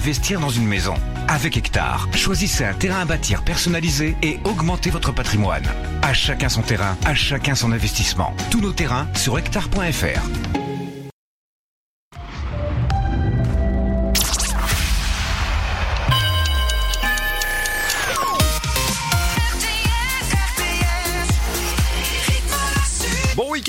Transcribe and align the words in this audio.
investir 0.00 0.40
dans 0.40 0.48
une 0.48 0.64
maison. 0.64 0.94
Avec 1.28 1.58
Hectare, 1.58 2.08
choisissez 2.14 2.64
un 2.64 2.72
terrain 2.72 3.00
à 3.00 3.04
bâtir 3.04 3.42
personnalisé 3.42 4.16
et 4.22 4.40
augmentez 4.44 4.88
votre 4.88 5.12
patrimoine. 5.12 5.66
À 6.00 6.14
chacun 6.14 6.48
son 6.48 6.62
terrain, 6.62 6.96
à 7.04 7.14
chacun 7.14 7.54
son 7.54 7.70
investissement. 7.70 8.34
Tous 8.50 8.62
nos 8.62 8.72
terrains 8.72 9.06
sur 9.14 9.38
hectare.fr. 9.38 10.69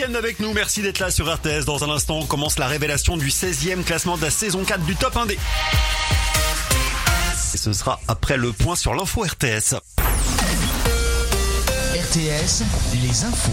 avec 0.04 0.39
nous, 0.39 0.52
merci 0.52 0.81
d'être 0.81 0.97
là 0.99 1.11
sur 1.11 1.31
RTS. 1.31 1.65
Dans 1.65 1.84
un 1.84 1.89
instant, 1.89 2.17
on 2.17 2.25
commence 2.25 2.57
la 2.57 2.65
révélation 2.65 3.17
du 3.17 3.27
16e 3.27 3.84
classement 3.84 4.17
de 4.17 4.23
la 4.23 4.31
saison 4.31 4.63
4 4.63 4.84
du 4.84 4.95
Top 4.95 5.16
1D. 5.16 5.38
Et 7.54 7.57
ce 7.57 7.71
sera 7.71 7.99
après 8.07 8.38
le 8.38 8.52
point 8.52 8.75
sur 8.75 8.95
l'info 8.95 9.22
RTS. 9.22 9.75
RTS, 11.94 12.63
les 13.02 13.23
infos. 13.23 13.52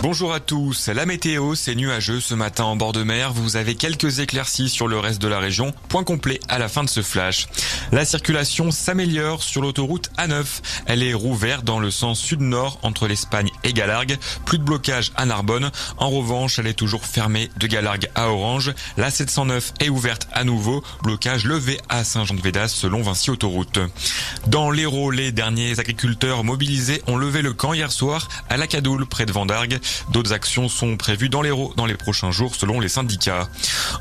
Bonjour 0.00 0.32
à 0.32 0.38
tous. 0.38 0.86
La 0.86 1.06
météo, 1.06 1.56
c'est 1.56 1.74
nuageux 1.74 2.20
ce 2.20 2.32
matin 2.32 2.62
en 2.62 2.76
bord 2.76 2.92
de 2.92 3.02
mer. 3.02 3.32
Vous 3.32 3.56
avez 3.56 3.74
quelques 3.74 4.20
éclaircies 4.20 4.68
sur 4.68 4.86
le 4.86 4.96
reste 4.96 5.20
de 5.20 5.26
la 5.26 5.40
région. 5.40 5.74
Point 5.88 6.04
complet 6.04 6.38
à 6.48 6.60
la 6.60 6.68
fin 6.68 6.84
de 6.84 6.88
ce 6.88 7.02
flash. 7.02 7.48
La 7.90 8.04
circulation 8.04 8.70
s'améliore 8.70 9.42
sur 9.42 9.60
l'autoroute 9.60 10.10
A9. 10.16 10.44
Elle 10.86 11.02
est 11.02 11.14
rouverte 11.14 11.64
dans 11.64 11.80
le 11.80 11.90
sens 11.90 12.20
sud-nord 12.20 12.78
entre 12.82 13.08
l'Espagne 13.08 13.50
et 13.64 13.72
Galargue. 13.72 14.18
Plus 14.46 14.58
de 14.58 14.62
blocage 14.62 15.10
à 15.16 15.26
Narbonne. 15.26 15.72
En 15.96 16.10
revanche, 16.10 16.60
elle 16.60 16.68
est 16.68 16.74
toujours 16.74 17.04
fermée 17.04 17.50
de 17.56 17.66
Galargue 17.66 18.08
à 18.14 18.30
Orange. 18.30 18.72
La 18.98 19.10
709 19.10 19.74
est 19.80 19.88
ouverte 19.88 20.28
à 20.32 20.44
nouveau. 20.44 20.84
Blocage 21.02 21.44
levé 21.44 21.76
à 21.88 22.04
Saint-Jean-de-Védas 22.04 22.68
selon 22.68 23.02
Vinci 23.02 23.30
Autoroute. 23.30 23.80
Dans 24.46 24.70
l'Hérault, 24.70 25.10
les 25.10 25.32
derniers 25.32 25.80
agriculteurs 25.80 26.44
mobilisés 26.44 27.02
ont 27.08 27.16
levé 27.16 27.42
le 27.42 27.52
camp 27.52 27.72
hier 27.72 27.90
soir 27.90 28.28
à 28.48 28.56
la 28.56 28.68
Cadoule 28.68 29.04
près 29.04 29.26
de 29.26 29.32
Vendargue. 29.32 29.80
D'autres 30.10 30.32
actions 30.32 30.68
sont 30.68 30.96
prévues 30.96 31.28
dans 31.28 31.42
l'Hérault 31.42 31.72
dans 31.76 31.86
les 31.86 31.94
prochains 31.94 32.30
jours 32.30 32.54
selon 32.54 32.80
les 32.80 32.88
syndicats. 32.88 33.48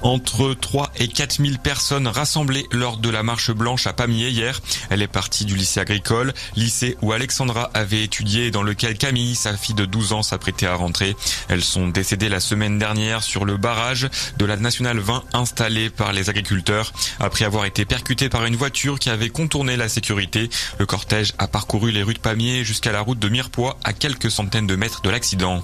Entre 0.01 0.53
3 0.53 0.91
et 0.97 1.07
4 1.07 1.37
000 1.43 1.57
personnes 1.61 2.07
rassemblées 2.07 2.65
lors 2.71 2.97
de 2.97 3.09
la 3.09 3.23
marche 3.23 3.51
blanche 3.51 3.87
à 3.87 3.93
Pamiers 3.93 4.29
hier. 4.29 4.61
Elle 4.89 5.01
est 5.01 5.07
partie 5.07 5.45
du 5.45 5.55
lycée 5.55 5.79
agricole, 5.79 6.33
lycée 6.55 6.97
où 7.01 7.11
Alexandra 7.11 7.69
avait 7.73 8.03
étudié 8.03 8.47
et 8.47 8.51
dans 8.51 8.63
lequel 8.63 8.97
Camille, 8.97 9.35
sa 9.35 9.55
fille 9.57 9.75
de 9.75 9.85
12 9.85 10.13
ans, 10.13 10.23
s'apprêtait 10.23 10.67
à 10.67 10.75
rentrer. 10.75 11.15
Elles 11.49 11.63
sont 11.63 11.87
décédées 11.87 12.29
la 12.29 12.39
semaine 12.39 12.77
dernière 12.77 13.23
sur 13.23 13.45
le 13.45 13.57
barrage 13.57 14.09
de 14.37 14.45
la 14.45 14.57
Nationale 14.57 14.99
20 14.99 15.23
installé 15.33 15.89
par 15.89 16.13
les 16.13 16.29
agriculteurs. 16.29 16.93
Après 17.19 17.45
avoir 17.45 17.65
été 17.65 17.85
percuté 17.85 18.29
par 18.29 18.45
une 18.45 18.55
voiture 18.55 18.99
qui 18.99 19.09
avait 19.09 19.29
contourné 19.29 19.77
la 19.77 19.89
sécurité, 19.89 20.49
le 20.79 20.85
cortège 20.85 21.33
a 21.37 21.47
parcouru 21.47 21.91
les 21.91 22.03
rues 22.03 22.13
de 22.13 22.19
Pamiers 22.19 22.63
jusqu'à 22.63 22.91
la 22.91 23.01
route 23.01 23.19
de 23.19 23.29
Mirepoix 23.29 23.77
à 23.83 23.93
quelques 23.93 24.31
centaines 24.31 24.67
de 24.67 24.75
mètres 24.75 25.01
de 25.01 25.09
l'accident. 25.09 25.63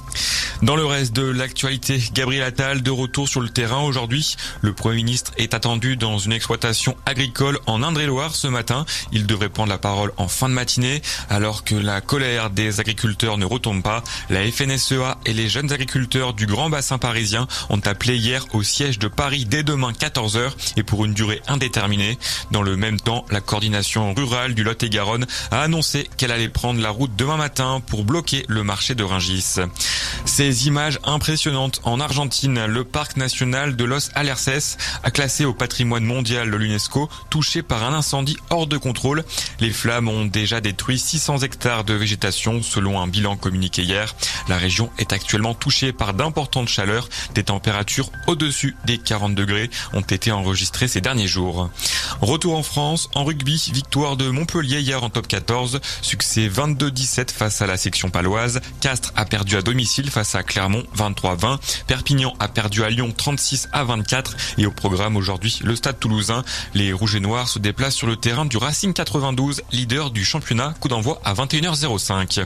Dans 0.64 0.78
le 0.78 0.86
reste 0.86 1.14
de 1.14 1.24
l'actualité, 1.24 2.02
Gabriel 2.14 2.44
Attal 2.44 2.82
de 2.82 2.92
retour 2.92 3.28
sur 3.28 3.42
le 3.42 3.50
terrain 3.50 3.82
aujourd'hui. 3.82 4.38
Le 4.62 4.72
Premier 4.72 4.96
ministre 4.96 5.32
est 5.38 5.54
attendu 5.54 5.98
dans 5.98 6.18
une 6.18 6.32
exploitation 6.32 6.96
agricole 7.06 7.60
en 7.66 7.84
Indre-et-Loire 7.84 8.34
ce 8.34 8.48
matin. 8.48 8.86
Il 9.12 9.26
devrait 9.26 9.50
prendre 9.50 9.70
la 9.70 9.78
parole 9.78 10.14
en 10.16 10.30
fin 10.30 10.48
de 10.48 10.54
matinée 10.54 11.02
alors 11.30 11.66
que 11.66 11.76
la 11.76 12.00
colère 12.00 12.50
des 12.50 12.80
agriculteurs 12.80 13.38
ne 13.38 13.46
retombe 13.46 13.84
pas. 13.84 14.04
La 14.30 14.50
FNSEA 14.50 15.18
et 15.26 15.34
les 15.34 15.50
jeunes 15.50 15.74
agriculteurs 15.74 16.34
du 16.34 16.46
Grand 16.46 16.70
Bassin 16.70 16.98
parisien 16.98 17.48
ont 17.70 17.82
appelé 17.86 18.16
hier 18.16 18.46
au 18.54 18.64
siège 18.64 19.00
de 19.00 19.10
Paris 19.10 19.46
dès 19.46 19.64
demain 19.64 19.92
14h 19.92 20.52
et 20.78 20.84
pour 20.84 21.04
une 21.04 21.14
durée 21.14 21.42
indéterminée. 21.48 22.18
Dans 22.52 22.62
le 22.62 22.78
même 22.78 23.02
temps, 23.02 23.26
la 23.32 23.42
coordination 23.42 24.14
rurale 24.14 24.54
du 24.54 24.64
Lot-et-Garonne 24.64 25.26
a 25.52 25.62
annoncé 25.62 26.10
qu'elle 26.16 26.32
allait 26.32 26.48
prendre 26.48 26.80
la 26.80 26.90
route 26.90 27.16
demain 27.18 27.38
matin 27.38 27.82
pour 27.86 28.06
bloquer 28.06 28.46
le 28.48 28.64
marché 28.64 28.96
de 28.96 29.04
Ringis. 29.04 29.56
Ces 30.26 30.68
images 30.68 31.00
impressionnantes 31.04 31.82
en 31.84 32.00
Argentine, 32.00 32.66
le 32.66 32.84
parc 32.84 33.18
national 33.18 33.76
de 33.76 33.84
Los 33.84 34.10
Alerces 34.16 34.78
a 35.04 35.12
classé 35.12 35.46
au 35.46 35.54
patrimoine 35.54 36.04
mondial 36.04 36.50
de 36.50 36.56
l'UNESCO, 36.56 37.10
touché 37.30 37.62
par 37.62 37.84
un 37.84 37.94
incendie 37.94 38.38
hors 38.50 38.68
de 38.68 38.78
contrôle. 38.78 39.24
Les 39.60 39.72
flammes 39.72 40.08
ont 40.08 40.26
déjà 40.26 40.62
détruit 40.62 41.00
600 41.00 41.40
hectares 41.40 41.84
de 41.84 41.94
végétation 41.94 42.62
selon 42.64 43.00
un 43.00 43.08
bilan 43.08 43.36
communiqué 43.36 43.84
hier. 43.84 44.16
La 44.48 44.58
région 44.58 44.90
est 44.98 45.14
actuellement 45.14 45.54
touchée 45.54 45.94
par 45.94 46.14
d'importantes 46.14 46.70
chaleurs. 46.70 47.10
Des 47.36 47.44
températures 47.44 48.10
au-dessus 48.28 48.76
des 48.86 48.98
40 48.98 49.36
degrés 49.36 49.70
ont 49.94 50.02
été 50.02 50.32
enregistrées 50.32 50.88
ces 50.88 51.02
derniers 51.02 51.28
jours. 51.28 51.70
Retour 52.22 52.58
en 52.58 52.64
France, 52.64 53.10
en 53.16 53.24
rugby, 53.24 53.72
victoire 53.74 54.18
de 54.18 54.30
Montpellier 54.30 54.80
hier 54.80 55.04
en 55.04 55.10
top 55.10 55.28
14, 55.28 55.80
succès 56.02 56.48
22-17 56.48 57.32
face 57.32 57.62
à 57.62 57.68
la 57.68 57.78
section 57.78 58.10
paloise. 58.10 58.62
Castres 58.82 59.14
a 59.16 59.26
perdu 59.26 59.56
à 59.56 59.62
domicile 59.62 59.93
face 60.02 60.34
à 60.34 60.42
Clermont 60.42 60.84
23-20. 60.98 61.60
Perpignan 61.86 62.34
a 62.40 62.48
perdu 62.48 62.84
à 62.84 62.90
Lyon 62.90 63.14
36 63.16 63.70
à 63.72 63.84
24 63.84 64.36
et 64.58 64.66
au 64.66 64.72
programme 64.72 65.16
aujourd'hui 65.16 65.60
le 65.64 65.76
Stade 65.76 66.00
Toulousain. 66.00 66.44
Les 66.74 66.92
Rouges 66.92 67.16
et 67.16 67.20
Noirs 67.20 67.48
se 67.48 67.60
déplacent 67.60 67.96
sur 67.96 68.08
le 68.08 68.16
terrain 68.16 68.46
du 68.46 68.58
Racing 68.58 68.94
92, 68.94 69.62
leader 69.72 70.10
du 70.10 70.26
championnat. 70.26 70.74
Coup 70.80 70.88
d'envoi 70.88 71.22
à 71.24 71.36
21h05. 71.36 72.46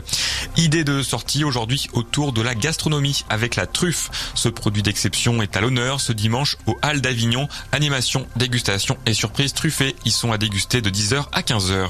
Idée 0.58 0.84
de 0.84 1.02
sortie 1.02 1.42
aujourd'hui 1.42 1.88
autour 1.94 2.32
de 2.32 2.42
la 2.42 2.54
gastronomie 2.54 3.24
avec 3.30 3.56
la 3.56 3.66
truffe. 3.66 4.10
Ce 4.34 4.50
produit 4.50 4.82
d'exception 4.82 5.40
est 5.40 5.56
à 5.56 5.62
l'honneur 5.62 6.02
ce 6.02 6.12
dimanche 6.12 6.58
au 6.66 6.76
Hall 6.82 7.00
d'Avignon. 7.00 7.48
Animation, 7.72 8.26
dégustation 8.36 8.98
et 9.06 9.14
surprise 9.14 9.54
truffée 9.54 9.96
y 10.04 10.10
sont 10.10 10.32
à 10.32 10.38
déguster 10.38 10.82
de 10.82 10.90
10h 10.90 11.24
à 11.32 11.40
15h. 11.40 11.88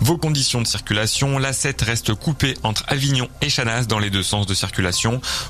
Vos 0.00 0.16
conditions 0.16 0.62
de 0.62 0.66
circulation, 0.66 1.38
la 1.38 1.52
7 1.52 1.80
reste 1.82 2.14
coupée 2.14 2.54
entre 2.64 2.84
Avignon 2.88 3.28
et 3.40 3.48
Chanas 3.48 3.84
dans 3.84 4.00
les 4.00 4.10
deux 4.10 4.24
sens 4.24 4.46
de 4.46 4.54
circulation. 4.54 4.95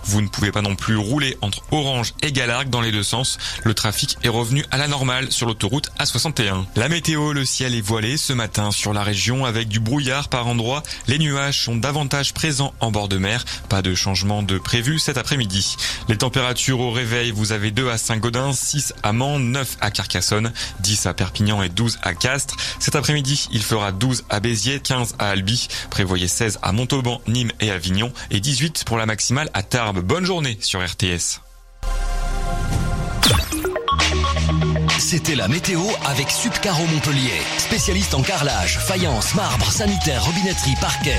Vous 0.04 0.20
ne 0.20 0.28
pouvez 0.28 0.52
pas 0.52 0.62
non 0.62 0.74
plus 0.74 0.96
rouler 0.96 1.36
entre 1.40 1.62
Orange 1.70 2.14
et 2.22 2.32
Galargue 2.32 2.70
dans 2.70 2.80
les 2.80 2.92
deux 2.92 3.02
sens. 3.02 3.38
Le 3.64 3.74
trafic 3.74 4.18
est 4.22 4.28
revenu 4.28 4.64
à 4.70 4.76
la 4.76 4.88
normale 4.88 5.30
sur 5.30 5.46
l'autoroute 5.46 5.90
A61. 5.98 6.64
La 6.74 6.88
météo, 6.88 7.32
le 7.32 7.44
ciel 7.44 7.74
est 7.74 7.80
voilé 7.80 8.16
ce 8.16 8.32
matin 8.32 8.70
sur 8.70 8.92
la 8.92 9.02
région 9.02 9.44
avec 9.44 9.68
du 9.68 9.80
brouillard 9.80 10.28
par 10.28 10.46
endroits. 10.46 10.82
Les 11.06 11.18
nuages 11.18 11.62
sont 11.62 11.76
davantage 11.76 12.34
présents 12.34 12.74
en 12.80 12.90
bord 12.90 13.08
de 13.08 13.18
mer. 13.18 13.44
Pas 13.68 13.82
de 13.82 13.94
changement 13.94 14.42
de 14.42 14.58
prévu 14.58 14.98
cet 14.98 15.18
après-midi. 15.18 15.76
Les 16.08 16.16
températures 16.16 16.80
au 16.80 16.90
réveil, 16.90 17.30
vous 17.30 17.52
avez 17.52 17.70
2 17.70 17.90
à 17.90 17.98
Saint-Gaudens, 17.98 18.52
6 18.52 18.94
à 19.02 19.12
Mans, 19.12 19.38
9 19.38 19.76
à 19.80 19.90
Carcassonne, 19.90 20.52
10 20.80 21.06
à 21.06 21.14
Perpignan 21.14 21.62
et 21.62 21.68
12 21.68 21.98
à 22.02 22.14
Castres. 22.14 22.56
Cet 22.78 22.96
après-midi, 22.96 23.48
il 23.52 23.62
fera 23.62 23.92
12 23.92 24.24
à 24.30 24.40
Béziers, 24.40 24.80
15 24.80 25.14
à 25.18 25.28
Albi. 25.28 25.68
Prévoyez 25.90 26.28
16 26.28 26.58
à 26.62 26.72
Montauban, 26.72 27.20
Nîmes 27.26 27.52
et 27.60 27.70
Avignon 27.70 28.12
et 28.30 28.40
18 28.40 28.84
pour 28.84 28.96
la 28.96 29.06
maximale 29.36 29.50
à 29.54 29.62
Tarbes. 29.62 30.00
Bonne 30.00 30.24
journée 30.24 30.56
sur 30.60 30.80
RTS. 30.84 31.40
C'était 34.98 35.34
la 35.34 35.46
météo 35.46 35.80
avec 36.06 36.30
Subcaro 36.30 36.84
Montpellier, 36.86 37.40
spécialiste 37.58 38.14
en 38.14 38.22
carrelage, 38.22 38.78
faïence, 38.78 39.34
marbre, 39.34 39.70
sanitaire, 39.70 40.24
robinetterie, 40.24 40.74
parquet. 40.80 41.18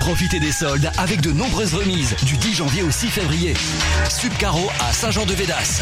Profitez 0.00 0.40
des 0.40 0.52
soldes 0.52 0.90
avec 0.98 1.20
de 1.20 1.32
nombreuses 1.32 1.74
remises 1.74 2.16
du 2.24 2.36
10 2.36 2.54
janvier 2.54 2.82
au 2.82 2.90
6 2.90 3.08
février. 3.08 3.54
Subcaro 4.10 4.68
à 4.80 4.92
Saint-Jean-de-Védas. 4.92 5.80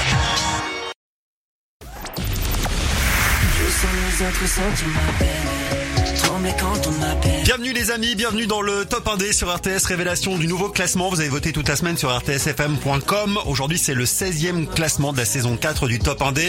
Bienvenue 7.44 7.72
les 7.72 7.92
amis, 7.92 8.16
bienvenue 8.16 8.46
dans 8.46 8.62
le 8.62 8.84
top 8.84 9.06
1D 9.06 9.32
sur 9.32 9.54
RTS, 9.54 9.86
révélation 9.86 10.36
du 10.36 10.48
nouveau 10.48 10.70
classement. 10.70 11.08
Vous 11.08 11.20
avez 11.20 11.28
voté 11.28 11.52
toute 11.52 11.68
la 11.68 11.76
semaine 11.76 11.96
sur 11.96 12.10
rtsfm.com. 12.10 13.38
Aujourd'hui 13.46 13.78
c'est 13.78 13.94
le 13.94 14.04
16e 14.04 14.66
classement 14.66 15.12
de 15.12 15.18
la 15.18 15.24
saison 15.24 15.56
4 15.56 15.86
du 15.86 16.00
top 16.00 16.20
1D. 16.20 16.42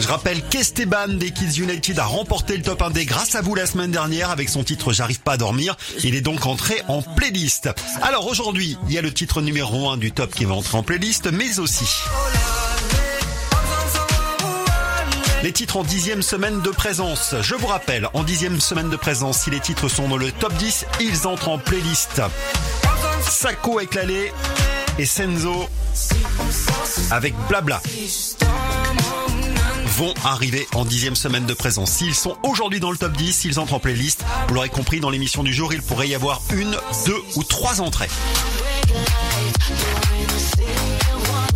Je 0.00 0.06
rappelle 0.06 0.42
qu'Esteban 0.42 1.08
des 1.08 1.30
Kids 1.30 1.60
United 1.62 1.98
a 1.98 2.04
remporté 2.04 2.56
le 2.58 2.62
top 2.62 2.80
1D 2.80 3.06
grâce 3.06 3.34
à 3.36 3.40
vous 3.40 3.54
la 3.54 3.64
semaine 3.64 3.90
dernière 3.90 4.30
avec 4.30 4.50
son 4.50 4.64
titre 4.64 4.92
J'arrive 4.92 5.20
pas 5.20 5.32
à 5.32 5.36
dormir. 5.38 5.76
Il 6.04 6.14
est 6.14 6.20
donc 6.20 6.44
entré 6.44 6.82
en 6.88 7.00
playlist. 7.00 7.70
Alors 8.02 8.26
aujourd'hui, 8.26 8.76
il 8.88 8.92
y 8.92 8.98
a 8.98 9.02
le 9.02 9.14
titre 9.14 9.40
numéro 9.40 9.88
1 9.88 9.96
du 9.96 10.12
top 10.12 10.34
qui 10.34 10.44
va 10.44 10.54
entrer 10.54 10.76
en 10.76 10.82
playlist, 10.82 11.30
mais 11.32 11.58
aussi... 11.58 11.86
Les 15.42 15.52
titres 15.52 15.76
en 15.76 15.84
dixième 15.84 16.22
semaine 16.22 16.60
de 16.62 16.70
présence. 16.70 17.34
Je 17.40 17.54
vous 17.54 17.68
rappelle, 17.68 18.08
en 18.12 18.24
dixième 18.24 18.60
semaine 18.60 18.90
de 18.90 18.96
présence, 18.96 19.38
si 19.38 19.50
les 19.50 19.60
titres 19.60 19.88
sont 19.88 20.08
dans 20.08 20.16
le 20.16 20.32
top 20.32 20.52
10, 20.54 20.86
ils 21.00 21.26
entrent 21.26 21.48
en 21.48 21.58
playlist. 21.58 22.20
Sako 23.22 23.78
avec 23.78 23.94
Lalé 23.94 24.32
et 24.98 25.06
Senzo 25.06 25.68
avec 27.10 27.34
Blabla 27.48 27.80
vont 29.86 30.14
arriver 30.24 30.66
en 30.74 30.84
dixième 30.84 31.16
semaine 31.16 31.46
de 31.46 31.54
présence. 31.54 31.90
S'ils 31.90 32.14
sont 32.14 32.36
aujourd'hui 32.42 32.80
dans 32.80 32.90
le 32.90 32.96
top 32.96 33.12
10, 33.12 33.32
s'ils 33.32 33.60
entrent 33.60 33.74
en 33.74 33.80
playlist, 33.80 34.24
vous 34.48 34.54
l'aurez 34.54 34.68
compris, 34.68 35.00
dans 35.00 35.10
l'émission 35.10 35.42
du 35.42 35.52
jour, 35.52 35.72
il 35.72 35.82
pourrait 35.82 36.08
y 36.08 36.14
avoir 36.14 36.40
une, 36.52 36.76
deux 37.06 37.20
ou 37.36 37.44
trois 37.44 37.80
entrées. 37.80 38.08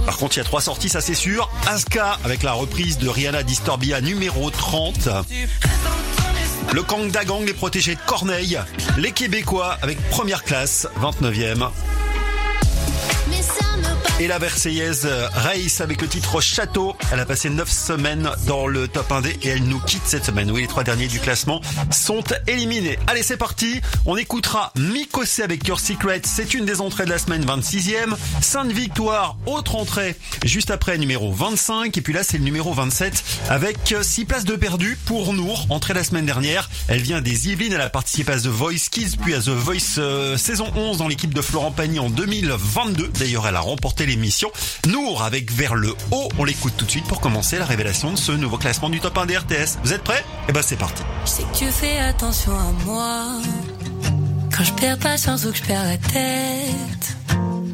Par 0.07 0.17
contre, 0.17 0.37
il 0.37 0.39
y 0.39 0.41
a 0.41 0.45
trois 0.45 0.61
sorties, 0.61 0.89
ça 0.89 1.01
c'est 1.01 1.15
sûr. 1.15 1.51
Aska 1.67 2.19
avec 2.25 2.43
la 2.43 2.53
reprise 2.53 2.99
de 2.99 3.09
Rihanna 3.09 3.43
Disturbia 3.43 4.01
numéro 4.01 4.51
30. 4.51 5.09
Le 6.73 6.83
Kang 6.83 7.11
Dagang, 7.11 7.45
les 7.45 7.55
protégés 7.55 7.95
de 7.95 8.01
Corneille. 8.07 8.59
Les 8.99 9.13
Québécois 9.13 9.79
avec 9.83 9.99
première 10.11 10.43
classe, 10.43 10.89
29e. 11.01 11.69
Et 14.23 14.29
la 14.29 14.39
Verseillaise 14.39 15.09
Race 15.35 15.81
avec 15.81 16.01
le 16.01 16.07
titre 16.07 16.41
Château. 16.41 16.95
Elle 17.11 17.19
a 17.19 17.27
passé 17.27 17.51
9 17.51 17.69
semaines 17.69 18.31
dans 18.47 18.69
le 18.69 18.87
top 18.87 19.11
1D 19.11 19.35
et 19.43 19.49
elle 19.49 19.65
nous 19.65 19.81
quitte 19.81 20.05
cette 20.05 20.25
semaine. 20.25 20.49
Oui, 20.53 20.61
les 20.61 20.69
trois 20.69 20.85
derniers 20.85 21.09
du 21.09 21.19
classement 21.19 21.61
sont 21.91 22.23
éliminés. 22.47 23.01
Allez, 23.09 23.25
c'est 23.25 23.37
parti. 23.37 23.81
On 24.07 24.17
écoutera 24.17 24.73
Mikosé 24.77 25.43
avec 25.43 25.67
Your 25.67 25.81
Secret. 25.81 26.23
C'est 26.25 26.55
une 26.55 26.65
des 26.65 26.81
entrées 26.81 27.05
de 27.05 27.11
la 27.11 27.19
semaine 27.19 27.45
26e. 27.45 28.15
Sainte 28.41 28.71
Victoire, 28.71 29.37
autre 29.47 29.75
entrée 29.75 30.15
juste 30.45 30.71
après 30.71 30.99
numéro 30.99 31.33
25. 31.33 31.97
Et 31.97 32.01
puis 32.01 32.13
là, 32.13 32.23
c'est 32.23 32.39
le 32.39 32.45
numéro 32.45 32.73
27 32.73 33.25
avec 33.49 33.93
6 34.03 34.25
places 34.25 34.45
de 34.45 34.55
perdu 34.55 34.97
pour 35.05 35.35
Nour. 35.35 35.67
Entrée 35.69 35.95
la 35.95 36.05
semaine 36.05 36.27
dernière. 36.27 36.71
Elle 36.87 37.03
vient 37.03 37.23
des 37.23 37.49
Yvelines. 37.49 37.73
Elle 37.73 37.81
a 37.81 37.91
participé 37.91 38.31
à 38.31 38.39
The 38.39 38.47
Voice 38.47 38.89
Kids 38.89 39.17
puis 39.21 39.35
à 39.35 39.41
The 39.41 39.49
Voice 39.49 39.99
euh, 39.99 40.37
saison 40.37 40.71
11 40.77 40.99
dans 40.99 41.09
l'équipe 41.09 41.35
de 41.35 41.43
Florent 41.43 41.73
Pagny 41.73 41.99
en 41.99 42.09
2022. 42.09 43.09
D'ailleurs, 43.19 43.49
elle 43.49 43.57
a 43.57 43.61
remporté 43.61 44.07
l'émission. 44.13 44.51
Nour 44.87 45.23
avec 45.23 45.51
Vers 45.53 45.75
le 45.75 45.95
haut, 46.11 46.29
on 46.39 46.45
l'écoute 46.45 46.75
tout 46.77 46.85
de 46.85 46.91
suite 46.91 47.07
pour 47.07 47.21
commencer 47.21 47.59
la 47.59 47.65
révélation 47.65 48.13
de 48.13 48.19
ce 48.19 48.33
nouveau 48.33 48.59
classement 48.59 48.91
du 48.91 49.01
top 49.01 49.17
1 49.19 49.27
des 49.27 49.39
RTS. 49.39 49.79
Vous 49.83 49.93
êtes 49.93 50.03
prêts? 50.03 50.25
Eh 50.49 50.53
ben 50.53 50.63
c'est 50.63 50.77
parti. 50.77 51.03
Je 51.25 51.31
sais 51.31 51.43
que 51.43 51.57
tu 51.57 51.67
fais 51.67 51.99
attention 51.99 52.53
à 52.53 52.85
moi 52.85 53.25
quand 54.55 54.65
je 54.65 54.73
perds 54.75 54.99
patience 54.99 55.45
ou 55.45 55.51
que 55.53 55.59
je 55.59 55.63
perds 55.63 55.85
la 55.85 55.97
tête. 55.97 57.17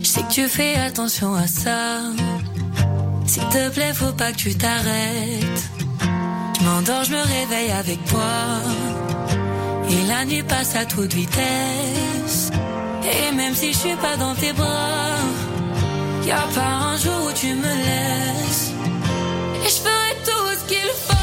Je 0.01 0.07
sais 0.07 0.23
que 0.23 0.33
tu 0.33 0.49
fais 0.49 0.75
attention 0.77 1.35
à 1.35 1.47
ça. 1.47 2.01
S'il 3.27 3.43
te 3.49 3.69
plaît, 3.71 3.93
faut 3.95 4.13
pas 4.13 4.33
que 4.33 4.37
tu 4.37 4.55
t'arrêtes. 4.55 5.71
Je 6.59 6.65
m'endors, 6.65 7.05
je 7.05 7.11
me 7.13 7.21
réveille 7.21 7.71
avec 7.73 8.05
toi. 8.07 8.35
Et 9.91 10.07
la 10.07 10.25
nuit 10.25 10.43
passe 10.43 10.77
à 10.77 10.85
toute 10.85 11.13
vitesse. 11.15 12.51
Et 13.05 13.35
même 13.35 13.55
si 13.55 13.73
je 13.73 13.79
suis 13.79 13.97
pas 13.97 14.17
dans 14.17 14.35
tes 14.35 14.53
bras, 14.53 15.17
y 16.29 16.31
a 16.31 16.47
pas 16.55 16.75
un 16.93 16.97
jour 16.99 17.29
où 17.29 17.33
tu 17.33 17.55
me 17.55 17.75
laisses. 17.87 18.73
Et 19.65 19.69
je 19.69 19.81
ferai 19.81 20.15
tout 20.27 20.49
ce 20.59 20.65
qu'il 20.69 20.91
faut. 21.07 21.18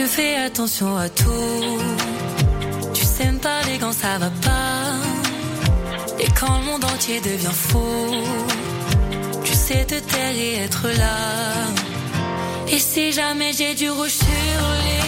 Tu 0.00 0.06
fais 0.06 0.36
attention 0.36 0.96
à 0.96 1.08
tout. 1.10 1.78
Tu 2.94 3.04
sais 3.04 3.30
me 3.30 3.38
parler 3.38 3.76
quand 3.78 3.92
ça 3.92 4.16
va 4.18 4.30
pas. 4.48 4.94
Et 6.18 6.28
quand 6.38 6.58
le 6.58 6.64
monde 6.64 6.84
entier 6.84 7.20
devient 7.20 7.58
fou. 7.68 7.86
Tu 9.44 9.52
sais 9.52 9.84
te 9.84 9.98
taire 10.10 10.36
et 10.46 10.54
être 10.66 10.86
là. 11.02 11.18
Et 12.72 12.78
si 12.78 13.12
jamais 13.12 13.52
j'ai 13.52 13.74
du 13.74 13.90
rouge 13.90 14.16
sur 14.24 14.62
les 14.86 14.99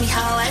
me 0.00 0.06
how 0.06 0.36
I 0.36 0.45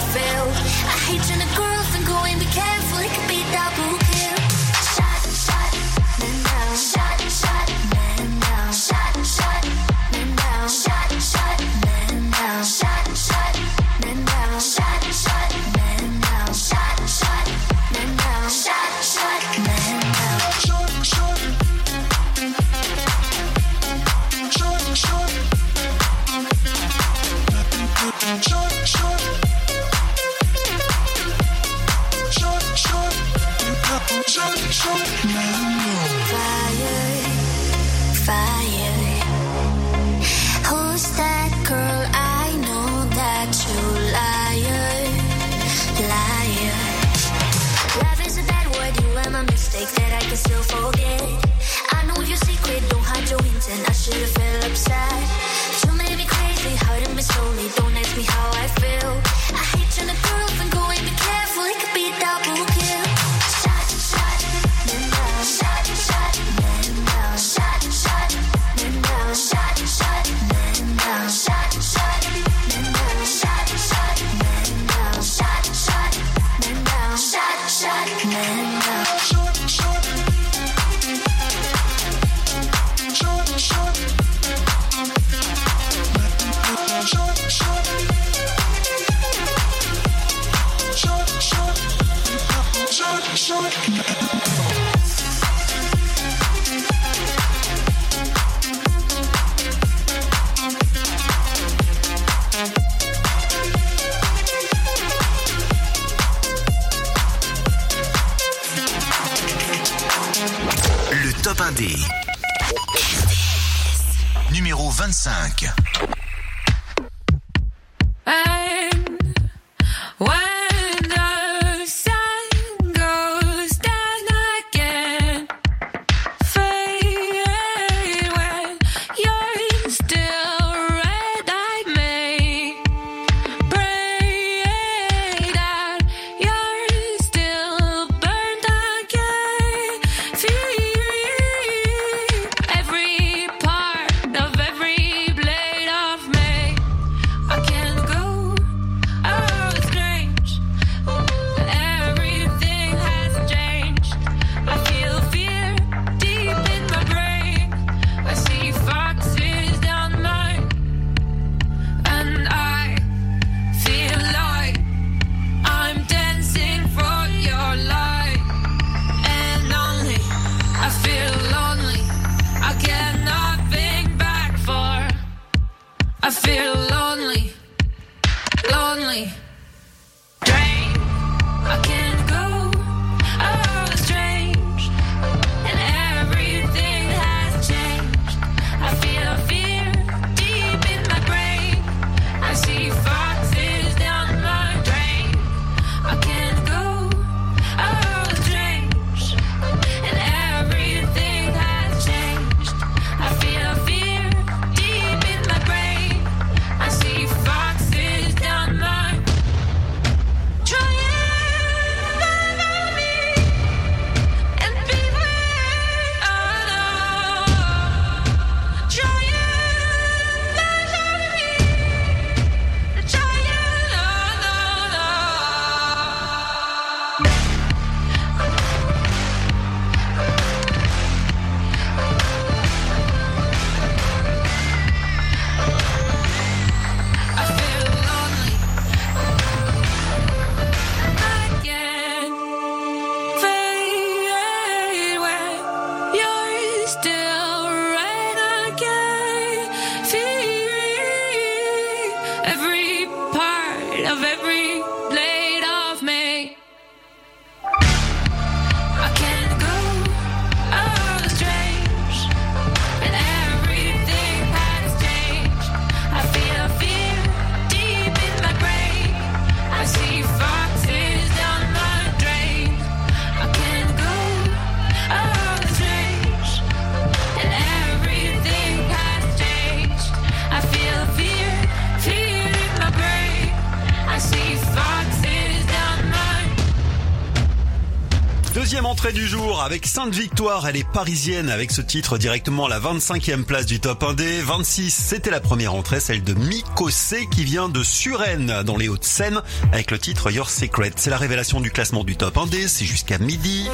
avec 289.76 289.88
Sainte 289.88 290.16
Victoire, 290.16 290.70
elle 290.70 290.78
est 290.78 290.90
parisienne 290.90 291.50
avec 291.50 291.70
ce 291.70 291.82
titre 291.82 292.18
directement 292.18 292.68
à 292.68 292.70
la 292.70 292.80
25e 292.80 293.44
place 293.44 293.66
du 293.66 293.82
top 293.82 294.04
1D. 294.04 294.40
26, 294.40 294.90
c'était 294.90 295.32
la 295.32 295.42
première 295.42 295.74
entrée, 295.74 296.00
celle 296.00 296.24
de 296.24 296.34
Miko 296.34 296.90
C 296.90 297.28
qui 297.30 297.44
vient 297.44 297.68
de 297.68 297.84
Suresnes 297.84 298.64
dans 298.64 298.78
les 298.78 298.88
Hauts-de-Seine 298.88 299.42
avec 299.74 299.92
le 299.92 300.00
titre 300.00 300.32
Your 300.32 300.50
Secret. 300.50 300.94
C'est 300.96 301.10
la 301.10 301.18
révélation 301.18 301.60
du 301.60 301.72
classement 301.72 302.06
du 302.06 302.16
top 302.16 302.38
1D, 302.38 302.70
c'est 302.70 302.86
jusqu'à 302.86 303.18
midi. 303.18 303.68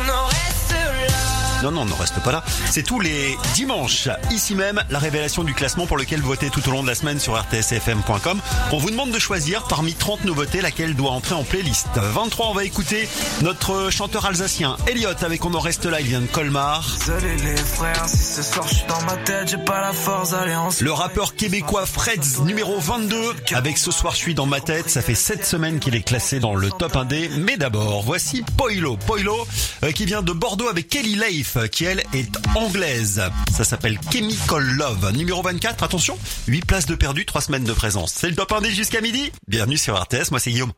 Non, 1.64 1.72
non, 1.72 1.86
ne 1.86 1.94
reste 1.94 2.20
pas 2.24 2.32
là. 2.32 2.44
C'est 2.70 2.84
tous 2.84 3.00
les 3.00 3.38
dimanches, 3.54 4.10
ici 4.32 4.56
même, 4.56 4.82
la 4.90 5.00
révélation 5.00 5.44
du 5.44 5.54
classement 5.54 5.86
pour 5.86 5.98
lequel 5.98 6.22
votez 6.22 6.50
tout 6.50 6.68
au 6.68 6.72
long 6.72 6.82
de 6.84 6.88
la 6.88 6.96
semaine 6.96 7.20
sur 7.20 7.36
rtsfm.com. 7.40 8.40
On 8.72 8.78
vous 8.78 8.90
demande 8.90 9.12
de 9.12 9.20
choisir 9.20 9.64
parmi 9.64 9.94
30 9.94 10.26
nouveautés 10.26 10.62
laquelle 10.62 10.96
doit 10.96 11.12
entrer 11.12 11.36
en 11.36 11.44
playlist. 11.44 11.88
23, 11.96 12.48
on 12.48 12.54
va 12.54 12.64
écouter 12.64 13.08
notre 13.42 13.90
chanteur 13.92 14.26
alsacien 14.26 14.78
Elliot 14.88 15.10
avec 15.22 15.46
On 15.46 15.54
en 15.54 15.60
reste 15.60 15.86
là, 15.86 16.02
il 16.02 16.08
vient 16.08 16.22
de 16.22 16.28
Colmar. 16.28 16.86
Désolé 17.00 17.36
les 17.38 17.58
frères, 17.58 18.08
si 18.08 18.18
ce 18.18 18.42
soir 18.42 18.68
je 18.68 18.76
suis 18.76 18.88
dans 18.88 19.02
ma 19.04 19.16
tête, 19.18 19.50
j'ai 19.50 19.58
pas 19.58 19.82
la 19.82 19.94
force 19.94 20.32
d'aller 20.32 20.56
en 20.56 20.70
Le 20.80 20.92
rappeur 20.92 21.36
québécois 21.36 21.86
Freds, 21.86 22.44
numéro 22.46 22.80
22, 22.80 23.34
avec 23.54 23.78
Ce 23.78 23.92
soir 23.92 24.14
je 24.14 24.20
suis 24.20 24.36
dans 24.36 24.46
ma 24.46 24.62
tête, 24.62 24.90
ça 24.90 25.02
fait 25.02 25.16
7 25.16 25.46
semaines 25.46 25.80
qu'il 25.80 25.96
est 25.96 26.02
classé 26.02 26.40
dans 26.40 26.56
le 26.56 26.70
top 26.72 26.96
1D. 26.96 27.30
Mais 27.38 27.58
d'abord, 27.58 28.04
voici 28.04 28.44
Poilo. 28.58 28.98
Poilo, 28.98 29.48
euh, 29.84 29.92
qui 29.92 30.06
vient 30.06 30.22
de 30.22 30.32
Bordeaux 30.32 30.68
avec 30.68 30.90
Kelly 30.90 31.16
Leif, 31.16 31.51
qui 31.72 31.86
elle 31.86 32.04
est 32.14 32.30
anglaise. 32.56 33.22
Ça 33.52 33.64
s'appelle 33.64 34.00
Chemical 34.12 34.64
Love. 34.64 35.12
Numéro 35.14 35.42
24, 35.42 35.84
attention, 35.84 36.18
8 36.48 36.66
places 36.66 36.86
de 36.86 36.96
perdu, 36.96 37.26
3 37.26 37.42
semaines 37.42 37.64
de 37.64 37.74
présence. 37.74 38.14
C'est 38.16 38.30
le 38.30 38.36
top 38.36 38.52
1D 38.52 38.70
jusqu'à 38.72 39.02
midi. 39.02 39.32
Bienvenue 39.48 39.78
sur 39.78 40.00
RTS, 40.00 40.32
moi 40.32 40.40
c'est 40.40 40.52
Guillaume. 40.52 40.72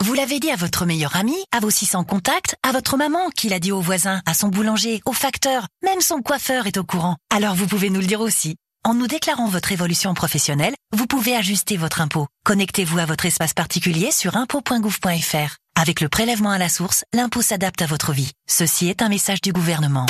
Vous 0.00 0.14
l'avez 0.14 0.40
dit 0.40 0.50
à 0.50 0.56
votre 0.56 0.86
meilleur 0.86 1.16
ami, 1.16 1.36
à 1.52 1.60
vos 1.60 1.70
600 1.70 2.04
contacts, 2.04 2.56
à 2.62 2.72
votre 2.72 2.96
maman, 2.96 3.30
qui 3.36 3.48
l'a 3.48 3.60
dit 3.60 3.72
au 3.72 3.80
voisin, 3.80 4.22
à 4.26 4.34
son 4.34 4.48
boulanger, 4.48 5.00
au 5.04 5.12
facteur, 5.12 5.66
même 5.84 6.00
son 6.00 6.22
coiffeur 6.22 6.66
est 6.66 6.78
au 6.78 6.84
courant. 6.84 7.16
Alors 7.34 7.54
vous 7.54 7.66
pouvez 7.66 7.90
nous 7.90 8.00
le 8.00 8.06
dire 8.06 8.20
aussi. 8.20 8.56
En 8.84 8.94
nous 8.94 9.06
déclarant 9.06 9.48
votre 9.48 9.70
évolution 9.70 10.14
professionnelle, 10.14 10.74
vous 10.96 11.06
pouvez 11.06 11.36
ajuster 11.36 11.76
votre 11.76 12.00
impôt. 12.00 12.26
Connectez-vous 12.44 12.98
à 12.98 13.06
votre 13.06 13.26
espace 13.26 13.52
particulier 13.52 14.10
sur 14.12 14.36
impôt.gouv.fr. 14.36 15.56
Avec 15.80 16.00
le 16.00 16.08
prélèvement 16.08 16.50
à 16.50 16.58
la 16.58 16.68
source, 16.68 17.04
l'impôt 17.14 17.40
s'adapte 17.40 17.82
à 17.82 17.86
votre 17.86 18.12
vie. 18.12 18.32
Ceci 18.48 18.88
est 18.88 19.00
un 19.00 19.08
message 19.08 19.40
du 19.40 19.52
gouvernement. 19.52 20.06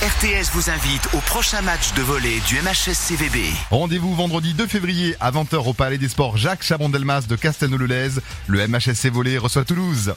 RTS 0.00 0.52
vous 0.52 0.70
invite 0.70 1.08
au 1.14 1.18
prochain 1.18 1.62
match 1.62 1.94
de 1.94 2.02
volley 2.02 2.38
du 2.46 2.60
MHS 2.60 2.94
CVB. 2.94 3.38
Rendez-vous 3.72 4.14
vendredi 4.14 4.54
2 4.54 4.68
février 4.68 5.16
à 5.18 5.32
20h 5.32 5.68
au 5.68 5.72
Palais 5.72 5.98
des 5.98 6.08
Sports 6.08 6.36
Jacques 6.36 6.62
Chabon-Delmas 6.62 7.22
de 7.22 7.34
Castelnau-le-Lez. 7.34 8.20
Le 8.46 8.68
MHSC 8.68 9.10
Volley 9.10 9.36
reçoit 9.36 9.64
Toulouse. 9.64 10.14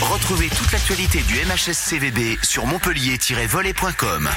Retrouvez 0.00 0.48
toute 0.48 0.72
l'actualité 0.72 1.20
du 1.20 1.34
MHS 1.34 1.74
CVB 1.74 2.38
sur 2.42 2.64
montpellier-volley.com. 2.64 4.30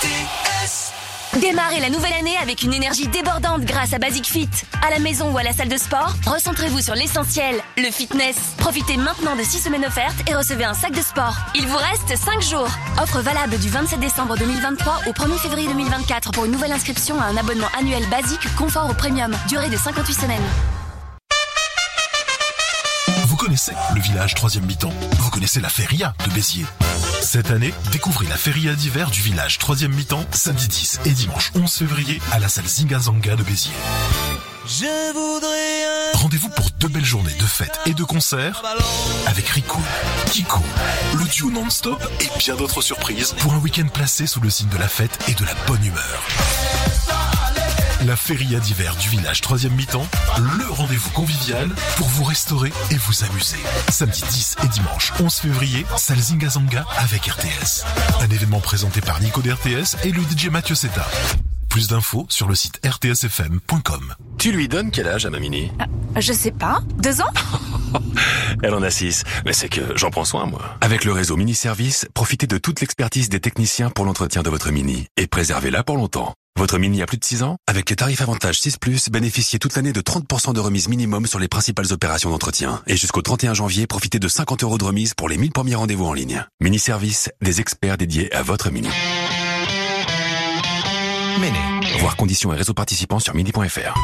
RTS. 0.00 1.05
Démarrez 1.34 1.80
la 1.80 1.90
nouvelle 1.90 2.14
année 2.14 2.36
avec 2.38 2.62
une 2.62 2.72
énergie 2.72 3.08
débordante 3.08 3.62
grâce 3.62 3.92
à 3.92 3.98
Basic 3.98 4.26
Fit. 4.26 4.48
À 4.86 4.90
la 4.90 4.98
maison 4.98 5.30
ou 5.32 5.38
à 5.38 5.42
la 5.42 5.52
salle 5.52 5.68
de 5.68 5.76
sport, 5.76 6.14
recentrez-vous 6.26 6.80
sur 6.80 6.94
l'essentiel, 6.94 7.60
le 7.76 7.90
fitness. 7.90 8.36
Profitez 8.56 8.96
maintenant 8.96 9.36
de 9.36 9.42
6 9.42 9.58
semaines 9.58 9.84
offertes 9.84 10.16
et 10.30 10.34
recevez 10.34 10.64
un 10.64 10.72
sac 10.72 10.92
de 10.92 11.02
sport. 11.02 11.36
Il 11.54 11.66
vous 11.66 11.76
reste 11.76 12.16
5 12.16 12.40
jours. 12.40 12.70
Offre 13.02 13.20
valable 13.20 13.58
du 13.58 13.68
27 13.68 14.00
décembre 14.00 14.36
2023 14.38 15.00
au 15.08 15.12
1er 15.12 15.38
février 15.38 15.68
2024 15.68 16.32
pour 16.32 16.46
une 16.46 16.52
nouvelle 16.52 16.72
inscription 16.72 17.20
à 17.20 17.24
un 17.24 17.36
abonnement 17.36 17.68
annuel 17.78 18.04
basique 18.08 18.54
confort 18.56 18.88
au 18.88 18.94
premium. 18.94 19.36
Durée 19.48 19.68
de 19.68 19.76
58 19.76 20.14
semaines. 20.14 20.42
Vous 23.26 23.36
connaissez 23.36 23.72
le 23.94 24.00
village 24.00 24.34
troisième 24.34 24.64
mi-temps. 24.64 24.92
Vous 25.18 25.30
connaissez 25.30 25.60
la 25.60 25.68
feria 25.68 26.14
de 26.24 26.30
Béziers. 26.32 26.64
Cette 27.26 27.50
année, 27.50 27.74
découvrez 27.90 28.28
la 28.28 28.36
feria 28.36 28.72
d'hiver 28.76 29.10
du 29.10 29.20
village 29.20 29.58
troisième 29.58 29.92
mi-temps, 29.92 30.24
samedi 30.30 30.68
10 30.68 31.00
et 31.06 31.10
dimanche 31.10 31.50
11 31.56 31.68
février 31.68 32.20
à 32.30 32.38
la 32.38 32.48
salle 32.48 32.68
Zingazanga 32.68 33.34
de 33.34 33.42
Béziers. 33.42 33.72
Je 34.64 35.12
voudrais 35.12 36.12
Rendez-vous 36.14 36.48
pour 36.50 36.70
deux 36.78 36.86
belles 36.86 37.04
journées 37.04 37.34
de 37.34 37.44
fêtes 37.44 37.80
et 37.84 37.94
de 37.94 38.04
concerts 38.04 38.62
avec 39.26 39.48
Rico, 39.48 39.80
Kiko, 40.26 40.62
le 41.18 41.24
duo 41.24 41.50
non-stop 41.50 42.00
et 42.20 42.38
bien 42.38 42.54
d'autres 42.54 42.80
surprises 42.80 43.34
pour 43.40 43.54
un 43.54 43.58
week-end 43.58 43.88
placé 43.92 44.28
sous 44.28 44.40
le 44.40 44.48
signe 44.48 44.68
de 44.68 44.78
la 44.78 44.88
fête 44.88 45.18
et 45.26 45.34
de 45.34 45.44
la 45.44 45.54
bonne 45.66 45.84
humeur. 45.84 46.22
La 48.04 48.14
feria 48.14 48.60
d'hiver 48.60 48.94
du 48.96 49.08
village 49.08 49.40
troisième 49.40 49.72
mi-temps, 49.72 50.06
le 50.58 50.70
rendez-vous 50.70 51.10
convivial 51.10 51.70
pour 51.96 52.06
vous 52.08 52.24
restaurer 52.24 52.70
et 52.90 52.96
vous 52.96 53.24
amuser. 53.24 53.56
Samedi 53.88 54.22
10 54.22 54.56
et 54.64 54.68
dimanche 54.68 55.12
11 55.18 55.32
février, 55.34 55.86
salle 55.96 56.18
Zingazanga 56.18 56.84
avec 56.98 57.24
RTS. 57.24 57.84
Un 58.20 58.28
événement 58.28 58.60
présenté 58.60 59.00
par 59.00 59.20
Nico 59.22 59.40
d'RTS 59.40 59.96
et 60.04 60.12
le 60.12 60.20
DJ 60.22 60.48
Mathieu 60.48 60.74
Seta. 60.74 61.06
Plus 61.70 61.88
d'infos 61.88 62.26
sur 62.28 62.48
le 62.48 62.54
site 62.54 62.80
rtsfm.com. 62.86 64.14
Tu 64.38 64.52
lui 64.52 64.68
donnes 64.68 64.90
quel 64.90 65.08
âge 65.08 65.24
à 65.24 65.30
ma 65.30 65.38
mini 65.38 65.72
Je 66.16 66.34
sais 66.34 66.52
pas. 66.52 66.80
Deux 66.98 67.22
ans? 67.22 67.32
Elle 68.62 68.74
en 68.74 68.82
a 68.82 68.90
six, 68.90 69.24
mais 69.46 69.54
c'est 69.54 69.70
que 69.70 69.96
j'en 69.96 70.10
prends 70.10 70.26
soin, 70.26 70.44
moi. 70.44 70.76
Avec 70.82 71.04
le 71.04 71.12
réseau 71.12 71.36
Mini 71.36 71.54
Service, 71.54 72.06
profitez 72.12 72.46
de 72.46 72.58
toute 72.58 72.80
l'expertise 72.80 73.30
des 73.30 73.40
techniciens 73.40 73.88
pour 73.88 74.04
l'entretien 74.04 74.42
de 74.42 74.50
votre 74.50 74.70
Mini 74.70 75.06
et 75.16 75.26
préservez-la 75.26 75.82
pour 75.82 75.96
longtemps. 75.96 76.34
Votre 76.56 76.78
Mini 76.78 77.02
a 77.02 77.06
plus 77.06 77.18
de 77.18 77.24
6 77.24 77.42
ans? 77.42 77.58
Avec 77.66 77.90
les 77.90 77.96
tarifs 77.96 78.22
avantage 78.22 78.58
6⁇ 78.60 78.78
bénéficiez 79.10 79.58
toute 79.58 79.76
l'année 79.76 79.92
de 79.92 80.00
30% 80.00 80.54
de 80.54 80.60
remise 80.60 80.88
minimum 80.88 81.26
sur 81.26 81.38
les 81.38 81.48
principales 81.48 81.92
opérations 81.92 82.30
d'entretien. 82.30 82.82
Et 82.86 82.96
jusqu'au 82.96 83.20
31 83.20 83.52
janvier, 83.52 83.86
profitez 83.86 84.18
de 84.18 84.26
50 84.26 84.62
euros 84.62 84.78
de 84.78 84.84
remise 84.84 85.12
pour 85.12 85.28
les 85.28 85.36
1000 85.36 85.52
premiers 85.52 85.74
rendez-vous 85.74 86.06
en 86.06 86.14
ligne. 86.14 86.46
Mini 86.60 86.78
Service, 86.78 87.30
des 87.42 87.60
experts 87.60 87.98
dédiés 87.98 88.34
à 88.34 88.42
votre 88.42 88.70
Mini. 88.70 88.88
Méné. 91.40 91.58
Voir 91.98 92.16
conditions 92.16 92.54
et 92.54 92.56
réseaux 92.56 92.72
participants 92.72 93.20
sur 93.20 93.34
mini.fr. 93.34 93.94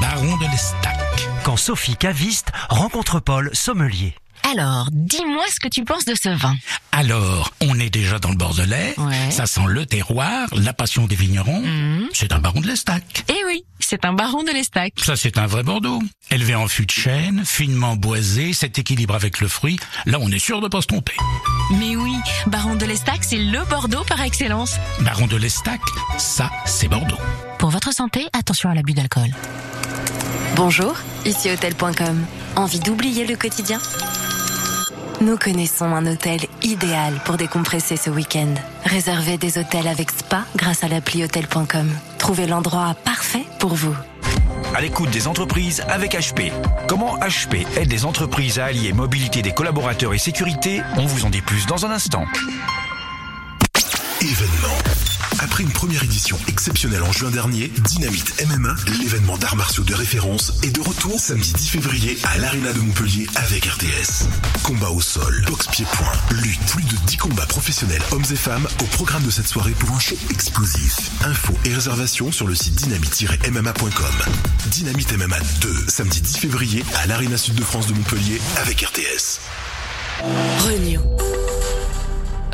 Baron 0.00 0.36
de 0.36 0.50
l'Estac. 0.50 0.98
Quand 1.44 1.56
Sophie 1.56 1.94
Caviste 1.94 2.48
rencontre 2.70 3.20
Paul 3.20 3.50
Sommelier. 3.52 4.16
Alors, 4.50 4.88
dis-moi 4.92 5.44
ce 5.52 5.60
que 5.60 5.68
tu 5.68 5.84
penses 5.84 6.04
de 6.04 6.14
ce 6.14 6.28
vin. 6.28 6.56
Alors, 6.92 7.52
on 7.60 7.78
est 7.78 7.90
déjà 7.90 8.18
dans 8.18 8.30
le 8.30 8.36
Bordelais. 8.36 8.94
Ouais. 8.98 9.30
Ça 9.30 9.46
sent 9.46 9.66
le 9.68 9.86
terroir, 9.86 10.48
la 10.52 10.72
passion 10.72 11.06
des 11.06 11.14
vignerons. 11.14 11.60
Mhm. 11.60 12.08
C'est 12.12 12.32
un 12.32 12.38
baron 12.40 12.60
de 12.60 12.66
l'Estac. 12.66 13.24
Eh 13.28 13.44
oui, 13.46 13.64
c'est 13.78 14.04
un 14.04 14.12
baron 14.12 14.42
de 14.42 14.50
l'Estac. 14.50 14.92
Ça, 14.96 15.16
c'est 15.16 15.38
un 15.38 15.46
vrai 15.46 15.62
Bordeaux. 15.62 16.00
Élevé 16.30 16.54
en 16.54 16.68
fût 16.68 16.86
de 16.86 16.90
chêne, 16.90 17.44
finement 17.44 17.96
boisé, 17.96 18.52
cet 18.52 18.78
équilibre 18.78 19.14
avec 19.14 19.40
le 19.40 19.48
fruit. 19.48 19.78
Là, 20.06 20.18
on 20.20 20.30
est 20.30 20.38
sûr 20.38 20.60
de 20.60 20.68
pas 20.68 20.80
se 20.80 20.86
tromper. 20.88 21.16
Mais 21.78 21.96
oui, 21.96 22.14
baron 22.46 22.74
de 22.74 22.86
l'Estac, 22.86 23.22
c'est 23.22 23.38
le 23.38 23.64
Bordeaux 23.68 24.04
par 24.04 24.20
excellence. 24.20 24.74
Baron 25.00 25.26
de 25.26 25.36
l'Estac, 25.36 25.80
ça, 26.18 26.50
c'est 26.66 26.88
Bordeaux. 26.88 27.18
Pour 27.58 27.70
votre 27.70 27.92
santé, 27.94 28.26
attention 28.32 28.70
à 28.70 28.74
l'abus 28.74 28.94
d'alcool. 28.94 29.30
Bonjour, 30.56 30.96
ici 31.24 31.50
hôtel.com. 31.50 32.26
Envie 32.56 32.80
d'oublier 32.80 33.26
le 33.26 33.36
quotidien? 33.36 33.80
Nous 35.22 35.36
connaissons 35.36 35.84
un 35.84 36.06
hôtel 36.06 36.40
idéal 36.62 37.12
pour 37.26 37.36
décompresser 37.36 37.98
ce 37.98 38.08
week-end. 38.08 38.54
Réservez 38.86 39.36
des 39.36 39.58
hôtels 39.58 39.86
avec 39.86 40.10
spa 40.10 40.46
grâce 40.56 40.82
à 40.82 40.88
l'appli 40.88 41.22
hôtel.com. 41.22 41.90
Trouvez 42.16 42.46
l'endroit 42.46 42.94
parfait 43.04 43.44
pour 43.58 43.74
vous. 43.74 43.94
À 44.74 44.80
l'écoute 44.80 45.10
des 45.10 45.26
entreprises 45.26 45.82
avec 45.88 46.14
HP. 46.14 46.50
Comment 46.88 47.18
HP 47.18 47.66
aide 47.76 47.90
les 47.90 48.06
entreprises 48.06 48.58
à 48.58 48.66
allier 48.66 48.94
mobilité 48.94 49.42
des 49.42 49.52
collaborateurs 49.52 50.14
et 50.14 50.18
sécurité? 50.18 50.80
On 50.96 51.04
vous 51.04 51.26
en 51.26 51.30
dit 51.30 51.42
plus 51.42 51.66
dans 51.66 51.84
un 51.84 51.90
instant. 51.90 52.24
Événement. 54.22 54.79
Une 55.60 55.68
première 55.68 56.02
édition 56.02 56.38
exceptionnelle 56.48 57.02
en 57.02 57.12
juin 57.12 57.30
dernier, 57.30 57.68
Dynamite 57.68 58.46
MMA, 58.48 58.74
l'événement 58.98 59.36
d'arts 59.36 59.56
martiaux 59.56 59.84
de 59.84 59.92
référence, 59.92 60.54
est 60.62 60.74
de 60.74 60.80
retour 60.80 61.20
samedi 61.20 61.52
10 61.52 61.68
février 61.68 62.18
à 62.24 62.38
l'Arena 62.38 62.72
de 62.72 62.78
Montpellier 62.78 63.26
avec 63.34 63.66
RTS. 63.66 64.24
Combat 64.62 64.88
au 64.88 65.02
sol, 65.02 65.44
boxe 65.46 65.66
pied-point, 65.66 66.12
lutte, 66.30 66.60
plus 66.60 66.84
de 66.84 66.96
10 67.04 67.16
combats 67.18 67.44
professionnels 67.44 68.00
hommes 68.10 68.24
et 68.30 68.36
femmes 68.36 68.66
au 68.80 68.84
programme 68.84 69.22
de 69.22 69.30
cette 69.30 69.48
soirée 69.48 69.72
pour 69.72 69.90
un 69.90 69.98
show 69.98 70.16
explosif. 70.30 70.96
Infos 71.24 71.58
et 71.66 71.74
réservations 71.74 72.32
sur 72.32 72.46
le 72.46 72.54
site 72.54 72.76
dynamite-mma.com. 72.76 74.32
Dynamite 74.70 75.12
MMA 75.12 75.40
2, 75.60 75.74
samedi 75.88 76.22
10 76.22 76.38
février 76.38 76.84
à 76.94 77.06
l'Arena 77.06 77.36
Sud 77.36 77.54
de 77.54 77.64
France 77.64 77.86
de 77.86 77.92
Montpellier 77.92 78.40
avec 78.56 78.80
RTS. 78.80 79.40
Renew. 80.64 81.02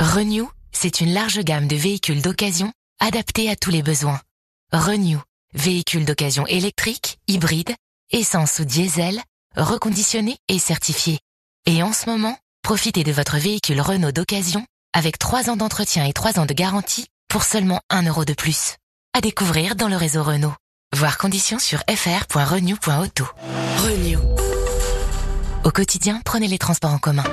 Renew, 0.01 0.51
c'est 0.73 1.01
une 1.01 1.15
large 1.15 1.39
gamme 1.45 1.69
de 1.69 1.77
véhicules 1.77 2.21
d'occasion 2.21 2.73
adaptés 3.01 3.51
à 3.51 3.57
tous 3.57 3.71
les 3.71 3.83
besoins. 3.83 4.21
Renew, 4.73 5.21
véhicules 5.55 6.05
d'occasion 6.05 6.47
électriques, 6.47 7.19
hybrides, 7.29 7.75
essence 8.11 8.59
ou 8.59 8.65
diesel, 8.65 9.21
reconditionnés 9.57 10.39
et 10.49 10.59
certifiés. 10.59 11.21
Et 11.67 11.83
en 11.83 11.93
ce 11.93 12.09
moment, 12.09 12.39
profitez 12.63 13.05
de 13.05 13.13
votre 13.13 13.39
véhicule 13.39 13.81
Renault 13.81 14.13
d'occasion 14.13 14.67
avec 14.93 15.19
3 15.19 15.51
ans 15.51 15.57
d'entretien 15.57 16.05
et 16.07 16.13
3 16.13 16.39
ans 16.39 16.47
de 16.47 16.55
garantie 16.55 17.07
pour 17.29 17.43
seulement 17.43 17.81
1 17.91 18.05
euro 18.05 18.25
de 18.25 18.35
plus. 18.35 18.77
À 19.13 19.21
découvrir 19.21 19.77
dans 19.77 19.89
le 19.89 19.97
réseau 19.97 20.23
Renault. 20.23 20.55
Voir 20.95 21.19
conditions 21.19 21.59
sur 21.59 21.81
fr.renew.auto. 21.89 23.25
Renew. 23.79 24.21
Au 25.65 25.71
quotidien, 25.71 26.21
prenez 26.25 26.49
les 26.49 26.59
transports 26.59 26.93
en 26.93 26.99
commun. 26.99 27.25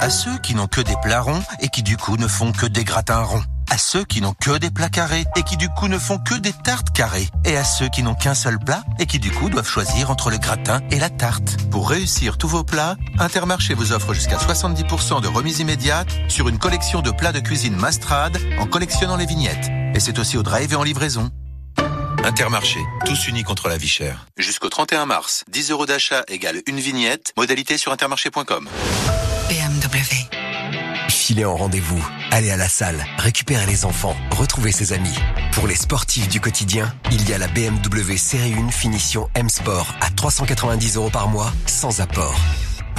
À 0.00 0.08
ceux 0.08 0.38
qui 0.38 0.54
n'ont 0.54 0.66
que 0.66 0.80
des 0.80 0.94
plats 1.02 1.20
ronds 1.20 1.42
et 1.60 1.68
qui 1.68 1.82
du 1.82 1.98
coup 1.98 2.16
ne 2.16 2.26
font 2.26 2.52
que 2.52 2.64
des 2.64 2.84
gratins 2.84 3.22
ronds. 3.22 3.42
À 3.70 3.76
ceux 3.76 4.02
qui 4.02 4.22
n'ont 4.22 4.32
que 4.32 4.56
des 4.56 4.70
plats 4.70 4.88
carrés 4.88 5.26
et 5.36 5.42
qui 5.42 5.58
du 5.58 5.68
coup 5.68 5.88
ne 5.88 5.98
font 5.98 6.16
que 6.16 6.34
des 6.36 6.54
tartes 6.54 6.90
carrées. 6.94 7.28
Et 7.44 7.54
à 7.54 7.64
ceux 7.64 7.90
qui 7.90 8.02
n'ont 8.02 8.14
qu'un 8.14 8.34
seul 8.34 8.58
plat 8.58 8.82
et 8.98 9.04
qui 9.04 9.18
du 9.18 9.30
coup 9.30 9.50
doivent 9.50 9.68
choisir 9.68 10.10
entre 10.10 10.30
le 10.30 10.38
gratin 10.38 10.80
et 10.90 10.98
la 10.98 11.10
tarte. 11.10 11.58
Pour 11.70 11.90
réussir 11.90 12.38
tous 12.38 12.48
vos 12.48 12.64
plats, 12.64 12.96
Intermarché 13.18 13.74
vous 13.74 13.92
offre 13.92 14.14
jusqu'à 14.14 14.38
70% 14.38 15.20
de 15.20 15.28
remise 15.28 15.60
immédiate 15.60 16.08
sur 16.28 16.48
une 16.48 16.58
collection 16.58 17.02
de 17.02 17.10
plats 17.10 17.32
de 17.32 17.40
cuisine 17.40 17.76
Mastrade 17.76 18.38
en 18.58 18.66
collectionnant 18.66 19.16
les 19.16 19.26
vignettes. 19.26 19.68
Et 19.94 20.00
c'est 20.00 20.18
aussi 20.18 20.38
au 20.38 20.42
drive 20.42 20.72
et 20.72 20.76
en 20.76 20.82
livraison. 20.82 21.30
Intermarché, 22.24 22.80
tous 23.04 23.28
unis 23.28 23.44
contre 23.44 23.68
la 23.68 23.76
vie 23.76 23.88
chère. 23.88 24.26
Jusqu'au 24.38 24.70
31 24.70 25.04
mars, 25.04 25.44
10 25.48 25.70
euros 25.72 25.84
d'achat 25.84 26.24
égale 26.28 26.62
une 26.66 26.80
vignette. 26.80 27.34
Modalité 27.36 27.76
sur 27.76 27.92
intermarché.com. 27.92 28.66
BMW. 29.50 30.28
Filez 31.08 31.44
en 31.44 31.56
rendez-vous, 31.56 32.00
allez 32.30 32.52
à 32.52 32.56
la 32.56 32.68
salle, 32.68 33.04
récupérez 33.18 33.66
les 33.66 33.84
enfants, 33.84 34.14
retrouvez 34.30 34.70
ses 34.70 34.92
amis. 34.92 35.16
Pour 35.50 35.66
les 35.66 35.74
sportifs 35.74 36.28
du 36.28 36.40
quotidien, 36.40 36.94
il 37.10 37.28
y 37.28 37.32
a 37.32 37.38
la 37.38 37.48
BMW 37.48 38.16
Série 38.16 38.54
1 38.54 38.70
finition 38.70 39.28
M 39.34 39.48
Sport 39.48 39.92
à 40.00 40.10
390 40.10 40.94
euros 40.98 41.10
par 41.10 41.26
mois, 41.26 41.52
sans 41.66 42.00
apport. 42.00 42.38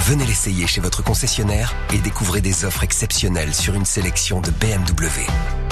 Venez 0.00 0.26
l'essayer 0.26 0.66
chez 0.66 0.82
votre 0.82 1.02
concessionnaire 1.02 1.74
et 1.90 1.98
découvrez 1.98 2.42
des 2.42 2.66
offres 2.66 2.84
exceptionnelles 2.84 3.54
sur 3.54 3.74
une 3.74 3.86
sélection 3.86 4.42
de 4.42 4.50
BMW. 4.50 5.24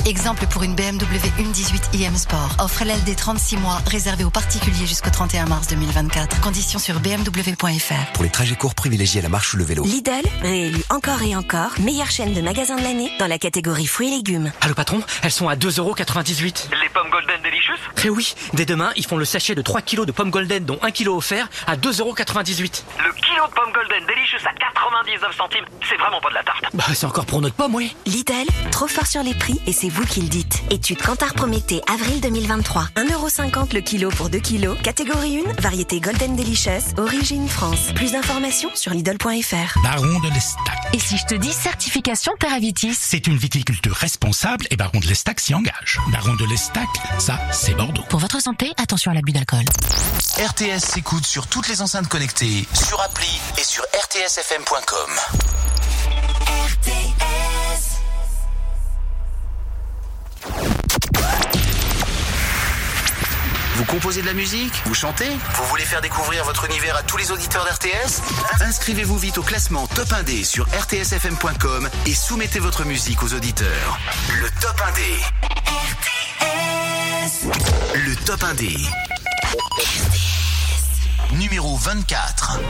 Exemple 0.07 0.47
pour 0.47 0.63
une 0.63 0.75
BMW 0.75 1.19
1.18 1.39 2.01
iM 2.01 2.17
Sport. 2.17 2.57
Offre 2.59 2.85
LLD 2.85 3.15
36 3.15 3.59
mois, 3.59 3.79
réservée 3.87 4.25
aux 4.25 4.31
particuliers 4.31 4.87
jusqu'au 4.87 5.11
31 5.11 5.47
mars 5.47 5.69
2024. 5.69 6.41
Conditions 6.41 6.79
sur 6.79 7.01
bmw.fr. 7.01 8.13
Pour 8.15 8.25
les 8.25 8.31
trajets 8.31 8.57
courts, 8.57 8.75
privilégiez 8.75 9.21
la 9.21 9.29
marche 9.29 9.53
ou 9.53 9.59
le 9.59 9.65
vélo. 9.65 9.85
Lidl, 9.85 10.27
réélu 10.41 10.83
encore 10.89 11.23
et 11.23 11.37
encore, 11.37 11.73
meilleure 11.81 12.11
chaîne 12.11 12.33
de 12.33 12.41
magasins 12.41 12.77
de 12.77 12.83
l'année 12.83 13.13
dans 13.19 13.27
la 13.27 13.39
catégorie 13.39 13.87
fruits 13.87 14.09
et 14.09 14.17
légumes. 14.17 14.51
Allô 14.63 14.75
patron, 14.75 15.03
elles 15.23 15.31
sont 15.31 15.49
à 15.49 15.55
2,98€. 15.55 16.71
Les 16.81 16.89
pommes 16.89 17.11
Golden 17.11 17.43
Delicious? 17.43 17.79
Eh 18.05 18.09
oui, 18.09 18.35
dès 18.55 18.65
demain, 18.65 18.93
ils 18.97 19.05
font 19.05 19.19
le 19.19 19.27
sachet 19.27 19.55
de 19.55 19.63
3 19.63 19.83
kilos 19.83 20.07
de 20.07 20.13
pommes 20.13 20.31
Golden, 20.31 20.65
dont 20.65 20.79
1 20.83 20.91
kilo 20.93 21.17
offert, 21.17 21.49
à 21.67 21.77
2,98€. 21.77 22.85
Le 23.05 23.13
kilo 23.21 23.47
de 23.47 23.55
pommes 23.55 23.73
golden 23.73 24.07
delicious 24.07 24.47
à 24.47 24.53
99 24.55 25.37
centimes. 25.37 25.65
C'est 25.89 25.97
vraiment 25.97 26.21
pas 26.21 26.31
de 26.31 26.35
la 26.35 26.43
tarte. 26.43 26.65
Bah, 26.73 26.85
c'est 26.95 27.07
encore 27.07 27.27
pour 27.27 27.41
notre 27.41 27.55
pomme, 27.55 27.75
oui. 27.75 27.95
Lidl, 28.07 28.47
trop 28.71 28.87
fort 28.89 29.07
sur 29.07 29.23
les 29.23 29.35
prix 29.35 29.61
et 29.67 29.73
c'est 29.73 29.90
vous 29.91 30.07
qui 30.07 30.23
le 30.23 30.29
dites. 30.29 30.63
Étude 30.71 31.03
Cantar 31.03 31.35
Prométhée, 31.35 31.83
avril 31.93 32.21
2023. 32.21 32.89
1,50€ 32.97 33.75
le 33.75 33.81
kilo 33.81 34.11
pour 34.11 34.31
2 34.31 34.39
kilos. 34.39 34.79
Catégorie 34.83 35.43
1, 35.47 35.61
variété 35.61 36.01
Golden 36.01 36.37
Delicious, 36.37 36.95
origine 36.97 37.49
France. 37.49 37.93
Plus 37.95 38.13
d'informations 38.13 38.71
sur 38.75 38.93
Lidl.fr. 38.93 39.79
Baron 39.83 40.21
de 40.21 40.33
l'Estac. 40.33 40.79
Et 40.93 40.99
si 40.99 41.19
je 41.19 41.27
te 41.27 41.35
dis 41.35 41.53
certification 41.53 42.33
Terravitis 42.39 42.95
C'est 42.95 43.27
une 43.27 43.37
viticulture 43.37 43.95
responsable 43.95 44.67
et 44.71 44.77
Baron 44.77 45.01
de 45.01 45.07
l'Estac 45.07 45.41
s'y 45.41 45.55
engage. 45.55 45.99
Baron 46.13 46.35
de 46.35 46.45
l'Estac, 46.47 46.89
ça, 47.19 47.39
c'est 47.53 47.75
Bordeaux. 47.75 48.05
Pour 48.09 48.21
votre 48.21 48.41
santé, 48.41 48.73
attention 48.77 49.11
à 49.11 49.15
l'abus 49.15 49.33
d'alcool. 49.33 49.65
RTS 50.39 50.85
s'écoute 50.85 51.27
sur 51.27 51.47
toutes 51.49 51.69
les 51.69 51.83
enceintes 51.83 52.09
connectées, 52.09 52.67
sur 52.73 53.01
appli 53.01 53.41
et 53.59 53.65
sur 53.65 53.83
rtsfm.com. 53.83 55.11
Vous 63.75 63.85
composez 63.87 64.23
de 64.23 64.27
la 64.27 64.35
musique? 64.35 64.73
Vous 64.87 64.95
chantez? 64.95 65.29
Vous 65.55 65.65
voulez 65.65 65.85
faire 65.85 66.01
découvrir 66.01 66.45
votre 66.45 66.65
univers 66.67 66.97
à 66.97 67.03
tous 67.03 67.17
les 67.17 67.31
auditeurs 67.31 67.65
d'RTS 67.65 68.23
Inscrivez-vous 68.63 69.19
vite 69.19 69.39
au 69.39 69.43
classement 69.43 69.87
Top 69.87 70.09
1D 70.09 70.45
sur 70.45 70.67
rtsfm.com 70.67 71.89
et 72.07 72.15
soumettez 72.15 72.59
votre 72.59 72.85
musique 72.85 73.23
aux 73.23 73.33
auditeurs. 73.33 73.99
Le 74.41 74.49
Top 74.61 74.81
1D. 74.81 75.01
Le 77.95 78.17
Top 78.17 78.43
1D. 78.43 78.77
Numéro 81.33 81.77
24. 81.77 82.61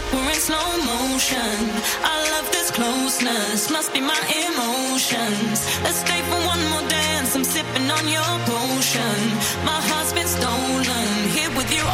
Like 0.00 0.12
we're 0.12 0.30
in 0.30 0.40
slow 0.40 0.68
motion. 0.84 1.56
I 2.02 2.16
love 2.32 2.50
this 2.52 2.70
closeness, 2.70 3.70
must 3.70 3.92
be 3.92 4.00
my 4.00 4.20
emotions. 4.46 5.58
Let's 5.82 6.00
stay 6.00 6.20
for 6.22 6.40
one 6.46 6.62
more 6.70 6.88
dance. 6.88 7.34
I'm 7.36 7.44
sipping 7.44 7.90
on 7.90 8.08
your 8.08 8.32
potion. 8.46 9.16
My 9.64 9.80
heart's 9.88 10.12
been 10.12 10.26
stolen. 10.26 11.08
Here 11.36 11.50
with 11.56 11.70
you, 11.72 11.84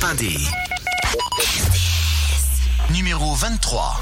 Le 0.00 0.06
Top 0.06 0.16
1D. 0.16 0.38
Numéro 2.90 3.34
23. 3.34 4.00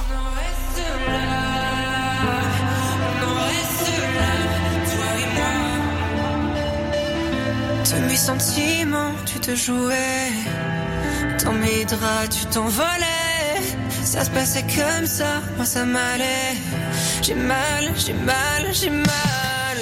De 7.85 8.07
mes 8.07 8.17
sentiments, 8.17 9.13
tu 9.27 9.41
te 9.41 9.55
jouais. 9.55 10.33
Dans 11.45 11.53
mes 11.53 11.85
draps, 11.85 12.39
tu 12.39 12.47
t'envolais. 12.47 12.85
Ça 14.05 14.25
se 14.25 14.31
passait 14.31 14.63
comme 14.63 15.07
ça, 15.07 15.43
moi 15.57 15.65
ça 15.65 15.85
m'allait. 15.85 16.57
J'ai 17.23 17.35
mal, 17.35 17.93
j'ai 17.97 18.13
mal, 18.13 18.73
j'ai 18.73 18.91
mal. 18.91 19.79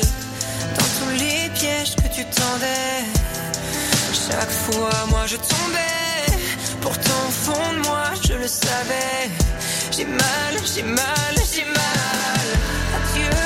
Dans 0.76 0.86
tous 0.98 1.18
les 1.18 1.50
pièges 1.54 1.96
que 1.96 2.08
tu 2.14 2.24
tendais. 2.24 3.04
Chaque 4.12 4.50
fois, 4.50 5.06
moi 5.10 5.26
je 5.26 5.36
tombais. 5.36 6.05
Pourtant, 6.86 7.26
au 7.26 7.32
fond 7.32 7.72
de 7.72 7.88
moi, 7.88 8.04
je 8.22 8.34
le 8.34 8.46
savais. 8.46 9.28
J'ai 9.90 10.04
mal, 10.04 10.54
j'ai 10.72 10.84
mal, 10.84 11.34
j'ai 11.52 11.64
mal. 11.64 12.46
Adieu 12.94 13.45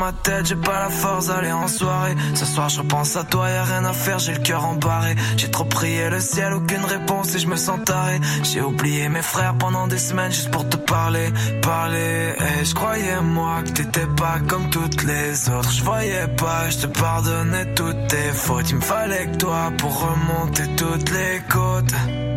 ma 0.00 0.12
tête, 0.12 0.46
j'ai 0.46 0.56
pas 0.56 0.78
la 0.84 0.88
force 0.88 1.26
d'aller 1.26 1.52
en 1.52 1.68
soirée. 1.68 2.16
Ce 2.34 2.46
soir, 2.46 2.68
je 2.70 2.78
repense 2.80 3.16
à 3.16 3.24
toi, 3.24 3.50
y'a 3.50 3.64
rien 3.64 3.84
à 3.84 3.92
faire, 3.92 4.18
j'ai 4.18 4.32
le 4.32 4.40
cœur 4.40 4.64
embarré. 4.64 5.14
J'ai 5.36 5.50
trop 5.50 5.64
prié 5.64 6.08
le 6.08 6.20
ciel, 6.20 6.54
aucune 6.54 6.84
réponse 6.84 7.34
et 7.34 7.38
je 7.38 7.46
me 7.46 7.56
sens 7.56 7.80
taré. 7.84 8.18
J'ai 8.42 8.62
oublié 8.62 9.08
mes 9.10 9.22
frères 9.22 9.54
pendant 9.58 9.86
des 9.86 9.98
semaines 9.98 10.32
juste 10.32 10.50
pour 10.50 10.66
te 10.68 10.78
parler, 10.78 11.28
parler. 11.60 12.34
Et 12.48 12.64
je 12.64 12.74
croyais 12.74 13.20
moi 13.20 13.62
que 13.62 13.70
t'étais 13.70 14.10
pas 14.22 14.38
comme 14.48 14.70
toutes 14.70 15.02
les 15.04 15.50
autres. 15.50 15.70
Je 15.70 15.84
voyais 15.84 16.28
pas, 16.42 16.70
je 16.70 16.78
te 16.78 16.86
pardonnais 16.86 17.74
toutes 17.74 18.06
tes 18.08 18.30
fautes. 18.32 18.70
Il 18.70 18.76
me 18.76 18.80
fallait 18.80 19.26
que 19.26 19.36
toi 19.36 19.70
pour 19.76 19.92
remonter 20.00 20.66
toutes 20.76 21.10
les 21.10 21.42
côtes. 21.48 22.29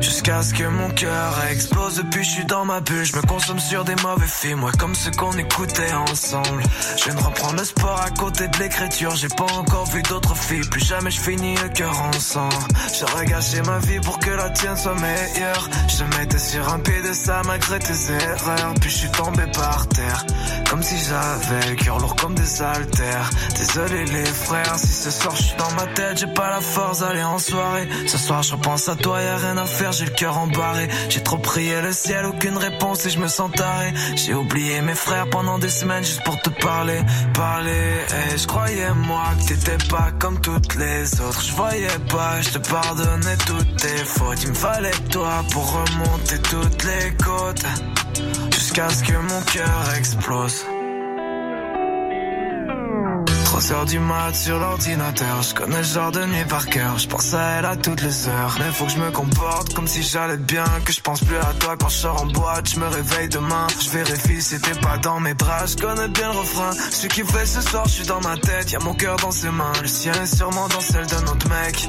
Jusqu'à 0.00 0.42
ce 0.42 0.54
que 0.54 0.64
mon 0.64 0.88
cœur 0.90 1.44
explose. 1.50 1.96
Depuis 1.96 2.24
je 2.24 2.30
suis 2.30 2.44
dans 2.44 2.64
ma 2.64 2.80
bulle. 2.80 3.04
Je 3.04 3.16
me 3.16 3.22
consomme 3.22 3.58
sur 3.58 3.84
des 3.84 3.94
mauvais 3.96 4.26
films. 4.26 4.64
Ouais 4.64 4.72
comme 4.78 4.94
ceux 4.94 5.10
qu'on 5.10 5.32
écoutait 5.32 5.92
ensemble. 5.92 6.62
Je 6.96 7.04
viens 7.04 7.14
de 7.14 7.22
reprendre 7.22 7.58
le 7.58 7.64
sport 7.64 8.00
à 8.00 8.10
côté 8.10 8.48
de 8.48 8.58
l'écriture. 8.58 9.14
J'ai 9.16 9.28
pas 9.28 9.52
encore 9.58 9.86
vu 9.86 10.02
d'autres 10.02 10.34
filles. 10.34 10.66
Plus 10.70 10.84
jamais 10.86 11.10
je 11.10 11.20
finis 11.20 11.54
le 11.62 11.68
cœur 11.68 12.00
ensemble. 12.14 12.54
J'aurais 12.98 13.26
gâché 13.26 13.60
ma 13.62 13.78
vie 13.78 14.00
pour 14.00 14.18
que 14.18 14.30
la 14.30 14.48
tienne 14.50 14.76
soit 14.76 14.94
meilleure. 14.94 15.68
Je 15.88 16.04
me 16.04 16.18
mettais 16.18 16.38
sur 16.38 16.72
un 16.72 16.78
pied 16.78 17.02
de 17.02 17.12
ça 17.12 17.42
malgré 17.46 17.78
tes 17.78 18.12
erreurs. 18.12 18.74
Puis 18.80 18.90
je 18.90 18.96
suis 18.96 19.10
tombé 19.10 19.44
par 19.52 19.86
terre. 19.88 20.24
Comme 20.70 20.82
si 20.82 20.96
j'avais 20.98 21.70
le 21.70 21.76
cœur 21.76 21.98
lourd 21.98 22.16
comme 22.16 22.34
des 22.34 22.62
haltères. 22.62 23.30
Désolé 23.56 24.04
les 24.06 24.24
frères. 24.24 24.78
Si 24.78 24.92
ce 24.92 25.10
soir 25.10 25.36
je 25.36 25.42
suis 25.42 25.56
dans 25.56 25.70
ma 25.72 25.86
tête 25.88 26.18
J'ai 26.18 26.32
pas 26.32 26.50
la 26.50 26.60
force 26.60 27.00
d'aller 27.00 27.22
en 27.22 27.38
soirée. 27.38 27.88
Ce 28.06 28.16
soir 28.16 28.42
je 28.42 28.52
repense 28.52 28.88
à 28.88 28.96
toi. 28.96 29.20
Y'a 29.20 29.36
rien 29.36 29.56
à 29.58 29.66
faire 29.66 29.89
j'ai 29.92 30.04
le 30.04 30.10
cœur 30.10 30.38
embarré. 30.38 30.88
J'ai 31.08 31.22
trop 31.22 31.38
prié 31.38 31.80
le 31.80 31.92
ciel, 31.92 32.26
aucune 32.26 32.56
réponse 32.56 33.06
et 33.06 33.10
je 33.10 33.18
me 33.18 33.28
sens 33.28 33.50
taré. 33.52 33.92
J'ai 34.16 34.34
oublié 34.34 34.80
mes 34.82 34.94
frères 34.94 35.28
pendant 35.30 35.58
des 35.58 35.68
semaines 35.68 36.04
juste 36.04 36.22
pour 36.24 36.40
te 36.40 36.50
parler, 36.50 37.00
parler. 37.34 37.70
Et 37.70 38.38
je 38.38 38.46
croyais 38.46 38.92
moi 38.94 39.24
que 39.38 39.48
t'étais 39.48 39.88
pas 39.88 40.10
comme 40.18 40.40
toutes 40.40 40.74
les 40.76 41.20
autres. 41.20 41.42
Je 41.42 41.52
voyais 41.52 41.98
pas, 42.08 42.40
je 42.40 42.50
te 42.50 42.70
pardonnais 42.70 43.36
toutes 43.46 43.76
tes 43.76 44.04
fautes. 44.04 44.42
Il 44.42 44.50
me 44.50 44.54
fallait 44.54 45.00
toi 45.10 45.44
pour 45.52 45.66
remonter 45.72 46.38
toutes 46.42 46.84
les 46.84 47.14
côtes. 47.24 47.64
Jusqu'à 48.52 48.88
ce 48.88 49.02
que 49.02 49.12
mon 49.12 49.40
cœur 49.42 49.94
explose. 49.96 50.64
3 53.60 53.72
heures 53.72 53.84
du 53.84 53.98
mat 53.98 54.34
sur 54.34 54.58
l'ordinateur. 54.58 55.42
Je 55.42 55.54
connais 55.54 55.76
le 55.76 55.82
genre 55.82 56.10
de 56.12 56.24
nuit 56.24 56.44
par 56.48 56.66
cœur. 56.66 56.96
Je 56.96 57.06
pense 57.06 57.34
à 57.34 57.58
elle 57.58 57.66
à 57.66 57.76
toutes 57.76 58.00
les 58.00 58.26
heures. 58.28 58.56
Mais 58.58 58.72
faut 58.72 58.86
que 58.86 58.92
je 58.92 58.98
me 58.98 59.10
comporte 59.10 59.74
comme 59.74 59.86
si 59.86 60.02
j'allais 60.02 60.38
bien 60.38 60.64
Que 60.86 60.92
je 60.92 61.00
pense 61.02 61.20
plus 61.20 61.36
à 61.36 61.52
toi 61.58 61.76
quand 61.78 61.90
je 61.90 61.98
sors 61.98 62.22
en 62.22 62.26
boîte. 62.26 62.70
Je 62.70 62.80
me 62.80 62.86
réveille 62.86 63.28
demain 63.28 63.66
Je 63.78 63.90
vérifie 63.90 64.40
si 64.40 64.58
t'es 64.60 64.74
pas 64.80 64.96
dans 64.96 65.20
mes 65.20 65.34
bras. 65.34 65.66
Je 65.66 65.76
connais 65.76 66.08
bien 66.08 66.32
le 66.32 66.38
refrain. 66.38 66.70
Ce 66.90 67.06
qui 67.06 67.22
fait 67.22 67.44
ce 67.44 67.60
soir 67.60 67.84
je 67.84 67.90
suis 67.90 68.06
dans 68.06 68.22
ma 68.22 68.38
tête. 68.38 68.72
Y'a 68.72 68.78
mon 68.78 68.94
cœur 68.94 69.16
dans 69.16 69.30
ses 69.30 69.50
mains. 69.50 69.72
Le 69.82 69.88
sien 69.88 70.14
est 70.14 70.34
sûrement 70.36 70.68
dans 70.68 70.80
celle 70.80 71.06
d'un 71.06 71.24
autre 71.24 71.48
mec. 71.50 71.86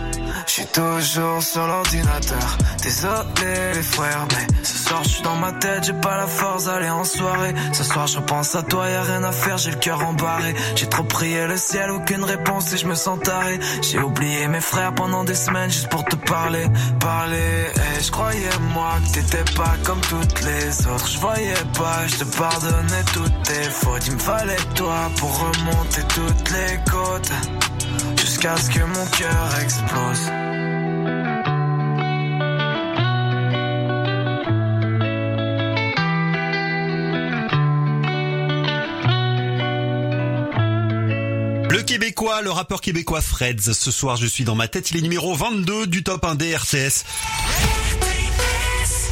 Je 0.48 0.52
suis 0.52 0.66
toujours 0.66 1.42
sur 1.42 1.66
l'ordinateur. 1.66 2.58
Désolé 2.84 3.74
les 3.76 3.84
frères 3.84 4.28
Mais 4.32 4.48
ce 4.64 4.78
soir 4.78 5.04
je 5.06 5.10
suis 5.10 5.24
dans 5.24 5.38
ma 5.38 5.54
tête. 5.54 5.86
J'ai 5.86 5.94
pas 5.94 6.18
la 6.18 6.28
force 6.28 6.66
d'aller 6.66 6.90
en 6.90 7.06
soirée. 7.06 7.54
Ce 7.72 7.86
soir 7.86 8.08
je 8.08 8.18
repense 8.18 8.56
à 8.56 8.62
toi 8.62 8.90
Y'a 8.90 9.04
rien 9.04 9.24
à 9.24 9.32
faire. 9.32 9.58
J'ai 9.58 9.72
le 9.72 9.78
cœur 9.78 10.06
embarré. 10.06 10.54
J'ai 10.76 10.88
trop 10.88 11.04
prié 11.04 11.48
le 11.48 11.61
ciel, 11.62 11.92
aucune 11.92 12.24
réponse 12.24 12.74
et 12.74 12.78
je 12.78 12.88
me 12.88 12.96
sens 12.96 13.20
taré. 13.20 13.60
J'ai 13.82 14.00
oublié 14.00 14.48
mes 14.48 14.62
frères 14.62 14.94
pendant 14.96 15.24
des 15.24 15.36
semaines 15.36 15.70
juste 15.70 15.90
pour 15.90 16.04
te 16.04 16.16
parler, 16.16 16.66
parler. 17.00 17.68
Et 17.98 18.04
je 18.04 18.12
croyais 18.12 18.58
moi 18.74 18.94
que 19.04 19.14
t'étais 19.14 19.46
pas 19.56 19.76
comme 19.86 20.02
toutes 20.02 20.42
les 20.42 20.88
autres. 20.88 21.08
Je 21.08 21.20
voyais 21.20 21.64
pas, 21.78 22.08
je 22.08 22.16
te 22.18 22.38
pardonnais 22.38 23.04
toutes 23.14 23.44
tes 23.44 23.70
fautes. 23.70 24.08
Il 24.08 24.14
me 24.14 24.20
fallait 24.20 24.66
toi 24.76 25.10
pour 25.18 25.32
remonter 25.40 26.02
toutes 26.16 26.50
les 26.50 26.92
côtes. 26.92 27.32
Jusqu'à 28.20 28.58
ce 28.58 28.70
que 28.70 28.84
mon 28.84 29.06
cœur 29.18 29.60
explose. 29.62 30.51
Québécois, 42.02 42.42
le 42.42 42.50
rappeur 42.50 42.82
québécois 42.82 43.22
Freds. 43.22 43.74
Ce 43.74 43.92
soir, 43.92 44.18
je 44.18 44.26
suis 44.26 44.44
dans 44.44 44.56
ma 44.56 44.68
tête. 44.68 44.90
Il 44.90 44.98
est 44.98 45.02
numéro 45.02 45.36
22 45.36 45.86
du 45.86 46.02
top 46.02 46.26
1 46.26 46.34
des 46.34 46.56
RTS. 46.56 47.06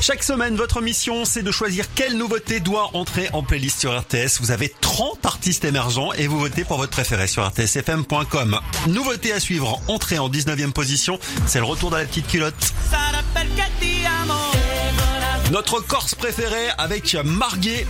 Chaque 0.01 0.23
semaine, 0.23 0.55
votre 0.55 0.81
mission, 0.81 1.23
c'est 1.23 1.43
de 1.43 1.51
choisir 1.51 1.85
quelle 1.93 2.17
nouveauté 2.17 2.59
doit 2.59 2.89
entrer 2.95 3.29
en 3.33 3.43
playlist 3.43 3.79
sur 3.79 3.95
RTS. 3.95 4.39
Vous 4.41 4.49
avez 4.49 4.73
30 4.81 5.23
artistes 5.23 5.65
émergents 5.65 6.13
et 6.13 6.25
vous 6.25 6.39
votez 6.39 6.63
pour 6.63 6.77
votre 6.77 6.89
préféré 6.89 7.27
sur 7.27 7.47
rtsfm.com. 7.47 8.59
Nouveauté 8.87 9.33
à 9.33 9.39
suivre, 9.39 9.79
entrée 9.87 10.17
en 10.17 10.27
19e 10.27 10.71
position, 10.71 11.19
c'est 11.45 11.59
le 11.59 11.65
retour 11.65 11.91
de 11.91 11.97
la 11.97 12.05
petite 12.05 12.27
culotte. 12.27 12.73
Notre 15.51 15.79
Corse 15.81 16.15
préféré 16.15 16.69
avec 16.79 17.15
Marguet. 17.23 17.85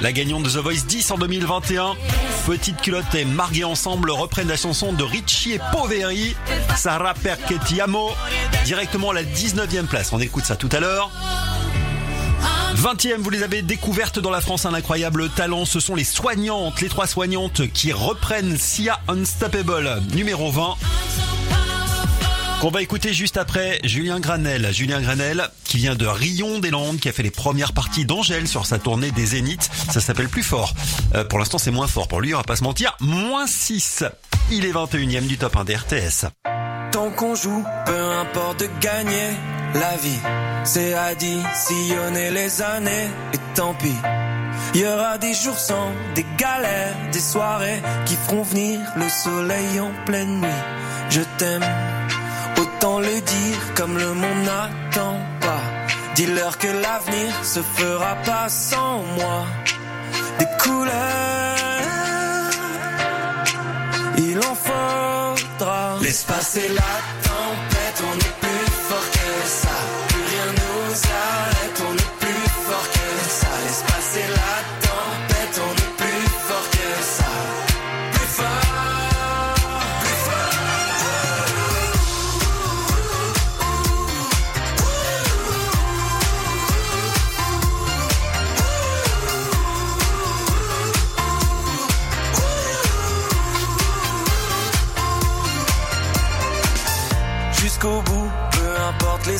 La 0.00 0.12
gagnante 0.12 0.44
de 0.44 0.50
The 0.50 0.56
Voice 0.56 0.86
10 0.86 1.10
en 1.10 1.18
2021. 1.18 1.94
Petite 2.46 2.80
culotte 2.80 3.14
et 3.14 3.26
Marguet 3.26 3.64
ensemble 3.64 4.10
reprennent 4.10 4.48
la 4.48 4.56
chanson 4.56 4.94
de 4.94 5.02
Richie 5.04 5.52
et 5.52 5.60
Poveri. 5.72 6.34
Sarah 6.74 7.12
Perquetiamo. 7.14 8.10
Directement 8.64 9.10
à 9.10 9.14
la 9.14 9.22
19e 9.22 9.86
place. 9.86 10.12
On 10.12 10.20
écoute 10.20 10.44
ça 10.44 10.56
tout 10.56 10.70
à 10.72 10.80
l'heure. 10.80 11.10
20e, 12.76 13.16
vous 13.18 13.28
les 13.28 13.42
avez 13.42 13.60
découvertes 13.60 14.18
dans 14.18 14.30
la 14.30 14.40
France, 14.40 14.64
un 14.64 14.72
incroyable 14.72 15.28
talent. 15.28 15.66
Ce 15.66 15.80
sont 15.80 15.94
les 15.94 16.04
soignantes, 16.04 16.80
les 16.80 16.88
trois 16.88 17.06
soignantes 17.06 17.70
qui 17.72 17.92
reprennent 17.92 18.56
Sia 18.56 19.00
Unstoppable, 19.06 20.02
numéro 20.14 20.50
20. 20.50 20.76
Qu'on 22.60 22.70
va 22.70 22.82
écouter 22.82 23.14
juste 23.14 23.38
après 23.38 23.80
Julien 23.84 24.20
Granel. 24.20 24.68
Julien 24.70 25.00
Granel 25.00 25.48
qui 25.64 25.78
vient 25.78 25.94
de 25.94 26.04
Rion 26.04 26.58
des 26.58 26.68
Landes, 26.68 27.00
qui 27.00 27.08
a 27.08 27.12
fait 27.12 27.22
les 27.22 27.30
premières 27.30 27.72
parties 27.72 28.04
d'Angèle 28.04 28.46
sur 28.46 28.66
sa 28.66 28.78
tournée 28.78 29.10
des 29.12 29.24
Zéniths. 29.24 29.70
Ça 29.90 30.02
s'appelle 30.02 30.28
plus 30.28 30.42
fort. 30.42 30.74
Euh, 31.14 31.24
pour 31.24 31.38
l'instant 31.38 31.56
c'est 31.56 31.70
moins 31.70 31.86
fort 31.86 32.06
pour 32.06 32.20
lui, 32.20 32.34
on 32.34 32.36
va 32.36 32.44
pas 32.44 32.56
se 32.56 32.62
mentir. 32.62 32.98
Moins 33.00 33.46
6. 33.46 34.04
Il 34.50 34.66
est 34.66 34.72
21ème 34.72 35.26
du 35.26 35.38
top 35.38 35.56
1 35.56 35.64
des 35.64 35.76
RTS. 35.76 36.26
Tant 36.92 37.10
qu'on 37.12 37.34
joue, 37.34 37.64
peu 37.86 38.10
importe 38.12 38.60
de 38.60 38.68
gagner 38.82 39.30
la 39.72 39.96
vie. 39.96 40.20
C'est 40.64 40.92
additionner 40.92 42.30
les 42.30 42.60
années 42.60 43.08
et 43.32 43.38
tant 43.54 43.72
pis. 43.72 43.94
Il 44.74 44.82
y 44.82 44.86
aura 44.86 45.16
des 45.16 45.32
jours 45.32 45.58
sans, 45.58 45.90
des 46.14 46.26
galères, 46.36 46.94
des 47.10 47.20
soirées 47.20 47.80
qui 48.04 48.16
feront 48.16 48.42
venir 48.42 48.80
le 48.96 49.08
soleil 49.08 49.80
en 49.80 49.90
pleine 50.04 50.40
nuit. 50.40 50.48
Je 51.08 51.22
t'aime, 51.38 51.64
autant 52.60 52.98
le 53.00 53.20
dire 53.20 53.74
comme 53.74 53.96
le 53.98 54.12
monde 54.12 54.42
n'attend 54.44 55.16
pas. 55.40 55.62
Dis-leur 56.14 56.58
que 56.58 56.68
l'avenir 56.68 57.32
se 57.42 57.60
fera 57.60 58.14
pas 58.30 58.48
sans 58.48 58.98
moi. 59.16 59.40
Des 60.38 60.50
couleurs, 60.62 60.90
il 64.18 64.38
en 64.38 64.56
faudra. 64.68 65.96
Laisse 66.02 66.24
passer 66.24 66.68
la 66.80 66.92
tempête, 67.28 67.98
on 68.10 68.16
est 68.26 68.36
plus 68.44 68.66
fort 68.88 69.10
que 69.16 69.30
ça. 69.60 69.76
Plus 70.08 70.24
rien 70.32 70.48
nous 70.60 70.92
arrête, 71.22 71.39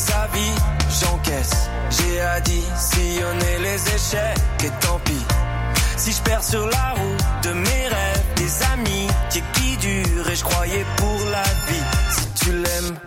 les 0.01 0.13
avis, 0.13 0.53
j'encaisse. 0.99 1.69
J'ai 1.89 2.21
additionné 2.21 3.59
les 3.61 3.95
échecs 3.95 4.63
et 4.63 4.85
tant 4.85 4.99
pis. 4.99 5.25
Si 5.97 6.11
je 6.11 6.21
perds 6.21 6.43
sur 6.43 6.65
la 6.67 6.93
route 6.95 7.23
de 7.43 7.53
mes 7.53 7.87
rêves, 7.87 8.23
des 8.35 8.63
amis 8.73 9.07
qui 9.29 9.77
durent 9.77 10.29
et 10.29 10.35
je 10.35 10.43
croyais 10.43 10.85
pour 10.97 11.19
la 11.31 11.43
vie. 11.43 11.85
Si 12.11 12.43
tu 12.43 12.51
l'aimes, 12.51 12.97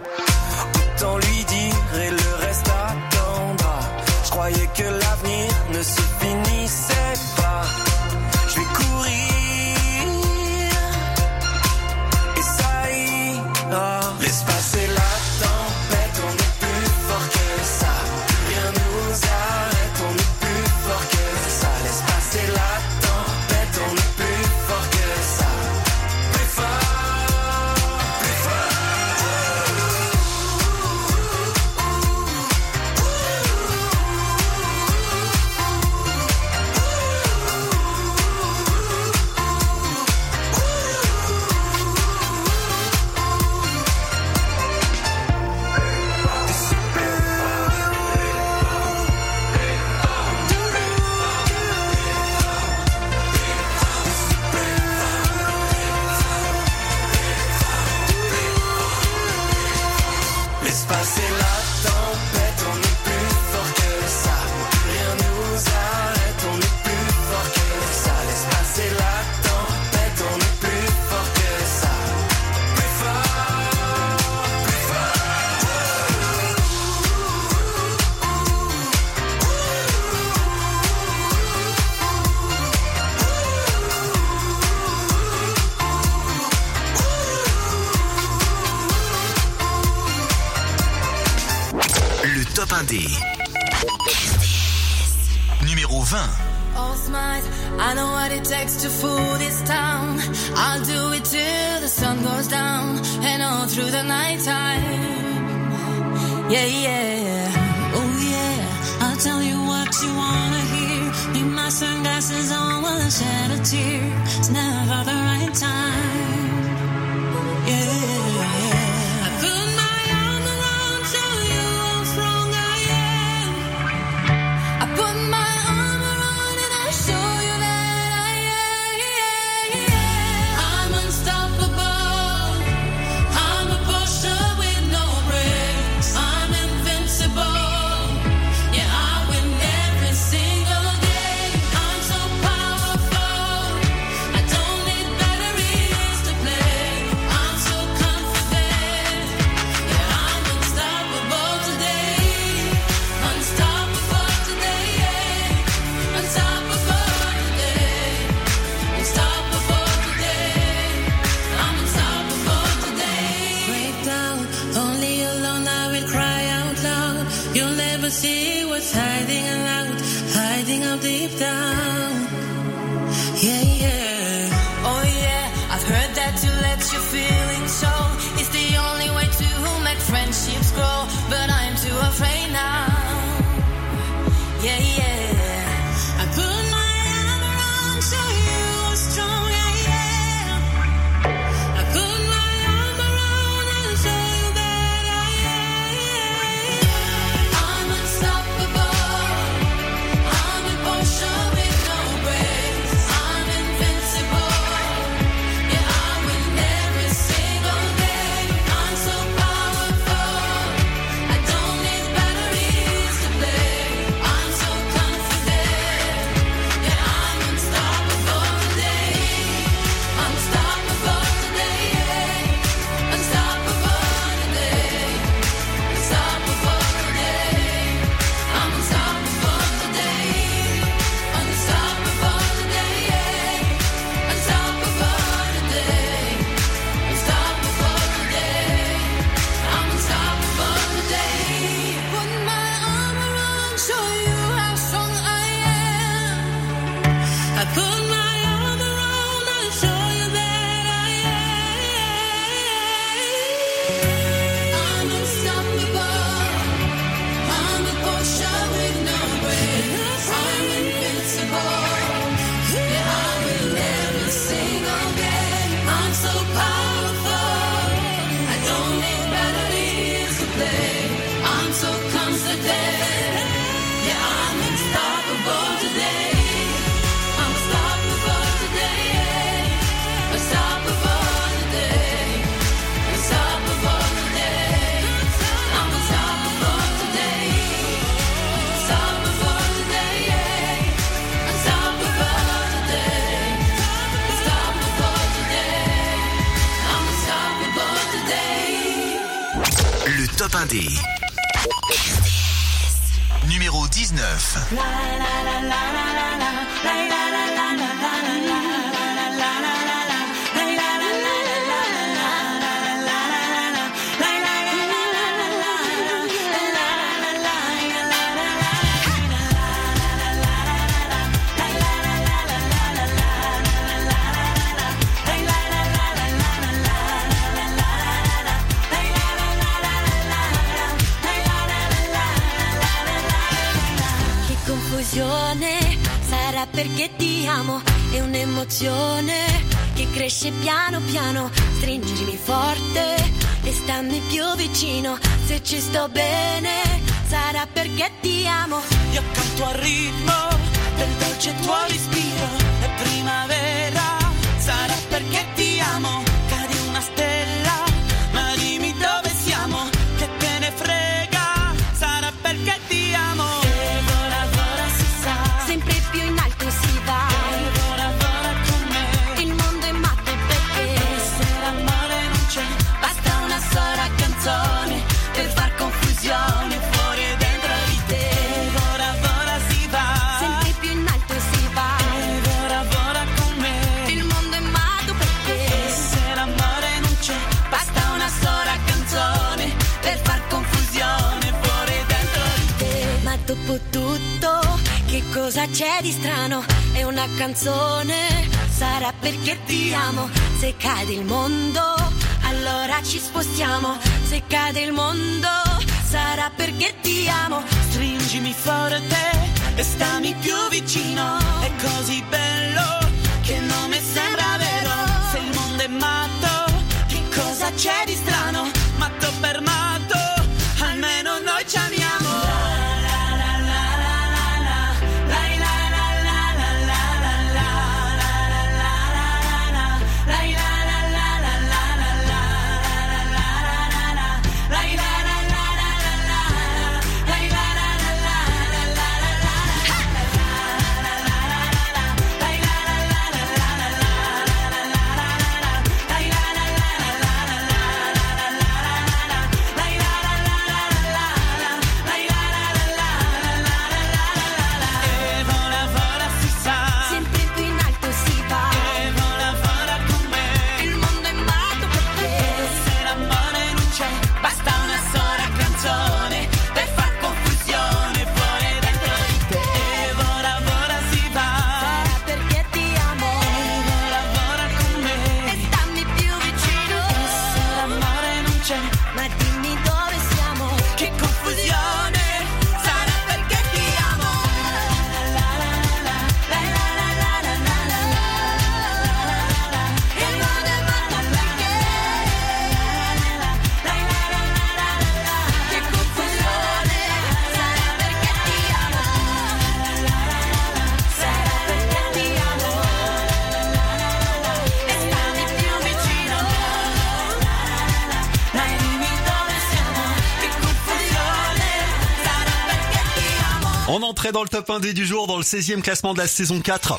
entrée 514.24 514.32
dans 514.32 514.42
le 514.42 514.48
top 514.48 514.68
1D 514.68 514.94
du 514.94 515.04
jour, 515.04 515.26
dans 515.26 515.36
le 515.36 515.42
16e 515.42 515.82
classement 515.82 516.14
de 516.14 516.18
la 516.18 516.26
saison 516.26 516.60
4. 516.60 516.98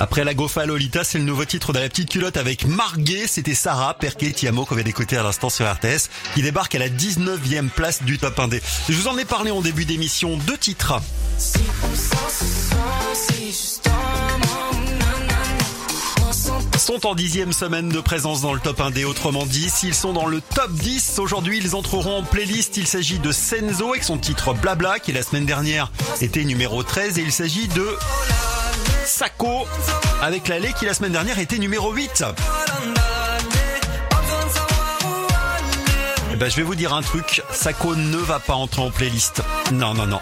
Après 0.00 0.24
la 0.24 0.34
Gofa 0.34 0.66
Lolita, 0.66 1.04
c'est 1.04 1.18
le 1.18 1.24
nouveau 1.24 1.44
titre 1.44 1.72
de 1.72 1.78
la 1.78 1.88
petite 1.88 2.08
culotte 2.08 2.36
avec 2.36 2.66
Marguet. 2.66 3.28
C'était 3.28 3.54
Sarah 3.54 3.94
Perquet 3.94 4.32
Tiamo 4.32 4.64
qu'on 4.64 4.74
vient 4.74 4.82
d'écouter 4.82 5.16
à 5.16 5.22
l'instant 5.22 5.48
sur 5.48 5.70
RTS, 5.70 6.10
qui 6.34 6.42
débarque 6.42 6.74
à 6.74 6.80
la 6.80 6.88
19e 6.88 7.68
place 7.68 8.02
du 8.02 8.18
top 8.18 8.36
1D. 8.36 8.60
Je 8.88 8.94
vous 8.94 9.06
en 9.06 9.16
ai 9.18 9.24
parlé 9.24 9.52
en 9.52 9.60
début 9.60 9.84
d'émission, 9.84 10.36
deux 10.36 10.58
titres. 10.58 11.00
Sont 16.86 17.04
en 17.04 17.16
dixième 17.16 17.52
semaine 17.52 17.88
de 17.88 17.98
présence 17.98 18.42
dans 18.42 18.54
le 18.54 18.60
top 18.60 18.78
1D. 18.78 19.04
Autrement 19.04 19.44
dit, 19.44 19.70
s'ils 19.70 19.92
sont 19.92 20.12
dans 20.12 20.26
le 20.26 20.40
top 20.40 20.70
10, 20.70 21.18
aujourd'hui 21.18 21.58
ils 21.60 21.74
entreront 21.74 22.18
en 22.18 22.22
playlist. 22.22 22.76
Il 22.76 22.86
s'agit 22.86 23.18
de 23.18 23.32
Senzo 23.32 23.88
avec 23.88 24.04
son 24.04 24.18
titre 24.18 24.54
Blabla 24.54 25.00
qui 25.00 25.10
la 25.10 25.24
semaine 25.24 25.46
dernière 25.46 25.90
était 26.20 26.44
numéro 26.44 26.84
13 26.84 27.18
et 27.18 27.22
il 27.22 27.32
s'agit 27.32 27.66
de 27.66 27.84
Sako 29.04 29.66
avec 30.22 30.46
l'allée 30.46 30.72
qui 30.78 30.84
la 30.84 30.94
semaine 30.94 31.10
dernière 31.10 31.40
était 31.40 31.58
numéro 31.58 31.92
8. 31.92 32.22
Eh 36.32 36.36
ben, 36.36 36.48
je 36.48 36.54
vais 36.54 36.62
vous 36.62 36.76
dire 36.76 36.94
un 36.94 37.02
truc, 37.02 37.42
Sako 37.50 37.96
ne 37.96 38.18
va 38.18 38.38
pas 38.38 38.54
entrer 38.54 38.82
en 38.82 38.92
playlist. 38.92 39.42
Non, 39.72 39.92
non, 39.92 40.06
non. 40.06 40.20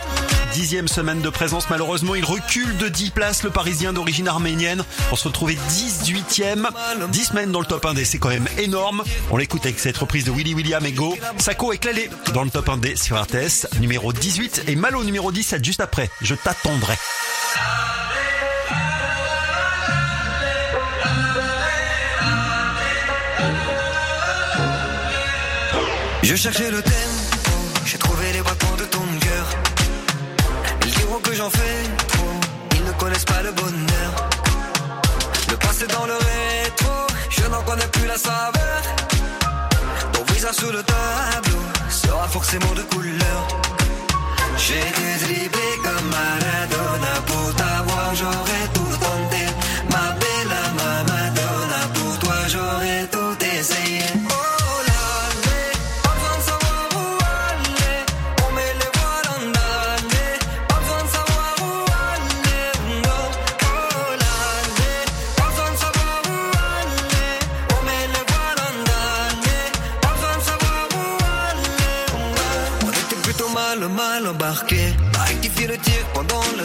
Dixième 0.55 0.86
semaine 0.86 1.20
de 1.20 1.28
présence, 1.30 1.68
malheureusement, 1.68 2.14
il 2.14 2.24
recule 2.24 2.76
de 2.76 2.88
10 2.88 3.11
places, 3.11 3.42
le 3.42 3.50
Parisien 3.50 3.92
d'origine 3.92 4.28
arménienne, 4.28 4.84
pour 5.09 5.18
se 5.18 5.26
retrouver 5.26 5.59
18ème. 5.68 6.68
10 7.11 7.24
semaines 7.24 7.50
dans 7.50 7.59
le 7.59 7.66
top 7.66 7.84
1D, 7.84 8.05
c'est 8.05 8.18
quand 8.18 8.28
même 8.28 8.46
énorme. 8.57 9.02
On 9.32 9.36
l'écoute 9.36 9.66
avec 9.66 9.80
cette 9.80 9.96
reprise 9.96 10.24
de 10.24 10.30
Willy 10.30 10.55
William 10.55 10.86
et 10.86 10.92
Go. 10.92 11.16
Sako 11.38 11.72
est 11.72 11.78
clalé 11.78 12.09
dans 12.32 12.44
le 12.44 12.50
top 12.50 12.68
1D 12.68 12.96
sur 12.96 13.20
RTS, 13.20 13.78
numéro 13.80 14.12
18, 14.12 14.64
et 14.68 14.76
Malo 14.76 15.02
numéro 15.02 15.32
17 15.32 15.64
juste 15.64 15.80
après. 15.80 16.09
Je 16.22 16.36
t'attendrai. 16.36 16.94
Je 26.22 26.36
cherchais 26.36 26.70
le 26.70 26.80
tempo, 26.80 27.14
j'en 31.35 31.51
fais 31.51 32.07
trop, 32.09 32.41
ils 32.76 32.85
ne 32.85 32.93
connaissent 32.93 33.24
pas 33.24 33.43
le 33.43 33.51
bonheur. 33.53 34.11
Le 35.51 35.57
passé 35.57 35.87
dans 35.87 36.07
le 36.07 36.14
rétro, 36.14 36.93
je 37.28 37.43
n'en 37.49 37.62
connais 37.62 37.87
plus 37.89 38.07
la 38.07 38.16
saveur. 38.16 38.82
Ton 40.12 40.22
visage 40.32 40.55
sous 40.55 40.70
le 40.70 40.82
tableau 40.82 41.62
sera 41.91 42.28
forcément 42.28 42.72
de 42.74 42.82
couleur. 42.82 43.41
J'ai 44.59 44.78
été 44.78 45.24
dribblé 45.24 45.68
comme 45.82 46.09
Maradona 46.11 47.14
pour 47.26 47.55
t'avoir, 47.57 48.14
j'aurais 48.14 48.66
tout 48.72 48.97
tenté. 49.01 49.34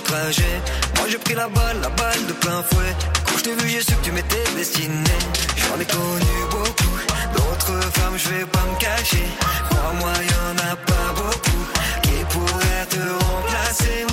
Moi 0.08 1.08
j'ai 1.10 1.18
pris 1.18 1.36
la 1.36 1.50
balle, 1.50 1.78
la 1.82 1.90
balle 1.90 2.26
de 2.26 2.34
plein 2.34 2.64
fouet. 2.64 2.96
Quand 3.26 3.38
je 3.38 3.44
t'ai 3.44 3.56
vu, 3.56 3.70
j'ai 3.70 3.82
su 3.82 3.94
que 3.96 4.06
tu 4.06 4.12
m'étais 4.12 4.44
destiné. 4.56 5.18
J'en 5.58 5.80
ai 5.80 5.86
connu 5.86 6.38
beaucoup. 6.50 6.96
D'autres 7.36 7.82
femmes, 8.00 8.18
je 8.18 8.30
vais 8.30 8.46
pas 8.46 8.64
me 8.72 8.80
cacher. 8.80 9.28
Crois-moi, 9.70 10.14
y'en 10.32 10.72
a 10.72 10.76
pas 10.76 11.14
beaucoup 11.16 11.64
qui 12.04 12.24
pourraient 12.30 12.86
te 12.90 13.02
remplacer. 13.26 14.09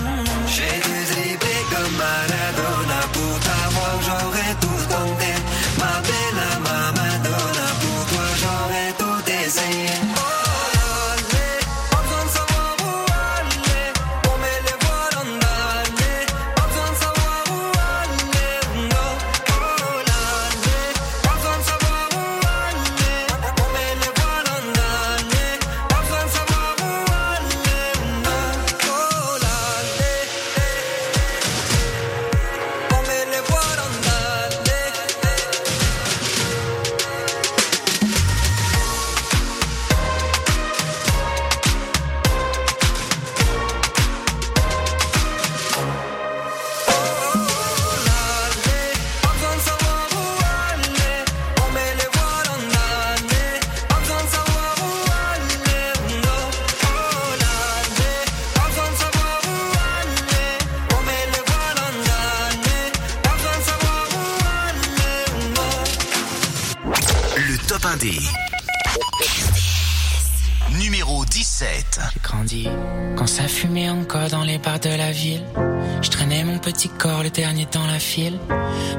Dans 77.72 77.86
la 77.86 77.98
file. 77.98 78.38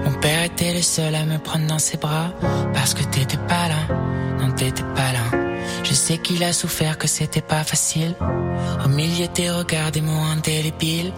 Mon 0.05 0.13
père 0.19 0.43
était 0.43 0.73
le 0.73 0.81
seul 0.81 1.13
à 1.15 1.25
me 1.25 1.37
prendre 1.37 1.67
dans 1.67 1.79
ses 1.79 1.97
bras 1.97 2.29
parce 2.73 2.93
que 2.93 3.03
t'étais 3.03 3.37
pas 3.37 3.67
là, 3.67 3.95
non 4.39 4.51
t'étais 4.51 4.83
pas 4.95 5.11
là. 5.13 5.25
Je 5.83 5.93
sais 5.93 6.17
qu'il 6.17 6.43
a 6.43 6.53
souffert, 6.53 6.97
que 6.97 7.07
c'était 7.07 7.41
pas 7.41 7.63
facile. 7.63 8.15
Au 8.85 8.89
milieu 8.89 9.27
des 9.33 9.49
regards 9.49 9.91
des 9.91 10.01
mots 10.01 10.25
indélébiles. 10.35 11.13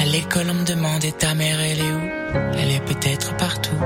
À 0.00 0.04
l'école 0.04 0.48
on 0.50 0.54
me 0.54 0.64
demandait 0.64 1.12
ta 1.12 1.34
mère 1.34 1.60
elle 1.60 1.80
est 1.80 1.92
où? 1.92 2.00
Elle 2.54 2.70
est 2.70 2.84
peut-être 2.84 3.36
partout. 3.36 3.80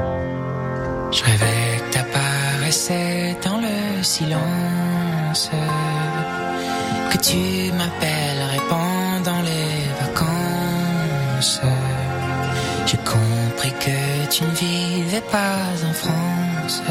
Je 1.11 1.23
rêvais 1.25 1.79
que 1.79 1.95
t'apparaissais 1.95 3.37
dans 3.45 3.59
le 3.59 4.03
silence. 4.03 5.51
Que 7.11 7.19
tu 7.19 7.73
m'appellerais 7.73 8.63
pendant 8.69 9.43
les 9.43 10.05
vacances. 10.05 11.61
Tu 14.31 14.43
ne 14.43 14.51
vivais 14.51 15.21
pas 15.31 15.59
en 15.89 15.93
France. 15.93 16.83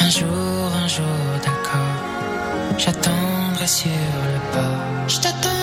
Un 0.00 0.08
jour, 0.08 0.72
un 0.82 0.88
jour, 0.88 1.04
d'accord. 1.44 2.78
J'attendrai 2.78 3.66
sur 3.66 3.90
le 3.90 4.40
port. 4.52 5.53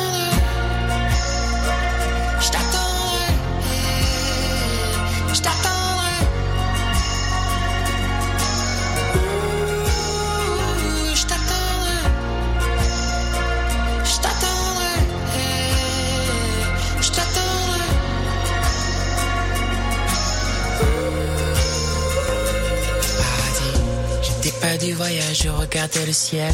Je 25.34 25.50
regardais 25.50 26.06
le 26.06 26.14
ciel. 26.14 26.54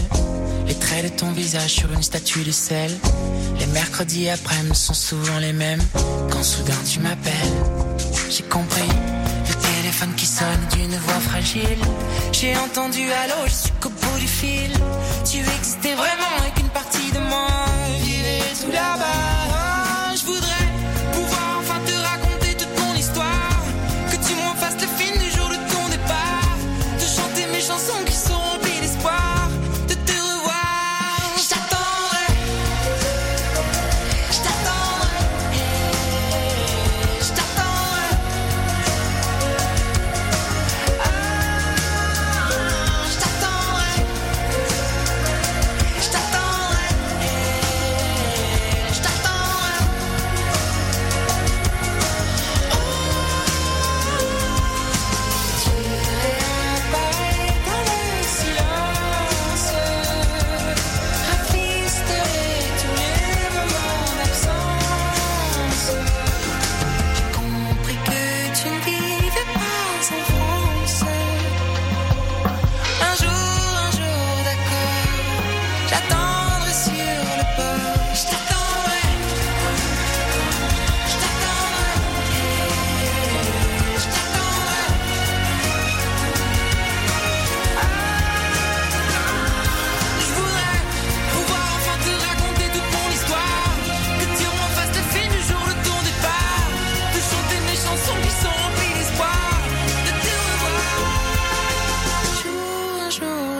Les 0.67 0.75
traits 0.75 1.03
de 1.03 1.19
ton 1.19 1.31
visage 1.31 1.71
sur 1.71 1.91
une 1.91 2.03
statue 2.03 2.43
de 2.43 2.51
sel. 2.51 2.91
Les 3.59 3.65
mercredis 3.67 4.29
après-midi 4.29 4.77
sont 4.77 4.93
souvent 4.93 5.39
les 5.39 5.53
mêmes. 5.53 5.81
Quand 6.31 6.43
soudain 6.43 6.77
tu 6.89 6.99
m'appelles, 6.99 7.57
j'ai 8.29 8.43
compris. 8.43 8.89
Le 9.49 9.53
téléphone 9.53 10.13
qui 10.15 10.25
sonne 10.25 10.67
d'une 10.73 10.95
voix 10.97 11.19
fragile. 11.21 11.79
J'ai 12.31 12.55
entendu 12.57 13.01
allô, 13.23 13.45
je 13.45 13.53
suis 13.53 13.71
bout 13.81 14.19
du 14.19 14.27
fil. 14.27 14.71
Tu 15.29 15.37
existais 15.39 15.95
vraiment 15.95 16.16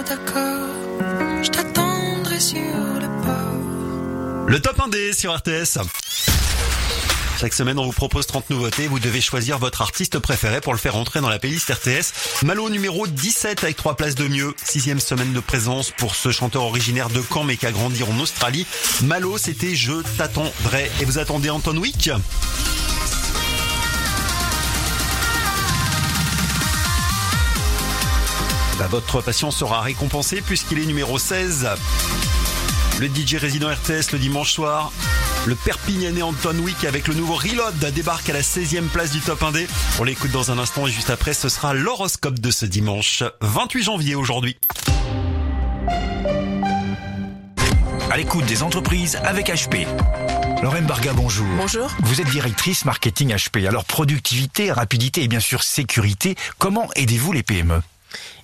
Je 0.10 1.50
t'attendrai 1.50 2.40
sur 2.40 2.58
le 2.58 3.08
port. 3.26 4.48
Le 4.48 4.62
top 4.62 4.78
1D 4.78 5.14
sur 5.14 5.36
RTS. 5.36 5.80
Chaque 7.38 7.54
semaine, 7.54 7.78
on 7.78 7.84
vous 7.84 7.92
propose 7.92 8.26
30 8.26 8.50
nouveautés. 8.50 8.88
Vous 8.88 9.00
devez 9.00 9.20
choisir 9.20 9.60
votre 9.60 9.82
artiste 9.82 10.18
préféré 10.20 10.62
pour 10.62 10.72
le 10.72 10.80
faire 10.80 10.96
entrer 10.96 11.20
dans 11.20 11.28
la 11.28 11.40
playlist 11.40 11.70
RTS. 11.70 12.46
Malo 12.46 12.70
numéro 12.70 13.06
17 13.06 13.66
avec 13.66 13.76
3 13.76 13.98
places 13.98 14.16
de 14.16 14.30
mieux. 14.30 14.56
Sixième 14.64 15.02
semaine 15.02 15.34
de 15.34 15.42
présence 15.42 15.92
pour 15.92 16.16
ce 16.16 16.32
chanteur 16.32 16.64
originaire 16.64 17.10
de 17.10 17.22
Caen 17.22 17.44
mais 17.44 17.58
qui 17.58 17.66
a 17.66 17.74
grandi 17.74 18.02
en 18.04 18.18
Australie. 18.22 18.66
Malo, 19.04 19.38
c'était 19.38 19.76
Je 19.76 20.02
t'attendrai. 20.18 20.90
Et 21.02 21.06
vous 21.06 21.18
attendez 21.18 21.50
Anton 21.50 21.76
Wick? 21.76 22.10
Bah, 28.80 28.88
votre 28.88 29.22
patience 29.22 29.58
sera 29.58 29.82
récompensée 29.82 30.42
puisqu'il 30.42 30.80
est 30.80 30.86
numéro 30.86 31.18
16. 31.18 31.68
Le 33.00 33.08
DJ 33.08 33.36
résident 33.36 33.70
RTS 33.70 34.12
le 34.14 34.20
dimanche 34.20 34.52
soir. 34.52 34.92
Le 35.46 35.56
Perpignanais 35.56 36.22
Anton 36.22 36.56
Wick 36.60 36.84
avec 36.84 37.08
le 37.08 37.16
nouveau 37.16 37.36
Reload 37.36 37.78
débarque 37.94 38.30
à 38.30 38.34
la 38.34 38.42
16e 38.42 38.88
place 38.88 39.12
du 39.12 39.20
top 39.20 39.42
1D. 39.42 39.68
On 40.00 40.04
l'écoute 40.04 40.32
dans 40.32 40.52
un 40.52 40.60
instant 40.60 40.86
et 40.86 40.92
juste 40.92 41.10
après 41.10 41.34
ce 41.34 41.50
sera 41.50 41.74
l'horoscope 41.74 42.38
de 42.40 42.52
ce 42.52 42.66
dimanche 42.66 43.24
28 43.42 43.84
janvier 43.84 44.16
aujourd'hui. 44.16 44.58
À 48.12 48.18
l'écoute 48.18 48.46
des 48.46 48.62
entreprises 48.62 49.18
avec 49.24 49.48
HP. 49.48 49.88
Lorraine 50.62 50.86
Barga, 50.86 51.14
bonjour. 51.14 51.48
Bonjour. 51.58 51.90
Vous 52.02 52.22
êtes 52.22 52.30
directrice 52.30 52.86
marketing 52.86 53.34
HP. 53.34 53.68
Alors 53.68 53.86
productivité, 53.86 54.72
rapidité 54.72 55.24
et 55.24 55.28
bien 55.28 55.40
sûr 55.40 55.64
sécurité, 55.64 56.36
comment 56.58 56.90
aidez-vous 56.96 57.32
les 57.32 57.44
PME 57.44 57.82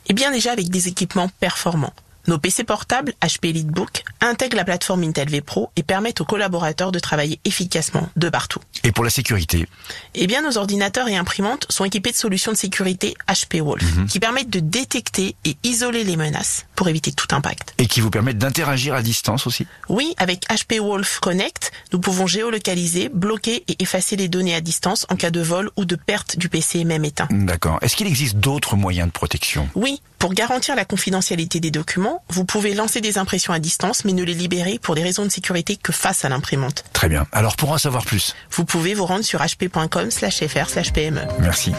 Eh 0.07 0.13
bien 0.13 0.31
déjà 0.31 0.51
avec 0.51 0.69
des 0.69 0.87
équipements 0.87 1.29
performants. 1.39 1.93
Nos 2.27 2.37
PC 2.37 2.63
portables 2.63 3.13
HP 3.21 3.49
EliteBook 3.49 4.03
intègrent 4.21 4.57
la 4.57 4.63
plateforme 4.63 5.03
Intel 5.03 5.29
V 5.29 5.41
Pro 5.41 5.69
et 5.75 5.83
permettent 5.83 6.21
aux 6.21 6.25
collaborateurs 6.25 6.91
de 6.91 6.99
travailler 6.99 7.39
efficacement 7.43 8.09
de 8.15 8.29
partout. 8.29 8.61
Et 8.85 8.91
pour 8.91 9.03
la 9.03 9.09
sécurité 9.09 9.67
Eh 10.13 10.27
bien, 10.27 10.41
nos 10.41 10.57
ordinateurs 10.57 11.07
et 11.07 11.15
imprimantes 11.15 11.65
sont 11.69 11.85
équipés 11.85 12.11
de 12.11 12.15
solutions 12.17 12.51
de 12.51 12.57
sécurité 12.57 13.15
HP 13.29 13.61
Wolf 13.61 13.83
qui 14.09 14.19
permettent 14.19 14.49
de 14.49 14.59
détecter 14.59 15.35
et 15.45 15.55
isoler 15.63 16.03
les 16.03 16.17
menaces 16.17 16.65
pour 16.75 16.89
éviter 16.89 17.11
tout 17.13 17.27
impact. 17.31 17.73
Et 17.77 17.87
qui 17.87 18.01
vous 18.01 18.09
permettent 18.09 18.37
d'interagir 18.37 18.93
à 18.93 19.01
distance 19.01 19.47
aussi 19.47 19.67
Oui, 19.87 20.13
avec 20.17 20.45
HP 20.49 20.79
Wolf 20.79 21.19
Connect, 21.21 21.71
nous 21.93 21.99
pouvons 21.99 22.27
géolocaliser, 22.27 23.09
bloquer 23.09 23.63
et 23.67 23.81
effacer 23.81 24.15
les 24.17 24.27
données 24.27 24.55
à 24.55 24.61
distance 24.61 25.05
en 25.09 25.15
cas 25.15 25.31
de 25.31 25.41
vol 25.41 25.69
ou 25.77 25.85
de 25.85 25.95
perte 25.95 26.37
du 26.37 26.49
PC 26.49 26.83
même 26.83 27.05
éteint. 27.05 27.27
D'accord. 27.31 27.79
Est-ce 27.81 27.95
qu'il 27.95 28.07
existe 28.07 28.35
d'autres 28.37 28.75
moyens 28.75 29.07
de 29.07 29.13
protection? 29.13 29.69
Oui, 29.75 30.01
pour 30.23 30.33
garantir 30.33 30.73
la 30.77 30.85
confidentialité 30.85 31.59
des 31.59 31.69
documents, 31.69 32.23
vous 32.29 32.45
pouvez 32.45 32.73
lancer 32.73 33.01
des 33.01 33.17
impressions 33.17 33.51
à 33.51 33.59
distance 33.59 34.05
mais 34.05 34.13
ne 34.13 34.23
les 34.23 34.33
libérer 34.33 34.79
pour 34.81 34.95
des 34.95 35.03
raisons 35.03 35.25
de 35.25 35.29
sécurité 35.29 35.75
que 35.75 35.91
face 35.91 36.23
à 36.23 36.29
l'imprimante. 36.29 36.85
Très 36.93 37.09
bien. 37.09 37.27
Alors 37.33 37.57
pour 37.57 37.73
en 37.73 37.77
savoir 37.77 38.05
plus 38.05 38.33
Vous 38.49 38.63
pouvez 38.63 38.93
vous 38.93 39.05
rendre 39.05 39.25
sur 39.25 39.41
hp.com 39.41 40.11
slash 40.11 40.47
fr 40.47 40.69
slash 40.69 40.93
pme. 40.93 41.27
Merci. 41.39 41.73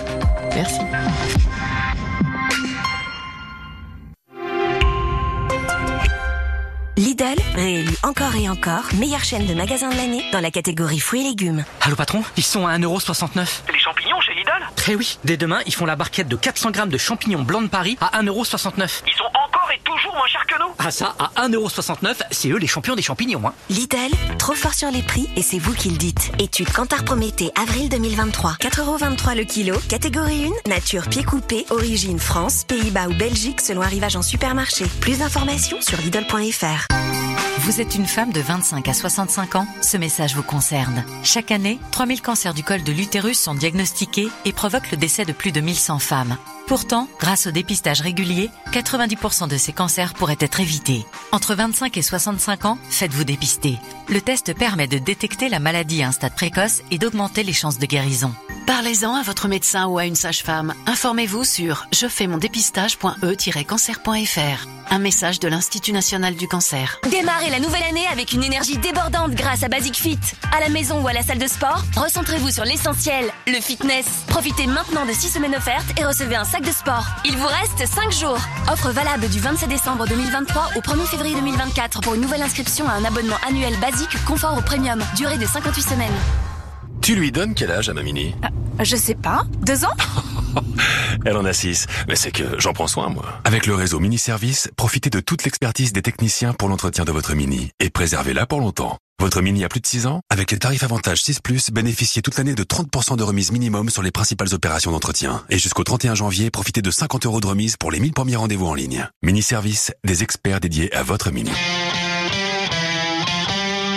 Merci. 0.55 0.81
Lidl, 6.99 7.41
réélu 7.55 7.97
encore 8.03 8.37
et 8.37 8.51
encore, 8.51 8.85
meilleure 8.99 9.25
chaîne 9.25 9.47
de 9.47 9.55
magasins 9.55 9.89
de 9.89 9.97
l'année 9.97 10.23
dans 10.33 10.41
la 10.41 10.51
catégorie 10.51 11.01
fruits 11.01 11.23
et 11.23 11.25
légumes. 11.25 11.65
Allô 11.81 11.97
patron, 11.97 12.23
ils 12.37 12.45
sont 12.45 12.67
à 12.67 12.77
1,69€. 12.77 13.63
Les 13.73 13.79
champignons 13.79 14.21
chez 14.21 14.34
Lidl 14.45 14.67
Eh 14.89 14.97
oui, 14.97 15.19
dès 15.25 15.37
demain, 15.37 15.61
ils 15.67 15.75
font 15.75 15.87
la 15.87 15.97
barquette 15.97 16.29
de 16.29 16.37
400 16.37 16.71
grammes 16.71 16.89
de 16.91 16.99
champignons 16.99 17.43
blancs 17.43 17.65
de 17.65 17.69
Paris 17.69 17.97
à 18.01 18.21
1,69€. 18.23 19.03
Ils 19.07 19.13
sont 19.15 19.25
encore 19.25 19.71
et 19.75 19.81
toujours 19.85 20.15
moins 20.15 20.27
chers 20.27 20.47
que 20.47 20.59
nous 20.59 20.71
Ah 20.79 20.91
ça, 20.91 21.15
à 21.19 21.47
1,69€, 21.49 22.17
c'est 22.31 22.49
eux 22.51 22.59
les 22.59 22.67
champions 22.67 22.95
des 22.95 23.03
champignons. 23.03 23.43
Hein. 23.47 23.55
Lidl, 23.71 24.11
trop 24.39 24.55
fort 24.55 24.75
sur 24.75 24.91
les 24.91 25.03
prix 25.03 25.29
et 25.37 25.43
c'est 25.43 25.59
vous 25.59 25.73
qui 25.73 25.91
le 25.91 25.97
dites. 25.97 26.33
Étude 26.39 26.71
Cantar 26.71 27.05
Prométhée, 27.05 27.53
avril 27.61 27.89
2023. 27.89 28.57
4,23€ 28.61 29.37
le 29.37 29.45
kilo, 29.45 29.79
catégorie 29.89 30.51
1, 30.67 30.69
nature 30.69 31.09
pied 31.09 31.25
coupé, 31.25 31.65
origine 31.71 32.19
France, 32.19 32.65
Pays-Bas 32.65 33.09
ou 33.09 33.15
Belgique 33.15 33.61
selon 33.61 33.83
arrivage 33.83 34.17
en 34.17 34.23
supermarché. 34.23 34.85
Plus 35.01 35.19
d'informations 35.19 35.81
sur 35.81 35.99
Lidl.fr. 35.99 36.87
Vous 37.65 37.81
êtes 37.81 37.95
une 37.95 38.05
femme 38.05 38.31
de 38.31 38.43
25 38.43 38.87
à 38.89 38.93
65 38.93 39.55
ans 39.55 39.67
Ce 39.81 39.97
message 39.97 40.37
vous 40.37 40.43
concerne. 40.43 41.03
Chaque 41.23 41.51
année, 41.51 41.79
3000 41.93 42.21
cancers 42.21 42.53
du 42.53 42.63
col 42.63 42.83
de 42.83 42.93
l'utérus 42.93 43.39
sont 43.39 43.55
diagnostiqués 43.55 44.29
et 44.45 44.53
provoquent 44.53 44.91
le 44.91 44.99
décès 44.99 45.25
de 45.25 45.33
plus 45.33 45.51
de 45.51 45.63
1100 45.63 45.99
femmes. 45.99 46.37
Pourtant, 46.67 47.09
grâce 47.21 47.47
au 47.47 47.51
dépistage 47.51 48.01
régulier, 48.01 48.51
90% 48.73 49.49
de 49.49 49.59
ces 49.59 49.73
cancers 49.73 50.15
pourraient 50.15 50.37
être 50.41 50.61
évités. 50.61 51.05
Entre 51.31 51.55
25 51.55 51.97
et 51.97 52.03
65 52.03 52.65
ans, 52.65 52.79
faites-vous 52.89 53.25
dépister. 53.25 53.79
Le 54.09 54.21
test 54.21 54.55
permet 54.55 54.87
de 54.87 54.99
détecter 54.99 55.49
la 55.49 55.59
maladie 55.59 56.03
à 56.03 56.09
un 56.09 56.13
stade 56.13 56.35
précoce 56.35 56.83
et 56.91 56.99
d'augmenter 56.99 57.43
les 57.43 57.53
chances 57.53 57.79
de 57.79 57.87
guérison. 57.87 58.35
Parlez-en 58.67 59.15
à 59.15 59.23
votre 59.23 59.47
médecin 59.47 59.87
ou 59.89 59.99
à 59.99 60.07
une 60.07 60.15
sage-femme. 60.15 60.73
Informez-vous 60.87 61.45
sur 61.45 61.87
je 61.93 62.09
fais 62.09 62.27
mon 62.27 62.39
dépistage.e-cancer.fr. 62.39 64.69
Un 64.91 64.99
message 64.99 65.41
de 65.41 65.49
l'Institut 65.49 65.93
national 65.93 66.35
du 66.35 66.47
cancer. 66.47 67.01
Démarrez 67.11 67.51
la 67.51 67.59
nouvelle 67.59 67.83
année 67.83 68.07
avec 68.07 68.33
une 68.33 68.45
énergie 68.45 68.79
débordante 68.79 69.33
grâce 69.33 69.65
à 69.65 69.69
Basic 69.69 69.97
Fit. 69.97 70.19
À 70.53 70.61
la 70.61 70.69
maison 70.69 71.03
ou 71.03 71.09
à 71.09 71.13
la 71.13 71.23
salle 71.23 71.39
de 71.39 71.47
sport, 71.47 71.83
recentrez-vous 71.97 72.51
sur 72.51 72.65
l'essentiel, 72.65 73.31
le 73.47 73.61
fitness. 73.61 74.07
Profitez 74.29 74.67
maintenant 74.67 75.07
de 75.07 75.13
6 75.13 75.31
semaines 75.31 75.57
offertes 75.57 75.99
et 75.99 76.05
recevez 76.05 76.37
un 76.37 76.45
sac 76.55 76.65
de 76.65 76.71
sport. 76.71 77.05
Il 77.25 77.37
vous 77.37 77.49
reste 77.49 77.85
5 77.85 78.13
jours. 78.13 78.39
Offre 78.71 78.91
valable 78.91 79.29
du 79.29 79.41
27 79.41 79.69
décembre 79.69 80.07
2023 80.07 80.71
au 80.77 80.81
1er 80.81 81.07
février 81.07 81.35
2024 81.35 82.01
pour 82.01 82.15
une 82.15 82.21
nouvelle 82.21 82.43
inscription 82.43 82.89
à 82.89 82.93
un 82.93 83.05
abonnement 83.05 83.39
annuel 83.45 83.75
basique 83.81 84.17
confort 84.25 84.57
au 84.57 84.63
premium. 84.63 85.03
Durée 85.17 85.37
de 85.37 85.47
58 85.47 85.83
semaines. 85.83 86.13
Tu 87.03 87.17
lui 87.17 87.33
donnes 87.33 87.55
quel 87.55 87.73
âge 87.73 87.89
à 87.89 87.95
ma 87.95 88.05
mini 88.05 88.37
Je 88.79 88.95
sais 88.95 89.17
pas. 89.17 89.43
Deux 89.67 89.85
ans? 89.85 89.97
Elle 91.27 91.37
en 91.37 91.45
a 91.45 91.53
6, 91.53 91.87
mais 92.07 92.15
c'est 92.15 92.31
que 92.31 92.45
j'en 92.61 92.73
prends 92.73 92.87
soin, 92.87 93.09
moi. 93.09 93.25
Avec 93.43 93.67
le 93.67 93.75
réseau 93.75 93.99
Mini 93.99 94.19
Service, 94.19 94.71
profitez 94.77 95.11
de 95.11 95.19
toute 95.19 95.43
l'expertise 95.43 95.93
des 95.93 96.03
techniciens 96.03 96.53
pour 96.53 96.69
l'entretien 96.69 97.05
de 97.05 97.11
votre 97.11 97.35
Mini 97.35 97.73
et 97.81 97.91
préservez-la 97.91 98.47
pour 98.47 98.61
longtemps. 98.61 98.99
Votre 99.21 99.41
Mini 99.43 99.65
a 99.65 99.69
plus 99.69 99.81
de 99.81 99.87
6 99.87 100.07
ans 100.07 100.21
Avec 100.29 100.51
les 100.51 100.59
tarifs 100.59 100.83
avantages 100.83 101.23
6⁇ 101.23 101.41
bénéficiez 101.73 102.21
toute 102.21 102.37
l'année 102.37 102.55
de 102.55 102.65
30% 102.65 103.17
de 103.17 103.23
remise 103.23 103.53
minimum 103.53 103.89
sur 103.89 104.03
les 104.03 104.11
principales 104.11 104.53
opérations 104.53 104.91
d'entretien. 104.91 105.43
Et 105.51 105.59
jusqu'au 105.59 105.85
31 105.85 106.15
janvier, 106.15 106.51
profitez 106.51 106.83
de 106.83 106.91
50 106.91 107.27
euros 107.27 107.41
de 107.41 107.47
remise 107.47 107.77
pour 107.77 107.91
les 107.91 108.01
1000 108.01 108.13
premiers 108.13 108.37
rendez-vous 108.37 108.67
en 108.67 108.75
ligne. 108.75 109.09
Mini 109.23 109.43
Service, 109.43 109.93
des 110.05 110.23
experts 110.23 110.61
dédiés 110.61 110.93
à 110.93 111.03
votre 111.03 111.31
Mini. 111.31 111.51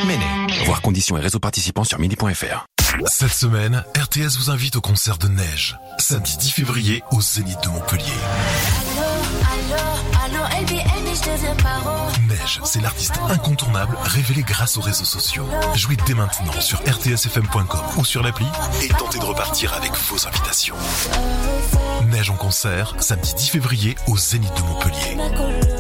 Méné. 0.05 0.26
Voir 0.65 0.82
conditions 0.82 1.18
et 1.18 1.22
réseaux 1.22 1.39
participants 1.39 1.84
sur 1.84 1.99
mini.fr. 1.99 2.65
Cette 3.05 3.34
semaine, 3.34 3.84
RTS 3.95 4.38
vous 4.38 4.49
invite 4.49 4.76
au 4.76 4.82
concert 4.82 5.18
de 5.18 5.28
Neige, 5.28 5.78
samedi 5.97 6.38
10 6.38 6.51
février 6.51 7.03
au 7.11 7.22
Zénith 7.22 7.57
de 7.63 7.70
Montpellier. 7.70 8.03
Neige, 12.39 12.59
c'est 12.63 12.81
l'artiste 12.81 13.19
incontournable 13.29 13.97
révélé 14.03 14.43
grâce 14.43 14.77
aux 14.77 14.81
réseaux 14.81 15.05
sociaux. 15.05 15.47
Jouez 15.75 15.97
dès 16.05 16.13
maintenant 16.13 16.59
sur 16.59 16.79
rtsfm.com 16.79 17.81
ou 17.97 18.05
sur 18.05 18.21
l'appli 18.23 18.45
et 18.83 18.89
tentez 18.89 19.19
de 19.19 19.23
repartir 19.23 19.73
avec 19.73 19.91
vos 19.93 20.27
invitations. 20.27 20.75
Neige 22.07 22.29
en 22.29 22.35
concert, 22.35 22.95
samedi 22.99 23.33
10 23.33 23.49
février 23.49 23.95
au 24.07 24.17
Zénith 24.17 24.53
de 24.55 24.61
Montpellier. 24.61 25.76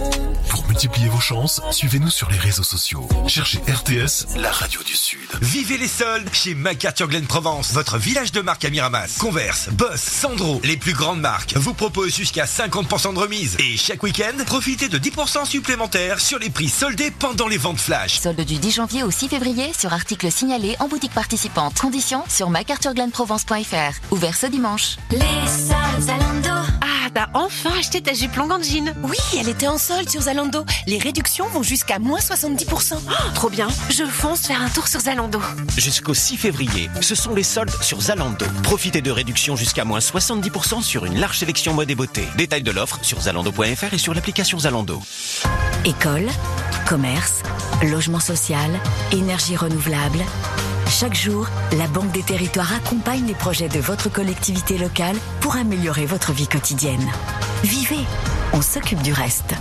Pour 0.77 0.83
multiplier 0.83 1.09
vos 1.09 1.19
chances, 1.19 1.59
suivez-nous 1.71 2.11
sur 2.11 2.29
les 2.29 2.37
réseaux 2.37 2.61
sociaux. 2.61 3.09
Cherchez 3.25 3.57
RTS, 3.67 4.37
la 4.37 4.51
radio 4.51 4.83
du 4.83 4.95
Sud. 4.95 5.27
Vivez 5.41 5.75
les 5.75 5.87
soldes 5.87 6.29
chez 6.31 6.53
MacArthur 6.53 7.07
Glen 7.07 7.25
Provence, 7.25 7.71
votre 7.71 7.97
village 7.97 8.31
de 8.31 8.41
marque 8.41 8.63
à 8.63 8.69
Miramas. 8.69 9.17
Converse, 9.17 9.69
Boss, 9.69 9.99
Sandro, 9.99 10.61
les 10.63 10.77
plus 10.77 10.93
grandes 10.93 11.19
marques 11.19 11.55
vous 11.57 11.73
proposent 11.73 12.15
jusqu'à 12.15 12.45
50% 12.45 13.15
de 13.15 13.17
remise. 13.17 13.57
Et 13.57 13.75
chaque 13.75 14.03
week-end, 14.03 14.35
profitez 14.45 14.87
de 14.87 14.99
10% 14.99 15.45
supplémentaires 15.45 16.19
sur 16.19 16.37
les 16.37 16.51
prix 16.51 16.69
soldés 16.69 17.09
pendant 17.09 17.47
les 17.47 17.57
ventes 17.57 17.79
flash. 17.79 18.19
Solde 18.19 18.41
du 18.41 18.59
10 18.59 18.71
janvier 18.71 19.01
au 19.01 19.09
6 19.09 19.29
février 19.29 19.71
sur 19.75 19.93
articles 19.93 20.31
signalés 20.31 20.75
en 20.79 20.87
boutique 20.87 21.13
participante. 21.13 21.79
Conditions 21.79 22.23
sur 22.29 22.51
macarthurglenprovence.fr. 22.51 24.11
Ouvert 24.11 24.35
ce 24.35 24.45
dimanche. 24.45 24.97
Les 25.09 25.17
soldes 25.47 26.01
Zalando. 26.01 26.76
Ah, 27.07 27.09
t'as 27.13 27.39
enfin 27.39 27.69
acheté 27.79 28.01
ta 28.01 28.13
jupe 28.13 28.35
longue 28.35 28.51
en 28.51 28.61
jean. 28.61 28.93
Oui, 29.01 29.15
elle 29.39 29.47
était 29.47 29.67
en 29.67 29.77
solde 29.77 30.09
sur 30.09 30.23
Zalando. 30.23 30.65
Les 30.87 30.97
réductions 30.97 31.47
vont 31.47 31.63
jusqu'à 31.63 31.99
moins 31.99 32.19
70%. 32.19 32.95
Oh, 32.97 33.11
trop 33.33 33.49
bien. 33.49 33.69
Je 33.89 34.03
fonce 34.03 34.45
faire 34.45 34.61
un 34.61 34.67
tour 34.67 34.89
sur 34.89 34.99
Zalando. 34.99 35.39
Jusqu'au 35.77 36.13
6 36.13 36.35
février, 36.35 36.89
ce 36.99 37.15
sont 37.15 37.33
les 37.33 37.43
soldes 37.43 37.71
sur 37.81 38.01
Zalando. 38.01 38.45
Profitez 38.61 39.01
de 39.01 39.09
réductions 39.09 39.55
jusqu'à 39.55 39.85
moins 39.85 39.99
70% 39.99 40.81
sur 40.81 41.05
une 41.05 41.17
large 41.17 41.37
sélection 41.39 41.73
mode 41.73 41.89
et 41.89 41.95
beauté. 41.95 42.27
Détail 42.35 42.63
de 42.63 42.71
l'offre 42.71 42.99
sur 43.03 43.21
zalando.fr 43.21 43.93
et 43.93 43.97
sur 43.97 44.13
l'application 44.13 44.59
Zalando. 44.59 45.01
École, 45.85 46.27
commerce, 46.89 47.41
logement 47.83 48.19
social, 48.19 48.69
énergie 49.13 49.55
renouvelable. 49.55 50.19
Chaque 50.89 51.15
jour, 51.15 51.47
la 51.77 51.87
Banque 51.87 52.11
des 52.11 52.23
Territoires 52.23 52.73
accompagne 52.73 53.25
les 53.27 53.35
projets 53.35 53.67
de 53.67 53.79
votre 53.79 54.09
collectivité 54.09 54.77
locale 54.77 55.15
pour 55.41 55.55
améliorer 55.55 56.05
votre 56.05 56.31
vie 56.31 56.47
quotidienne. 56.47 57.05
Vivez, 57.63 58.05
on 58.53 58.61
s'occupe 58.61 59.01
du 59.01 59.11
reste. 59.13 59.53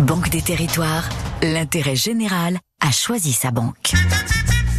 Banque 0.00 0.30
des 0.30 0.42
Territoires, 0.42 1.08
l'intérêt 1.42 1.94
général 1.94 2.58
a 2.80 2.90
choisi 2.90 3.32
sa 3.32 3.50
banque. 3.50 3.92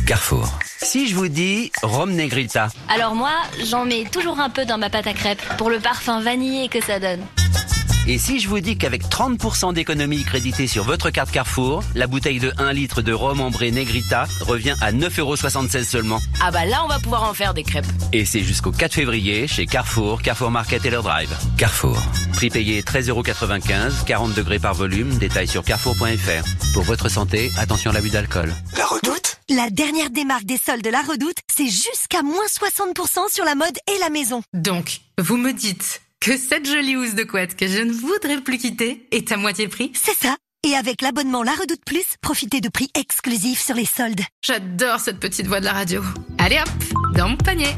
Carrefour. 0.07 0.51
Si 0.81 1.07
je 1.07 1.15
vous 1.15 1.29
dis 1.29 1.71
Rome 1.83 2.11
Negrita, 2.13 2.69
Alors 2.89 3.15
moi, 3.15 3.31
j'en 3.63 3.85
mets 3.85 4.03
toujours 4.11 4.39
un 4.39 4.49
peu 4.49 4.65
dans 4.65 4.77
ma 4.77 4.89
pâte 4.89 5.07
à 5.07 5.13
crêpes 5.13 5.43
pour 5.57 5.69
le 5.69 5.79
parfum 5.79 6.19
vanillé 6.21 6.67
que 6.67 6.83
ça 6.83 6.99
donne. 6.99 7.21
Et 8.07 8.17
si 8.17 8.39
je 8.39 8.49
vous 8.49 8.59
dis 8.59 8.77
qu'avec 8.77 9.03
30% 9.03 9.73
d'économie 9.73 10.23
créditée 10.23 10.67
sur 10.67 10.83
votre 10.83 11.09
carte 11.09 11.31
Carrefour, 11.31 11.83
la 11.95 12.07
bouteille 12.07 12.39
de 12.39 12.51
1 12.57 12.73
litre 12.73 13.01
de 13.01 13.13
rhum 13.13 13.39
ambré 13.39 13.71
Negrita 13.71 14.25
revient 14.41 14.75
à 14.81 14.91
9,76€ 14.91 15.85
seulement. 15.85 16.19
Ah 16.41 16.51
bah 16.51 16.65
là, 16.65 16.83
on 16.83 16.87
va 16.87 16.99
pouvoir 16.99 17.23
en 17.23 17.33
faire 17.33 17.53
des 17.53 17.63
crêpes. 17.63 17.85
Et 18.11 18.25
c'est 18.25 18.41
jusqu'au 18.41 18.71
4 18.71 18.93
février 18.93 19.47
chez 19.47 19.65
Carrefour, 19.65 20.21
Carrefour 20.21 20.51
Market 20.51 20.85
et 20.85 20.89
leur 20.89 21.03
drive. 21.03 21.29
Carrefour. 21.57 22.01
Prix 22.33 22.49
payé 22.49 22.81
13,95€, 22.81 24.03
40 24.05 24.33
degrés 24.33 24.59
par 24.59 24.73
volume, 24.73 25.17
détail 25.17 25.47
sur 25.47 25.63
carrefour.fr. 25.63 26.73
Pour 26.73 26.83
votre 26.83 27.09
santé, 27.09 27.51
attention 27.57 27.91
à 27.91 27.93
l'abus 27.93 28.09
d'alcool. 28.09 28.53
La 28.77 28.85
redoute 28.85 29.37
La 29.49 29.69
dernière 29.69 30.09
démarque 30.09 30.45
des 30.45 30.57
soldes 30.57 30.83
de 30.83 30.89
la 30.89 31.01
redoute, 31.01 31.37
c'est 31.55 31.69
jusqu'à 31.69 32.21
moins 32.21 32.45
60% 32.45 33.33
sur 33.33 33.45
la 33.45 33.55
mode 33.55 33.77
et 33.87 33.99
la 33.99 34.09
maison. 34.09 34.41
Donc, 34.53 35.01
vous 35.19 35.37
me 35.37 35.53
dites 35.53 36.01
que 36.23 36.37
cette 36.37 36.65
jolie 36.65 36.95
housse 36.95 37.15
de 37.15 37.23
couette 37.23 37.57
que 37.57 37.67
je 37.67 37.81
ne 37.81 37.91
voudrais 37.91 38.39
plus 38.39 38.57
quitter 38.57 39.05
est 39.11 39.29
à 39.33 39.37
moitié 39.37 39.67
prix 39.67 39.91
C'est 39.93 40.15
ça 40.15 40.37
Et 40.65 40.73
avec 40.73 41.01
l'abonnement 41.01 41.43
La 41.43 41.51
Redoute 41.51 41.83
Plus, 41.85 42.05
profitez 42.21 42.61
de 42.61 42.69
prix 42.69 42.89
exclusifs 42.97 43.61
sur 43.61 43.75
les 43.75 43.83
soldes. 43.83 44.21
J'adore 44.41 45.01
cette 45.01 45.19
petite 45.19 45.47
voix 45.47 45.59
de 45.59 45.65
la 45.65 45.73
radio. 45.73 46.01
Allez 46.37 46.59
hop, 46.59 47.13
dans 47.13 47.27
mon 47.27 47.35
panier. 47.35 47.75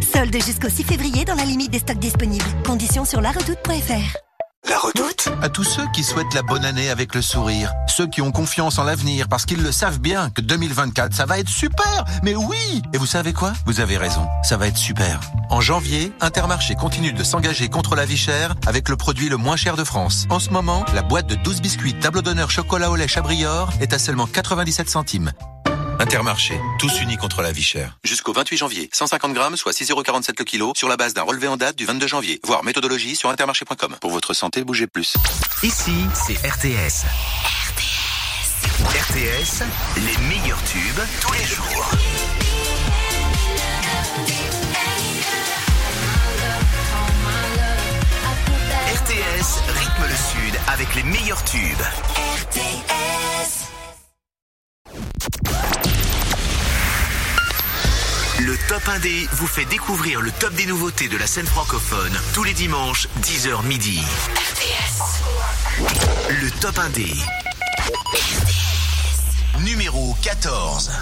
Soldes 0.00 0.36
jusqu'au 0.36 0.68
6 0.68 0.84
février 0.84 1.24
dans 1.24 1.34
la 1.34 1.44
limite 1.44 1.72
des 1.72 1.80
stocks 1.80 1.98
disponibles. 1.98 2.44
Conditions 2.64 3.04
sur 3.04 3.20
laredoute.fr. 3.20 4.27
La 4.68 4.78
redoute? 4.78 5.28
À 5.40 5.48
tous 5.48 5.64
ceux 5.64 5.86
qui 5.94 6.04
souhaitent 6.04 6.34
la 6.34 6.42
bonne 6.42 6.64
année 6.64 6.90
avec 6.90 7.14
le 7.14 7.22
sourire. 7.22 7.72
Ceux 7.86 8.06
qui 8.06 8.20
ont 8.20 8.30
confiance 8.30 8.78
en 8.78 8.84
l'avenir 8.84 9.26
parce 9.28 9.46
qu'ils 9.46 9.62
le 9.62 9.72
savent 9.72 9.98
bien 9.98 10.28
que 10.30 10.42
2024, 10.42 11.14
ça 11.14 11.24
va 11.24 11.38
être 11.38 11.48
super 11.48 12.04
Mais 12.22 12.34
oui 12.34 12.82
Et 12.92 12.98
vous 12.98 13.06
savez 13.06 13.32
quoi? 13.32 13.52
Vous 13.64 13.80
avez 13.80 13.96
raison, 13.96 14.26
ça 14.42 14.58
va 14.58 14.66
être 14.66 14.76
super. 14.76 15.20
En 15.48 15.60
janvier, 15.60 16.12
Intermarché 16.20 16.74
continue 16.74 17.12
de 17.12 17.24
s'engager 17.24 17.68
contre 17.68 17.96
la 17.96 18.04
vie 18.04 18.18
chère 18.18 18.54
avec 18.66 18.90
le 18.90 18.96
produit 18.96 19.30
le 19.30 19.38
moins 19.38 19.56
cher 19.56 19.76
de 19.76 19.84
France. 19.84 20.26
En 20.28 20.38
ce 20.38 20.50
moment, 20.50 20.84
la 20.94 21.02
boîte 21.02 21.28
de 21.28 21.34
12 21.34 21.62
biscuits 21.62 21.94
tableau 21.94 22.20
d'honneur 22.20 22.50
chocolat 22.50 22.90
au 22.90 22.96
lait 22.96 23.08
Chabrior 23.08 23.70
est 23.80 23.94
à 23.94 23.98
seulement 23.98 24.26
97 24.26 24.90
centimes. 24.90 25.32
Intermarché, 26.00 26.60
tous 26.78 27.00
unis 27.00 27.16
contre 27.16 27.42
la 27.42 27.50
vie 27.50 27.62
chère. 27.62 27.98
Jusqu'au 28.04 28.32
28 28.32 28.56
janvier, 28.56 28.88
150 28.92 29.32
grammes, 29.32 29.56
soit 29.56 29.72
6,47€ 29.72 30.34
le 30.38 30.44
kilo, 30.44 30.72
sur 30.76 30.88
la 30.88 30.96
base 30.96 31.12
d'un 31.12 31.22
relevé 31.22 31.48
en 31.48 31.56
date 31.56 31.76
du 31.76 31.86
22 31.86 32.06
janvier. 32.06 32.40
Voir 32.44 32.62
méthodologie 32.62 33.16
sur 33.16 33.30
intermarché.com. 33.30 33.96
Pour 34.00 34.10
votre 34.10 34.32
santé, 34.32 34.62
bougez 34.62 34.86
plus. 34.86 35.14
Ici, 35.62 36.06
c'est 36.14 36.34
RTS. 36.34 37.04
RTS. 37.70 37.98
RTS, 38.78 39.62
les 39.96 40.28
meilleurs 40.28 40.62
tubes 40.64 41.02
tous 41.20 41.32
les 41.32 41.44
jours. 41.44 41.90
RTS 48.86 49.62
rythme 49.68 50.04
le 50.08 50.16
sud 50.16 50.60
avec 50.68 50.94
les 50.94 51.02
meilleurs 51.02 51.42
tubes. 51.44 51.82
Le 58.40 58.56
Top 58.68 58.82
1D 58.86 59.28
vous 59.32 59.46
fait 59.46 59.64
découvrir 59.64 60.20
le 60.20 60.30
top 60.30 60.54
des 60.54 60.66
nouveautés 60.66 61.08
de 61.08 61.16
la 61.16 61.26
scène 61.26 61.46
francophone 61.46 62.16
tous 62.34 62.44
les 62.44 62.52
dimanches, 62.52 63.08
10h 63.22 63.66
midi. 63.66 64.00
Le 66.30 66.50
Top 66.60 66.76
1D. 66.76 67.14
Numéro 69.64 70.16
14. 70.22 70.92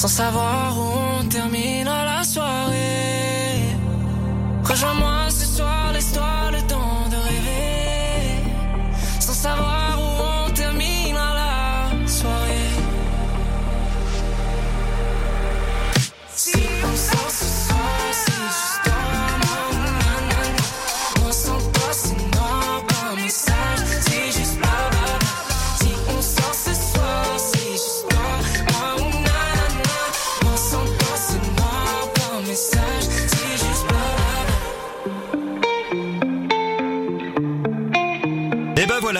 sans 0.00 0.08
savoir 0.08 0.78
où 0.78 1.09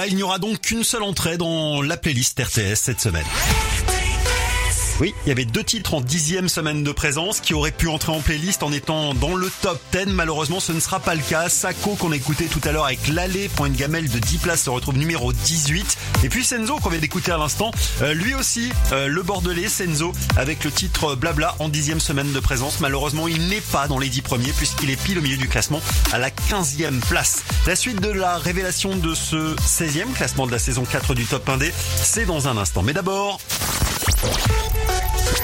il 0.06 0.16
n'y 0.16 0.22
aura 0.22 0.38
donc 0.38 0.60
qu'une 0.60 0.84
seule 0.84 1.02
entrée 1.02 1.36
dans 1.36 1.82
la 1.82 1.96
playlist 1.96 2.40
RTS 2.40 2.76
cette 2.76 3.00
semaine. 3.00 3.26
Oui, 5.00 5.14
il 5.24 5.30
y 5.30 5.32
avait 5.32 5.46
deux 5.46 5.64
titres 5.64 5.94
en 5.94 6.02
dixième 6.02 6.50
semaine 6.50 6.84
de 6.84 6.92
présence 6.92 7.40
qui 7.40 7.54
auraient 7.54 7.70
pu 7.70 7.88
entrer 7.88 8.12
en 8.12 8.20
playlist 8.20 8.62
en 8.62 8.70
étant 8.70 9.14
dans 9.14 9.34
le 9.34 9.50
top 9.62 9.80
10. 9.92 10.12
Malheureusement, 10.12 10.60
ce 10.60 10.72
ne 10.72 10.80
sera 10.80 11.00
pas 11.00 11.14
le 11.14 11.22
cas. 11.22 11.48
Sako, 11.48 11.94
qu'on 11.94 12.12
écoutait 12.12 12.48
tout 12.48 12.60
à 12.64 12.72
l'heure 12.72 12.84
avec 12.84 13.08
l'allée, 13.08 13.48
point 13.48 13.70
de 13.70 13.76
gamelle 13.76 14.10
de 14.10 14.18
10 14.18 14.38
places, 14.38 14.64
se 14.64 14.68
retrouve 14.68 14.98
numéro 14.98 15.32
18. 15.32 15.96
Et 16.22 16.28
puis 16.28 16.44
Senzo, 16.44 16.76
qu'on 16.76 16.90
vient 16.90 16.98
d'écouter 16.98 17.32
à 17.32 17.38
l'instant, 17.38 17.70
euh, 18.02 18.12
lui 18.12 18.34
aussi, 18.34 18.70
euh, 18.92 19.08
le 19.08 19.22
Bordelais, 19.22 19.70
Senzo, 19.70 20.12
avec 20.36 20.64
le 20.64 20.70
titre 20.70 21.14
Blabla 21.14 21.54
en 21.60 21.70
dixième 21.70 22.00
semaine 22.00 22.32
de 22.32 22.40
présence. 22.40 22.80
Malheureusement, 22.80 23.26
il 23.26 23.48
n'est 23.48 23.62
pas 23.62 23.88
dans 23.88 23.98
les 23.98 24.10
dix 24.10 24.20
premiers 24.20 24.52
puisqu'il 24.52 24.90
est 24.90 25.02
pile 25.02 25.18
au 25.18 25.22
milieu 25.22 25.38
du 25.38 25.48
classement 25.48 25.80
à 26.12 26.18
la 26.18 26.28
15e 26.28 27.00
place. 27.08 27.42
La 27.66 27.74
suite 27.74 28.02
de 28.02 28.10
la 28.10 28.36
révélation 28.36 28.94
de 28.94 29.14
ce 29.14 29.56
16e 29.56 30.12
classement 30.12 30.46
de 30.46 30.52
la 30.52 30.58
saison 30.58 30.84
4 30.84 31.14
du 31.14 31.24
top 31.24 31.48
1D, 31.48 31.72
c'est 32.02 32.26
dans 32.26 32.48
un 32.48 32.58
instant. 32.58 32.82
Mais 32.82 32.92
d'abord... 32.92 33.40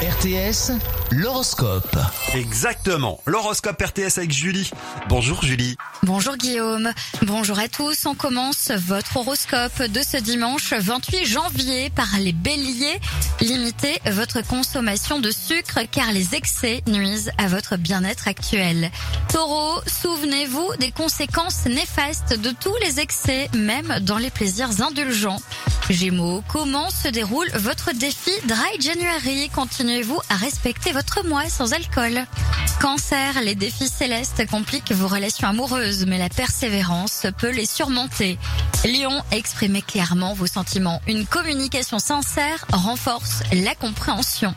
RTS, 0.03 0.73
l'horoscope. 1.11 1.97
Exactement, 2.35 3.21
l'horoscope 3.27 3.83
RTS 3.83 4.19
avec 4.19 4.33
Julie. 4.33 4.71
Bonjour 5.09 5.43
Julie. 5.43 5.77
Bonjour 6.03 6.37
Guillaume. 6.37 6.91
Bonjour 7.23 7.59
à 7.59 7.69
tous. 7.69 8.07
On 8.07 8.15
commence 8.15 8.71
votre 8.71 9.17
horoscope 9.17 9.83
de 9.83 10.01
ce 10.03 10.17
dimanche 10.17 10.73
28 10.73 11.27
janvier 11.27 11.91
par 11.91 12.09
les 12.19 12.33
béliers. 12.33 13.01
Limitez 13.41 13.99
votre 14.07 14.41
consommation 14.47 15.19
de 15.19 15.31
sucre 15.31 15.81
car 15.91 16.13
les 16.13 16.35
excès 16.35 16.83
nuisent 16.87 17.33
à 17.39 17.49
votre 17.49 17.77
bien-être 17.77 18.29
actuel. 18.29 18.91
Taureau, 19.33 19.81
souvenez-vous 19.87 20.77
des 20.79 20.93
conséquences 20.93 21.67
néfastes 21.67 22.39
de 22.41 22.51
tous 22.51 22.77
les 22.83 23.01
excès, 23.01 23.51
même 23.55 23.99
dans 24.01 24.19
les 24.19 24.31
plaisirs 24.31 24.81
indulgents. 24.81 25.41
Gémeaux, 25.89 26.43
comment 26.49 26.91
se 26.91 27.09
déroule 27.09 27.49
votre 27.55 27.93
défi 27.93 28.33
Dry 28.47 28.81
January 28.81 29.51
Continuez-vous 29.53 30.21
à 30.31 30.37
respecter 30.37 30.93
votre 30.93 31.27
mois 31.27 31.49
sans 31.49 31.73
alcool 31.73 32.25
Cancer, 32.81 33.41
les 33.43 33.57
défis 33.57 33.89
célestes 33.89 34.47
compliquent 34.49 34.93
vos 34.93 35.09
relations 35.09 35.49
amoureuses, 35.49 36.07
mais 36.07 36.19
la 36.19 36.29
persévérance 36.29 37.27
peut 37.39 37.51
les 37.51 37.67
surmonter. 37.67 38.39
Lion, 38.85 39.21
exprimez 39.33 39.83
clairement 39.83 40.35
vos 40.35 40.47
sentiments. 40.47 41.01
Une 41.09 41.27
communication 41.27 41.99
sincère 41.99 42.65
renforce 42.73 43.43
la 43.53 43.75
compréhension. 43.75 44.55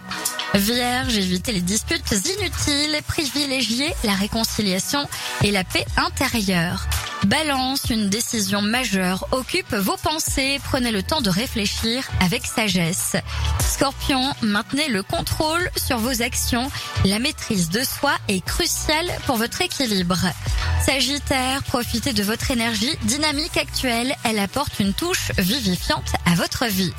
Vierge, 0.53 1.17
évitez 1.17 1.53
les 1.53 1.61
disputes 1.61 2.11
inutiles, 2.11 3.01
privilégiez 3.07 3.91
la 4.03 4.13
réconciliation 4.13 5.07
et 5.43 5.51
la 5.51 5.63
paix 5.63 5.85
intérieure. 5.97 6.87
Balance, 7.25 7.89
une 7.89 8.09
décision 8.09 8.61
majeure 8.61 9.27
occupe 9.31 9.73
vos 9.73 9.97
pensées, 9.97 10.59
prenez 10.63 10.91
le 10.91 11.03
temps 11.03 11.19
de 11.21 11.29
réfléchir 11.29 12.07
avec 12.21 12.45
sagesse. 12.45 13.17
Scorpion, 13.79 14.33
maintenez 14.41 14.89
le 14.89 15.03
contrôle 15.03 15.71
sur 15.77 15.99
vos 15.99 16.21
actions, 16.21 16.69
la 17.05 17.17
maîtrise 17.17 17.69
de 17.69 17.81
soi 17.81 18.11
est 18.27 18.43
cruciale 18.43 19.09
pour 19.25 19.37
votre 19.37 19.61
équilibre. 19.61 20.19
Sagittaire, 20.85 21.63
profitez 21.63 22.11
de 22.11 22.21
votre 22.21 22.51
énergie 22.51 22.93
dynamique 23.03 23.55
actuelle, 23.55 24.13
elle 24.25 24.39
apporte 24.39 24.81
une 24.81 24.93
touche 24.93 25.31
vivifiante 25.37 26.11
à 26.25 26.35
votre 26.35 26.65
vie. 26.65 26.91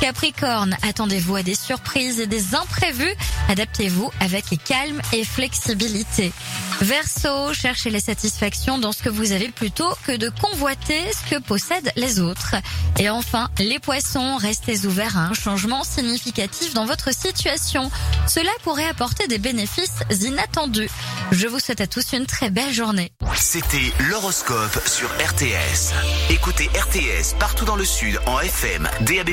Capricorne, 0.00 0.76
attendez-vous 0.82 1.34
à 1.34 1.42
des 1.42 1.56
surprises 1.56 2.20
et 2.20 2.28
des 2.28 2.54
imprévus, 2.54 3.14
adaptez-vous 3.48 4.12
avec 4.20 4.44
calme 4.62 5.02
et 5.12 5.24
flexibilité. 5.24 6.32
Verseau, 6.80 7.52
cherchez 7.52 7.90
les 7.90 7.98
satisfactions 7.98 8.78
dans 8.78 8.92
ce 8.92 9.02
que 9.02 9.08
vous 9.08 9.32
avez 9.32 9.48
plutôt 9.48 9.90
que 10.06 10.16
de 10.16 10.28
convoiter 10.28 11.00
ce 11.12 11.34
que 11.34 11.40
possèdent 11.40 11.90
les 11.96 12.20
autres. 12.20 12.54
Et 13.00 13.10
enfin, 13.10 13.48
les 13.58 13.80
poissons, 13.80 14.36
restez 14.36 14.86
ouverts 14.86 15.18
à 15.18 15.22
un 15.22 15.34
changement 15.34 15.82
significatif 15.82 16.27
dans 16.74 16.84
votre 16.84 17.14
situation. 17.14 17.90
Cela 18.26 18.50
pourrait 18.62 18.86
apporter 18.86 19.26
des 19.28 19.38
bénéfices 19.38 20.02
inattendus. 20.22 20.90
Je 21.32 21.46
vous 21.46 21.58
souhaite 21.58 21.80
à 21.80 21.86
tous 21.86 22.12
une 22.12 22.26
très 22.26 22.50
belle 22.50 22.72
journée. 22.72 23.12
C'était 23.36 23.92
l'horoscope 24.10 24.80
sur 24.86 25.08
RTS. 25.08 25.92
Écoutez 26.30 26.68
RTS 26.68 27.34
partout 27.38 27.64
dans 27.64 27.76
le 27.76 27.84
Sud 27.84 28.18
en 28.26 28.40
FM, 28.40 28.88
DAB+, 29.02 29.30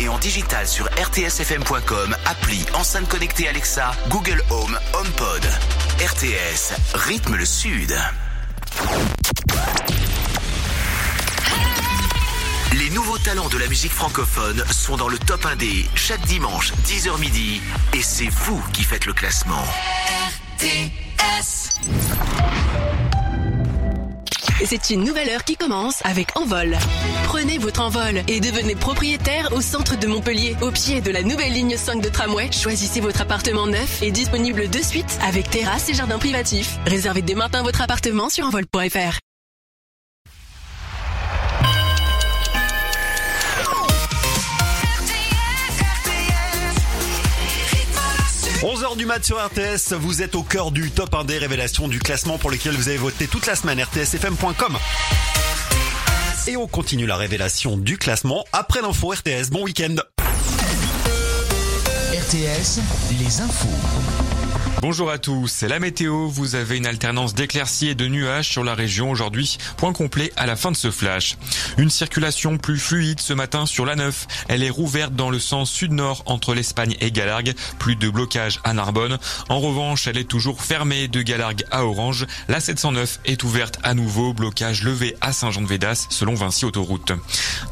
et 0.00 0.08
en 0.08 0.18
digital 0.18 0.66
sur 0.66 0.86
rtsfm.com, 0.86 2.16
appli, 2.26 2.64
enceinte 2.74 3.08
connectée 3.08 3.48
Alexa, 3.48 3.92
Google 4.08 4.42
Home, 4.50 4.78
HomePod. 4.94 5.44
RTS, 6.00 6.72
rythme 6.94 7.36
le 7.36 7.44
Sud. 7.44 7.94
Les 12.90 12.96
nouveaux 12.96 13.18
talents 13.18 13.48
de 13.48 13.58
la 13.58 13.68
musique 13.68 13.92
francophone 13.92 14.64
sont 14.72 14.96
dans 14.96 15.08
le 15.08 15.16
top 15.18 15.44
1D 15.44 15.86
chaque 15.94 16.26
dimanche 16.26 16.72
10h 16.86 17.20
midi 17.20 17.60
et 17.94 18.02
c'est 18.02 18.28
vous 18.28 18.60
qui 18.72 18.82
faites 18.82 19.06
le 19.06 19.12
classement. 19.12 19.62
RTS. 20.58 21.70
C'est 24.64 24.90
une 24.90 25.04
nouvelle 25.04 25.28
heure 25.30 25.44
qui 25.44 25.56
commence 25.56 26.04
avec 26.04 26.36
Envol. 26.36 26.76
Prenez 27.24 27.58
votre 27.58 27.80
envol 27.80 28.22
et 28.26 28.40
devenez 28.40 28.74
propriétaire 28.74 29.52
au 29.52 29.60
centre 29.60 29.96
de 29.96 30.06
Montpellier, 30.08 30.56
au 30.60 30.72
pied 30.72 31.00
de 31.00 31.12
la 31.12 31.22
nouvelle 31.22 31.52
ligne 31.52 31.76
5 31.76 32.02
de 32.02 32.08
tramway. 32.08 32.50
Choisissez 32.50 33.00
votre 33.00 33.20
appartement 33.20 33.68
neuf 33.68 34.02
et 34.02 34.10
disponible 34.10 34.68
de 34.68 34.78
suite 34.78 35.18
avec 35.22 35.48
terrasse 35.48 35.88
et 35.90 35.94
jardin 35.94 36.18
privatif. 36.18 36.78
Réservez 36.86 37.22
dès 37.22 37.36
maintenant 37.36 37.62
votre 37.62 37.82
appartement 37.82 38.28
sur 38.28 38.46
envol.fr. 38.46 39.20
11h 48.62 48.96
du 48.98 49.06
mat 49.06 49.24
sur 49.24 49.42
RTS, 49.42 49.94
vous 49.94 50.20
êtes 50.20 50.34
au 50.34 50.42
cœur 50.42 50.70
du 50.70 50.90
top 50.90 51.14
1 51.14 51.24
des 51.24 51.38
révélations 51.38 51.88
du 51.88 51.98
classement 51.98 52.36
pour 52.36 52.50
lequel 52.50 52.74
vous 52.74 52.88
avez 52.88 52.98
voté 52.98 53.26
toute 53.26 53.46
la 53.46 53.54
semaine, 53.54 53.82
rtsfm.com. 53.82 54.76
Et 56.46 56.58
on 56.58 56.66
continue 56.66 57.06
la 57.06 57.16
révélation 57.16 57.78
du 57.78 57.96
classement 57.96 58.44
après 58.52 58.82
l'info 58.82 59.08
RTS. 59.08 59.48
Bon 59.50 59.64
week-end. 59.64 59.96
RTS, 62.12 62.80
les 63.18 63.40
infos. 63.40 64.29
Bonjour 64.78 65.10
à 65.10 65.18
tous, 65.18 65.46
c'est 65.48 65.68
la 65.68 65.78
météo. 65.78 66.28
Vous 66.28 66.54
avez 66.54 66.78
une 66.78 66.86
alternance 66.86 67.34
d'éclaircies 67.34 67.88
et 67.88 67.94
de 67.94 68.06
nuages 68.06 68.48
sur 68.48 68.64
la 68.64 68.74
région 68.74 69.10
aujourd'hui. 69.10 69.58
Point 69.76 69.92
complet 69.92 70.32
à 70.36 70.46
la 70.46 70.56
fin 70.56 70.70
de 70.70 70.76
ce 70.76 70.90
flash. 70.90 71.36
Une 71.76 71.90
circulation 71.90 72.56
plus 72.56 72.78
fluide 72.78 73.20
ce 73.20 73.34
matin 73.34 73.66
sur 73.66 73.84
la 73.84 73.94
9. 73.96 74.26
Elle 74.48 74.62
est 74.62 74.70
rouverte 74.70 75.14
dans 75.14 75.28
le 75.28 75.38
sens 75.38 75.70
sud-nord 75.70 76.22
entre 76.24 76.54
l'Espagne 76.54 76.96
et 77.00 77.10
Galargue. 77.10 77.52
Plus 77.78 77.96
de 77.96 78.08
blocage 78.08 78.60
à 78.64 78.72
Narbonne. 78.72 79.18
En 79.50 79.60
revanche, 79.60 80.06
elle 80.06 80.16
est 80.16 80.24
toujours 80.24 80.62
fermée 80.62 81.08
de 81.08 81.20
Galargue 81.20 81.64
à 81.70 81.84
Orange. 81.84 82.26
La 82.48 82.60
709 82.60 83.20
est 83.26 83.42
ouverte 83.42 83.78
à 83.82 83.92
nouveau. 83.92 84.32
Blocage 84.32 84.82
levé 84.82 85.14
à 85.20 85.34
Saint-Jean-de-Védas 85.34 86.06
selon 86.08 86.34
Vinci 86.34 86.64
Autoroute. 86.64 87.12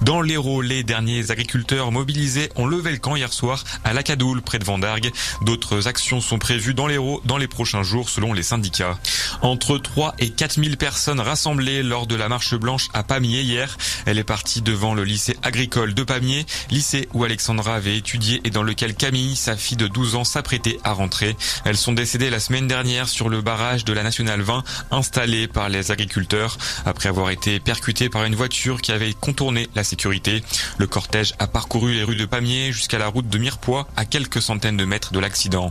Dans 0.02 0.20
l'Hérault, 0.20 0.60
les 0.60 0.82
derniers 0.82 1.30
agriculteurs 1.30 1.90
mobilisés 1.90 2.50
ont 2.56 2.66
levé 2.66 2.90
le 2.90 2.98
camp 2.98 3.16
hier 3.16 3.32
soir 3.32 3.64
à 3.84 3.94
la 3.94 4.02
Cadoule 4.02 4.42
près 4.42 4.58
de 4.58 4.64
Vendargue. 4.64 5.10
D'autres 5.40 5.88
actions 5.88 6.20
sont 6.20 6.38
prévues 6.38 6.74
dans 6.74 6.87
les 6.88 6.98
dans 7.24 7.36
les 7.36 7.46
prochains 7.46 7.82
jours 7.82 8.10
selon 8.10 8.32
les 8.32 8.42
syndicats. 8.42 8.98
Entre 9.42 9.78
3 9.78 10.14
et 10.18 10.30
4 10.30 10.62
000 10.62 10.76
personnes 10.76 11.20
rassemblées 11.20 11.82
lors 11.82 12.06
de 12.06 12.16
la 12.16 12.28
marche 12.28 12.54
blanche 12.54 12.88
à 12.94 13.02
Pamiers 13.02 13.42
hier. 13.42 13.76
Elle 14.06 14.18
est 14.18 14.24
partie 14.24 14.62
devant 14.62 14.94
le 14.94 15.04
lycée 15.04 15.36
agricole 15.42 15.94
de 15.94 16.02
Pamiers, 16.02 16.46
lycée 16.70 17.08
où 17.14 17.24
Alexandra 17.24 17.74
avait 17.76 17.96
étudié 17.96 18.40
et 18.44 18.50
dans 18.50 18.62
lequel 18.62 18.94
Camille, 18.94 19.36
sa 19.36 19.56
fille 19.56 19.76
de 19.76 19.86
12 19.86 20.16
ans, 20.16 20.24
s'apprêtait 20.24 20.78
à 20.82 20.92
rentrer. 20.92 21.36
Elles 21.64 21.76
sont 21.76 21.92
décédées 21.92 22.30
la 22.30 22.40
semaine 22.40 22.66
dernière 22.66 23.08
sur 23.08 23.28
le 23.28 23.40
barrage 23.40 23.84
de 23.84 23.92
la 23.92 24.02
Nationale 24.02 24.40
20 24.40 24.64
installé 24.90 25.46
par 25.46 25.68
les 25.68 25.90
agriculteurs 25.90 26.58
après 26.84 27.08
avoir 27.08 27.30
été 27.30 27.60
percuté 27.60 28.08
par 28.08 28.24
une 28.24 28.34
voiture 28.34 28.80
qui 28.80 28.92
avait 28.92 29.14
contourné 29.14 29.68
la 29.74 29.84
sécurité. 29.84 30.42
Le 30.78 30.86
cortège 30.86 31.34
a 31.38 31.46
parcouru 31.46 31.94
les 31.94 32.04
rues 32.04 32.16
de 32.16 32.24
Pamiers 32.24 32.72
jusqu'à 32.72 32.98
la 32.98 33.08
route 33.08 33.28
de 33.28 33.38
Mirepoix 33.38 33.88
à 33.96 34.04
quelques 34.04 34.42
centaines 34.42 34.76
de 34.76 34.84
mètres 34.84 35.12
de 35.12 35.18
l'accident. 35.18 35.70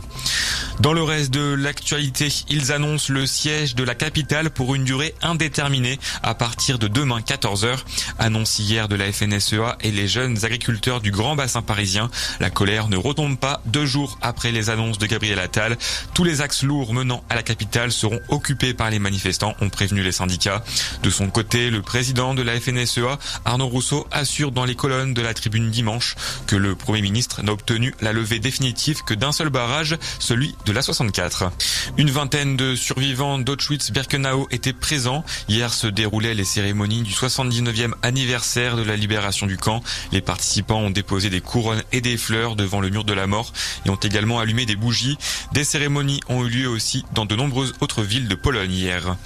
Dans 0.80 0.92
le 0.92 1.02
reste 1.08 1.30
de 1.30 1.54
l'actualité, 1.54 2.28
ils 2.50 2.70
annoncent 2.70 3.10
le 3.10 3.26
siège 3.26 3.74
de 3.74 3.82
la 3.82 3.94
capitale 3.94 4.50
pour 4.50 4.74
une 4.74 4.84
durée 4.84 5.14
indéterminée 5.22 5.98
à 6.22 6.34
partir 6.34 6.78
de 6.78 6.86
demain 6.86 7.20
14h. 7.20 7.78
Annonce 8.18 8.58
hier 8.58 8.88
de 8.88 8.94
la 8.94 9.10
FNSEA 9.10 9.78
et 9.80 9.90
les 9.90 10.06
jeunes 10.06 10.44
agriculteurs 10.44 11.00
du 11.00 11.10
Grand 11.10 11.34
Bassin 11.34 11.62
parisien. 11.62 12.10
La 12.40 12.50
colère 12.50 12.88
ne 12.88 12.98
retombe 12.98 13.38
pas 13.38 13.62
deux 13.64 13.86
jours 13.86 14.18
après 14.20 14.52
les 14.52 14.68
annonces 14.68 14.98
de 14.98 15.06
Gabriel 15.06 15.38
Attal. 15.38 15.78
Tous 16.12 16.24
les 16.24 16.42
axes 16.42 16.62
lourds 16.62 16.92
menant 16.92 17.24
à 17.30 17.36
la 17.36 17.42
capitale 17.42 17.90
seront 17.90 18.20
occupés 18.28 18.74
par 18.74 18.90
les 18.90 18.98
manifestants, 18.98 19.54
ont 19.62 19.70
prévenu 19.70 20.02
les 20.02 20.12
syndicats. 20.12 20.62
De 21.02 21.08
son 21.08 21.30
côté, 21.30 21.70
le 21.70 21.80
président 21.80 22.34
de 22.34 22.42
la 22.42 22.60
FNSEA, 22.60 23.18
Arnaud 23.46 23.68
Rousseau, 23.68 24.06
assure 24.10 24.52
dans 24.52 24.66
les 24.66 24.74
colonnes 24.74 25.14
de 25.14 25.22
la 25.22 25.32
tribune 25.32 25.70
dimanche 25.70 26.16
que 26.46 26.56
le 26.56 26.74
Premier 26.74 27.00
ministre 27.00 27.42
n'a 27.42 27.52
obtenu 27.52 27.94
la 28.02 28.12
levée 28.12 28.40
définitive 28.40 29.04
que 29.04 29.14
d'un 29.14 29.32
seul 29.32 29.48
barrage, 29.48 29.96
celui 30.18 30.54
de 30.66 30.72
la 30.72 30.82
60 30.82 30.97
64. 30.98 31.52
Une 31.96 32.10
vingtaine 32.10 32.56
de 32.56 32.74
survivants 32.74 33.38
d'Auschwitz-Birkenau 33.38 34.48
étaient 34.50 34.72
présents. 34.72 35.24
Hier 35.48 35.72
se 35.72 35.86
déroulaient 35.86 36.34
les 36.34 36.44
cérémonies 36.44 37.02
du 37.02 37.12
79e 37.12 37.92
anniversaire 38.02 38.76
de 38.76 38.82
la 38.82 38.96
libération 38.96 39.46
du 39.46 39.56
camp. 39.56 39.80
Les 40.10 40.20
participants 40.20 40.80
ont 40.80 40.90
déposé 40.90 41.30
des 41.30 41.40
couronnes 41.40 41.84
et 41.92 42.00
des 42.00 42.16
fleurs 42.16 42.56
devant 42.56 42.80
le 42.80 42.90
mur 42.90 43.04
de 43.04 43.12
la 43.12 43.28
mort 43.28 43.52
et 43.86 43.90
ont 43.90 43.94
également 43.96 44.40
allumé 44.40 44.66
des 44.66 44.74
bougies. 44.74 45.18
Des 45.52 45.62
cérémonies 45.62 46.20
ont 46.28 46.44
eu 46.44 46.48
lieu 46.48 46.68
aussi 46.68 47.04
dans 47.14 47.26
de 47.26 47.36
nombreuses 47.36 47.74
autres 47.80 48.02
villes 48.02 48.26
de 48.26 48.34
Pologne 48.34 48.72
hier. 48.72 49.16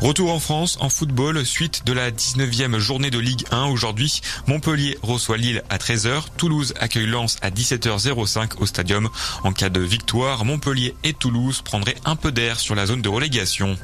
Retour 0.00 0.32
en 0.32 0.40
France 0.40 0.78
en 0.80 0.88
football, 0.88 1.44
suite 1.44 1.84
de 1.84 1.92
la 1.92 2.10
19e 2.10 2.78
journée 2.78 3.10
de 3.10 3.18
Ligue 3.18 3.44
1 3.50 3.66
aujourd'hui. 3.66 4.22
Montpellier 4.46 4.96
reçoit 5.02 5.36
Lille 5.36 5.62
à 5.68 5.76
13h, 5.76 6.22
Toulouse 6.38 6.72
accueille 6.80 7.06
Lens 7.06 7.36
à 7.42 7.50
17h05 7.50 8.56
au 8.56 8.64
stadium. 8.64 9.10
En 9.44 9.52
cas 9.52 9.68
de 9.68 9.80
victoire, 9.80 10.46
Montpellier 10.46 10.94
et 11.10 11.14
Toulouse 11.14 11.60
prendraient 11.62 11.96
un 12.04 12.14
peu 12.14 12.30
d'air 12.30 12.60
sur 12.60 12.76
la 12.76 12.86
zone 12.86 13.02
de 13.02 13.08
relégation. 13.08 13.76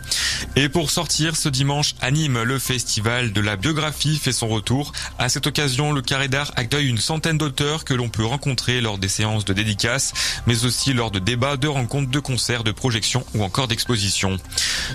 Et 0.55 0.69
pour 0.69 0.91
sortir 0.91 1.35
ce 1.35 1.49
dimanche 1.49 1.95
à 2.01 2.13
Nîmes, 2.13 2.43
le 2.43 2.59
festival 2.61 3.33
de 3.33 3.41
la 3.41 3.57
biographie 3.57 4.17
fait 4.17 4.33
son 4.33 4.47
retour. 4.47 4.93
À 5.19 5.29
cette 5.29 5.49
occasion, 5.49 5.93
le 5.93 6.03
Carré 6.03 6.29
d'Art 6.29 6.53
accueille 6.55 6.89
une 6.89 6.99
centaine 6.99 7.37
d'auteurs 7.37 7.85
que 7.85 7.95
l'on 7.95 8.09
peut 8.09 8.25
rencontrer 8.25 8.81
lors 8.81 8.99
des 8.99 9.09
séances 9.09 9.45
de 9.45 9.53
dédicaces, 9.53 10.13
mais 10.47 10.65
aussi 10.65 10.93
lors 10.93 11.11
de 11.11 11.19
débats, 11.19 11.57
de 11.57 11.67
rencontres, 11.67 12.11
de 12.11 12.21
concerts, 12.21 12.63
de 12.63 12.71
projections 12.71 13.25
ou 13.35 13.43
encore 13.43 13.67
d'expositions. 13.67 14.37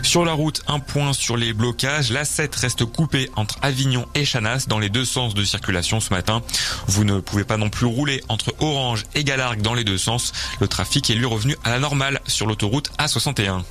Sur 0.03 0.23
la 0.23 0.31
route, 0.31 0.61
un 0.67 0.79
point 0.79 1.11
sur 1.11 1.35
les 1.35 1.51
blocages. 1.51 2.11
La 2.11 2.23
7 2.23 2.55
reste 2.55 2.85
coupée 2.85 3.29
entre 3.35 3.57
Avignon 3.61 4.05
et 4.15 4.23
Chanas 4.23 4.65
dans 4.67 4.79
les 4.79 4.89
deux 4.89 5.05
sens 5.05 5.33
de 5.33 5.43
circulation 5.43 5.99
ce 5.99 6.13
matin. 6.13 6.41
Vous 6.87 7.03
ne 7.03 7.19
pouvez 7.19 7.43
pas 7.43 7.57
non 7.57 7.69
plus 7.69 7.85
rouler 7.85 8.23
entre 8.29 8.55
Orange 8.59 9.05
et 9.15 9.25
Galargue 9.25 9.61
dans 9.61 9.73
les 9.73 9.83
deux 9.83 9.97
sens. 9.97 10.31
Le 10.61 10.69
trafic 10.69 11.09
est 11.09 11.15
lui 11.15 11.25
revenu 11.25 11.57
à 11.65 11.71
la 11.71 11.79
normale 11.79 12.20
sur 12.27 12.45
l'autoroute 12.45 12.91
A61. 12.97 13.63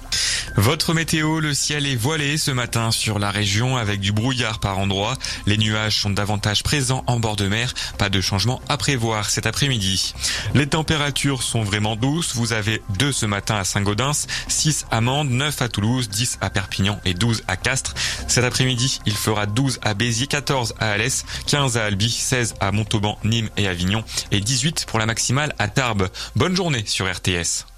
Votre 0.56 0.94
météo, 0.94 1.40
le 1.40 1.54
ciel 1.54 1.86
est 1.86 1.96
voilé 1.96 2.36
ce 2.36 2.50
matin 2.50 2.90
sur 2.90 3.18
la 3.18 3.30
région 3.30 3.76
avec 3.76 4.00
du 4.00 4.12
brouillard 4.12 4.58
par 4.58 4.78
endroits. 4.78 5.16
Les 5.46 5.56
nuages 5.56 6.00
sont 6.00 6.10
davantage 6.10 6.62
présents 6.62 7.04
en 7.06 7.20
bord 7.20 7.36
de 7.36 7.46
mer. 7.46 7.72
Pas 7.98 8.08
de 8.08 8.20
changement 8.20 8.60
à 8.68 8.76
prévoir 8.76 9.30
cet 9.30 9.46
après-midi. 9.46 10.14
Les 10.54 10.66
températures 10.66 11.42
sont 11.42 11.62
vraiment 11.62 11.96
douces. 11.96 12.34
Vous 12.34 12.52
avez 12.52 12.82
2 12.98 13.12
ce 13.12 13.26
matin 13.26 13.56
à 13.56 13.64
Saint-Gaudens, 13.64 14.26
6 14.48 14.86
à 14.90 15.00
Mende, 15.00 15.30
9 15.30 15.62
à 15.62 15.68
Toulouse, 15.68 16.08
10 16.08 16.38
à 16.40 16.50
Perpignan 16.50 17.00
et 17.04 17.14
12 17.14 17.44
à 17.46 17.56
Castres. 17.56 17.94
Cet 18.26 18.44
après-midi, 18.44 19.00
il 19.06 19.14
fera 19.14 19.46
12 19.46 19.78
à 19.82 19.94
Béziers, 19.94 20.26
14 20.26 20.74
à 20.78 20.90
Alès, 20.90 21.24
15 21.46 21.76
à 21.76 21.84
Albi, 21.84 22.10
16 22.10 22.54
à 22.60 22.72
Montauban, 22.72 23.18
Nîmes 23.24 23.50
et 23.56 23.68
Avignon 23.68 24.04
et 24.30 24.40
18 24.40 24.86
pour 24.86 24.98
la 24.98 25.06
maximale 25.06 25.54
à 25.58 25.68
Tarbes. 25.68 26.08
Bonne 26.36 26.56
journée 26.56 26.84
sur 26.86 27.10
RTS. 27.10 27.69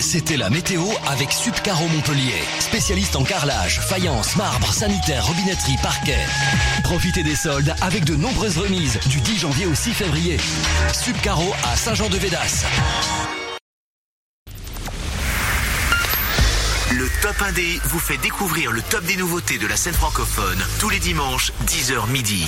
C'était 0.00 0.38
la 0.38 0.48
météo 0.48 0.82
avec 1.06 1.30
Subcaro 1.30 1.86
Montpellier, 1.88 2.42
spécialiste 2.58 3.16
en 3.16 3.22
carrelage, 3.22 3.80
faïence, 3.80 4.34
marbre, 4.34 4.72
sanitaire, 4.72 5.26
robinetterie, 5.26 5.76
parquet. 5.82 6.18
Profitez 6.82 7.22
des 7.22 7.36
soldes 7.36 7.74
avec 7.82 8.04
de 8.04 8.16
nombreuses 8.16 8.56
remises 8.56 8.98
du 9.06 9.20
10 9.20 9.40
janvier 9.40 9.66
au 9.66 9.74
6 9.74 9.92
février. 9.92 10.38
Subcaro 10.92 11.52
à 11.70 11.76
Saint-Jean-de-Védas. 11.76 12.64
Le 16.92 17.08
Top 17.20 17.36
1D 17.36 17.80
vous 17.84 18.00
fait 18.00 18.18
découvrir 18.18 18.72
le 18.72 18.82
top 18.82 19.04
des 19.04 19.16
nouveautés 19.16 19.58
de 19.58 19.66
la 19.66 19.76
scène 19.76 19.94
francophone 19.94 20.58
tous 20.78 20.88
les 20.88 20.98
dimanches 20.98 21.52
10h 21.66 22.08
midi. 22.10 22.46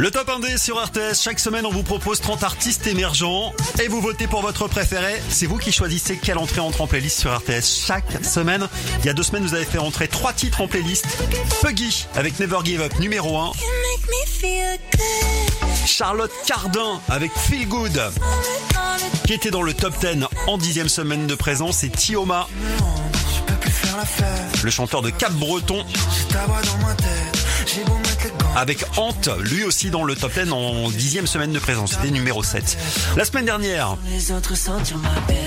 Le 0.00 0.10
top 0.10 0.30
1D 0.30 0.56
sur 0.56 0.82
RTS, 0.82 1.20
chaque 1.22 1.38
semaine 1.38 1.66
on 1.66 1.70
vous 1.70 1.82
propose 1.82 2.22
30 2.22 2.42
artistes 2.42 2.86
émergents 2.86 3.52
et 3.82 3.86
vous 3.86 4.00
votez 4.00 4.26
pour 4.26 4.40
votre 4.40 4.66
préféré. 4.66 5.20
C'est 5.28 5.44
vous 5.44 5.58
qui 5.58 5.72
choisissez 5.72 6.16
quelle 6.16 6.38
entrée 6.38 6.62
entre 6.62 6.80
en 6.80 6.86
playlist 6.86 7.20
sur 7.20 7.36
RTS 7.36 7.84
chaque 7.86 8.24
semaine. 8.24 8.66
Il 9.00 9.04
y 9.04 9.08
a 9.10 9.12
deux 9.12 9.22
semaines 9.22 9.42
vous 9.42 9.52
avez 9.52 9.66
fait 9.66 9.76
entrer 9.76 10.08
trois 10.08 10.32
titres 10.32 10.62
en 10.62 10.68
playlist. 10.68 11.04
Puggy 11.60 12.06
avec 12.14 12.40
Never 12.40 12.60
Give 12.64 12.80
Up 12.80 12.98
numéro 12.98 13.36
1. 13.36 13.52
Charlotte 15.84 16.32
Cardin 16.46 16.98
avec 17.10 17.30
Feel 17.36 17.68
Good 17.68 18.00
qui 19.26 19.34
était 19.34 19.50
dans 19.50 19.62
le 19.62 19.74
top 19.74 19.92
10 20.00 20.24
en 20.46 20.56
dixième 20.56 20.88
semaine 20.88 21.26
de 21.26 21.34
présence 21.34 21.84
et 21.84 21.90
Tioma 21.90 22.48
le 24.62 24.70
chanteur 24.70 25.02
de 25.02 25.10
Cap 25.10 25.32
Breton 25.34 25.84
avec 28.56 28.84
Hante, 28.96 29.28
lui 29.40 29.64
aussi 29.64 29.90
dans 29.90 30.04
le 30.04 30.14
top 30.14 30.32
10 30.32 30.52
en 30.52 30.90
dixième 30.90 31.26
semaine 31.26 31.52
de 31.52 31.58
présence, 31.58 31.92
c'était 31.92 32.10
numéro 32.10 32.42
7. 32.42 32.76
La 33.16 33.24
semaine 33.24 33.44
dernière, 33.44 33.96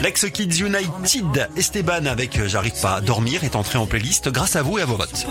l'ex 0.01 0.25
Kids 0.31 0.63
United 0.63 1.49
Esteban 1.55 2.05
avec 2.05 2.37
euh, 2.39 2.47
J'arrive 2.47 2.79
pas 2.81 2.95
à 2.95 3.01
dormir 3.01 3.43
est 3.43 3.55
entré 3.55 3.77
en 3.77 3.85
playlist 3.85 4.29
grâce 4.29 4.55
à 4.55 4.61
vous 4.61 4.77
et 4.77 4.81
à 4.81 4.85
vos 4.85 4.95
votes. 4.95 5.25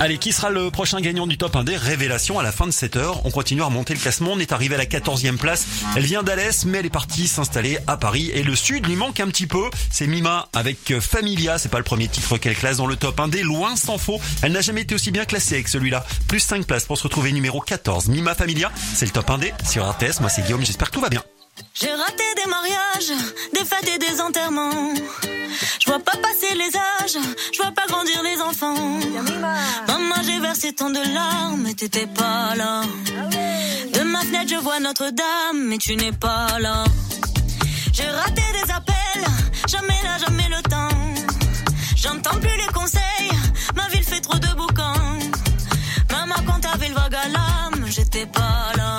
Allez, 0.00 0.18
qui 0.18 0.32
sera 0.32 0.50
le 0.50 0.70
prochain 0.70 1.00
gagnant 1.00 1.26
du 1.26 1.38
top 1.38 1.56
1 1.56 1.64
des 1.64 1.76
révélations 1.76 2.38
à 2.38 2.42
la 2.42 2.52
fin 2.52 2.66
de 2.66 2.72
cette 2.72 2.96
heure? 2.96 3.24
On 3.24 3.30
continue 3.30 3.62
à 3.62 3.66
remonter 3.66 3.94
le 3.94 4.00
classement, 4.00 4.32
on 4.32 4.38
est 4.38 4.52
arrivé 4.52 4.74
à 4.74 4.78
la 4.78 4.86
14e 4.86 5.36
place. 5.36 5.66
Elle 5.96 6.04
vient 6.04 6.22
d'Alès, 6.22 6.64
mais 6.64 6.78
elle 6.78 6.86
est 6.86 6.90
partie 6.90 7.28
s'installer 7.28 7.78
à 7.86 7.96
Paris 7.96 8.30
et 8.34 8.42
le 8.42 8.56
sud 8.56 8.86
lui 8.86 8.96
manque 8.96 9.20
un 9.20 9.28
petit 9.28 9.46
peu. 9.46 9.70
C'est 9.90 10.06
Mima 10.06 10.48
avec 10.54 10.90
euh, 10.90 11.00
Familia, 11.00 11.58
c'est 11.58 11.68
pas 11.68 11.78
le 11.78 11.84
premier 11.84 12.08
titre 12.08 12.36
qu'elle 12.38 12.56
classe 12.56 12.78
dans 12.78 12.86
le 12.86 12.96
top 12.96 13.18
1 13.20 13.28
des, 13.28 13.42
loin 13.42 13.76
s'en 13.76 13.98
faut. 13.98 14.20
Elle 14.42 14.52
n'a 14.52 14.60
jamais 14.60 14.82
été 14.82 14.94
aussi 14.94 15.10
bien 15.10 15.24
classée 15.24 15.54
avec 15.54 15.68
celui-là. 15.68 16.04
Plus 16.28 16.40
5 16.40 16.66
places 16.66 16.84
pour 16.84 16.98
se 16.98 17.04
retrouver 17.04 17.32
numéro 17.32 17.60
14. 17.60 18.08
Mima 18.08 18.34
Familia, 18.34 18.70
c'est 18.94 19.06
le 19.06 19.12
top 19.12 19.30
1 19.30 19.38
des 19.38 19.52
sur 19.68 19.88
RTS. 19.88 20.20
Moi 20.20 20.30
c'est 20.30 20.42
Guillaume, 20.42 20.64
j'espère 20.64 20.88
que 20.90 20.94
tout 20.94 21.00
va 21.00 21.08
bien. 21.08 21.22
J'ai 21.74 21.92
raté 21.92 22.24
des 22.36 22.48
mariages, 22.50 23.12
des 23.54 23.64
fêtes 23.64 23.88
et 23.94 23.98
des 23.98 24.20
enterrements. 24.20 24.94
Je 25.80 25.86
vois 25.86 25.98
pas 25.98 26.16
passer 26.16 26.54
les 26.54 26.76
âges, 26.76 27.18
je 27.52 27.62
vois 27.62 27.72
pas 27.72 27.86
grandir 27.86 28.22
les 28.22 28.40
enfants. 28.40 28.98
Maman, 29.88 30.14
j'ai 30.24 30.38
versé 30.40 30.72
tant 30.72 30.90
de 30.90 31.00
larmes, 31.14 31.62
mais 31.62 31.74
t'étais 31.74 32.06
pas 32.06 32.54
là. 32.56 32.82
De 33.92 34.00
ma 34.02 34.20
fenêtre, 34.20 34.48
je 34.48 34.56
vois 34.56 34.78
Notre-Dame, 34.80 35.66
mais 35.68 35.78
tu 35.78 35.96
n'es 35.96 36.12
pas 36.12 36.58
là. 36.60 36.84
J'ai 37.92 38.08
raté 38.08 38.42
des 38.52 38.70
appels, 38.72 39.24
jamais 39.68 40.00
là, 40.04 40.18
jamais 40.18 40.48
le 40.48 40.62
temps. 40.62 40.88
J'entends 41.96 42.38
plus 42.38 42.56
les 42.56 42.72
conseils, 42.72 43.30
ma 43.74 43.88
ville 43.88 44.04
fait 44.04 44.20
trop 44.20 44.38
de 44.38 44.48
boucans. 44.56 44.99
J'étais 47.90 48.26
pas 48.26 48.72
là. 48.76 48.98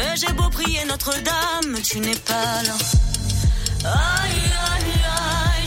Et 0.00 0.16
j'ai 0.16 0.32
beau 0.32 0.48
prier 0.50 0.84
Notre-Dame, 0.86 1.80
tu 1.82 2.00
n'es 2.00 2.16
pas 2.16 2.62
là. 2.64 2.74
Aïe, 3.84 4.52
aïe, 4.70 4.98
aïe, 5.04 5.57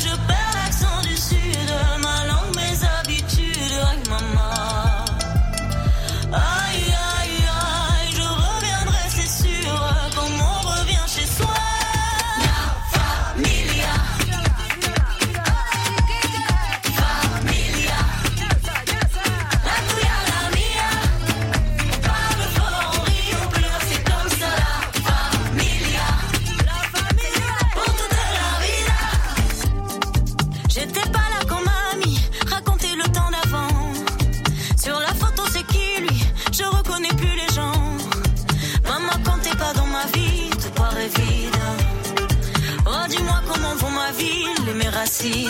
ville 45.06 45.50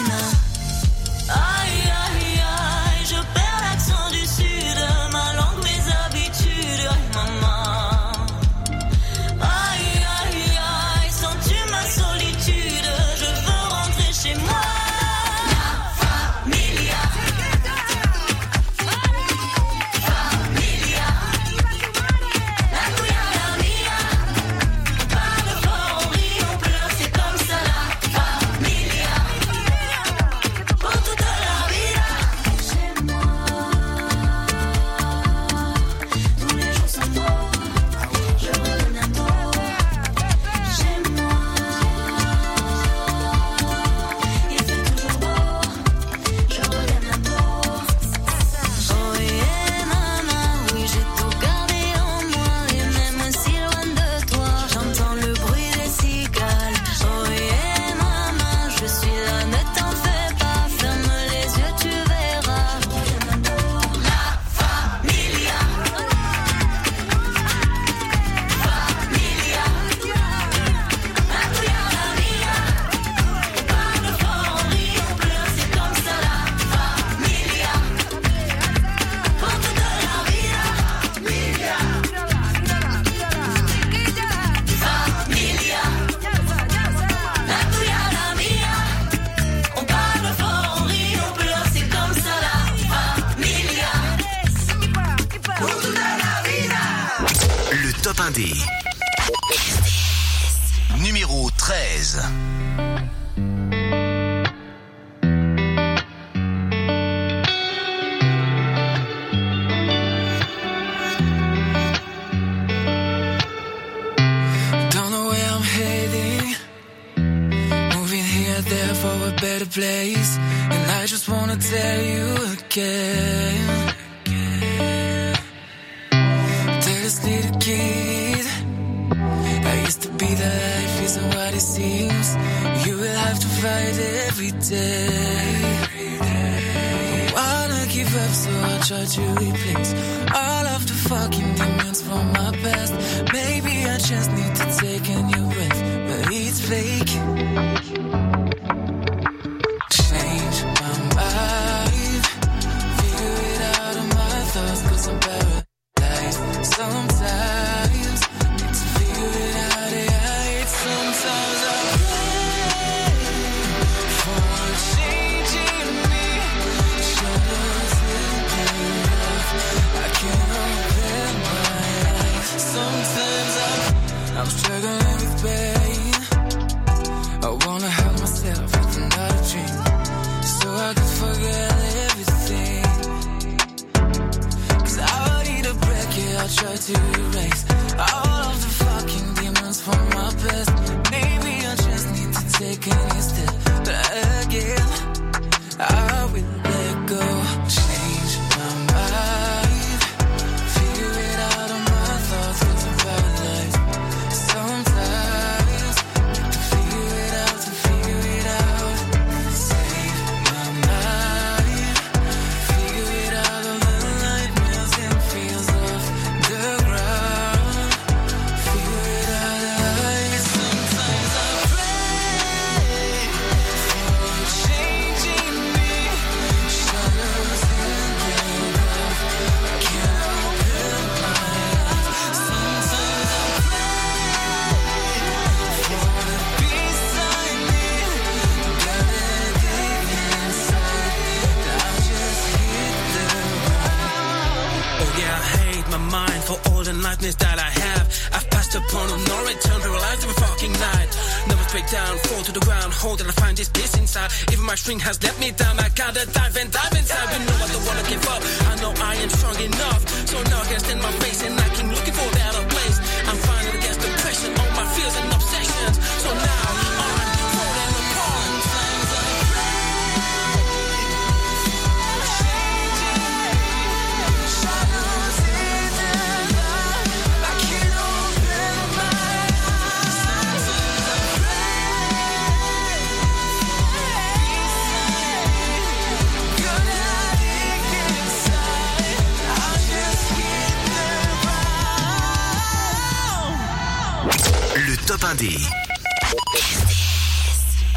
et 1.29 1.70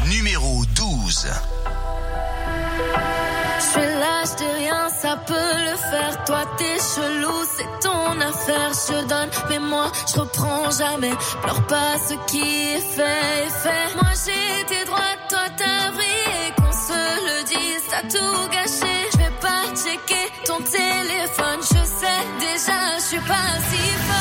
Numéro 0.07 0.65
12. 0.65 1.27
Je 3.57 3.63
suis 3.63 3.81
lâche 3.81 4.35
de 4.39 4.57
rien, 4.57 4.89
ça 4.89 5.15
peut 5.27 5.33
le 5.33 5.77
faire. 5.77 6.23
Toi, 6.25 6.43
t'es 6.57 6.77
chelou, 6.95 7.37
c'est 7.55 7.87
ton 7.87 8.19
affaire. 8.19 8.71
Je 8.73 9.05
donne, 9.05 9.29
mais 9.49 9.59
moi, 9.59 9.91
je 10.11 10.21
reprends 10.21 10.71
jamais. 10.71 11.13
Pleure 11.43 11.67
pas 11.67 11.99
ce 12.09 12.15
qui 12.31 12.41
est 12.41 12.79
fait, 12.79 13.45
est 13.45 13.55
fait. 13.63 13.93
Moi, 13.93 14.11
j'étais 14.25 14.85
droite, 14.85 15.19
toi, 15.29 15.45
t'as 15.55 15.91
brillé. 15.91 16.51
Qu'on 16.57 16.71
se 16.71 17.01
le 17.27 17.43
dise, 17.45 17.83
t'as 17.91 18.07
tout 18.09 18.47
gâché. 18.49 18.93
Je 19.13 19.17
vais 19.19 19.35
pas 19.39 19.65
checker 19.75 20.31
ton 20.47 20.57
téléphone, 20.63 21.61
je 21.61 21.85
sais 21.99 22.23
déjà, 22.39 22.97
je 22.97 23.03
suis 23.03 23.19
pas 23.19 23.51
si 23.69 23.77
folle. 23.77 24.14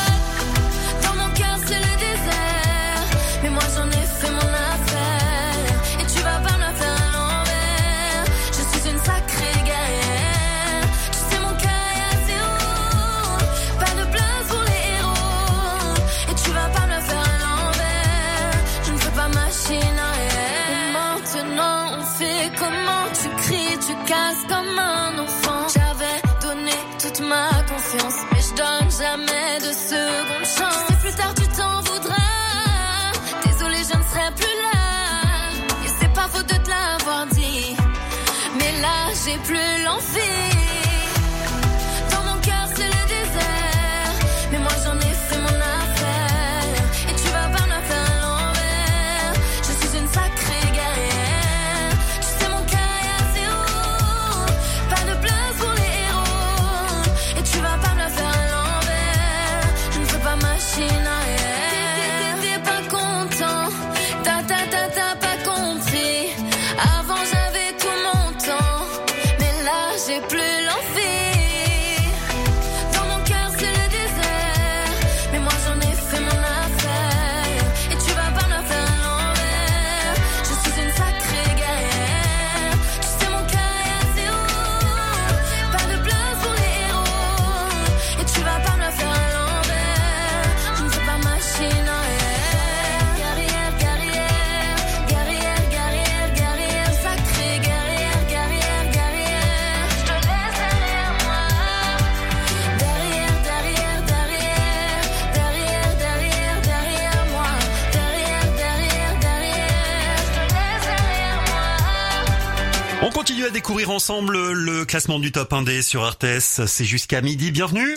Découvrir 113.74 113.96
ensemble 113.96 114.52
le 114.52 114.84
classement 114.84 115.18
du 115.18 115.32
top 115.32 115.52
1D 115.52 115.82
sur 115.82 116.09
RTS. 116.09 116.64
C'est 116.66 116.84
jusqu'à 116.84 117.22
midi. 117.22 117.51
Bienvenue. 117.51 117.96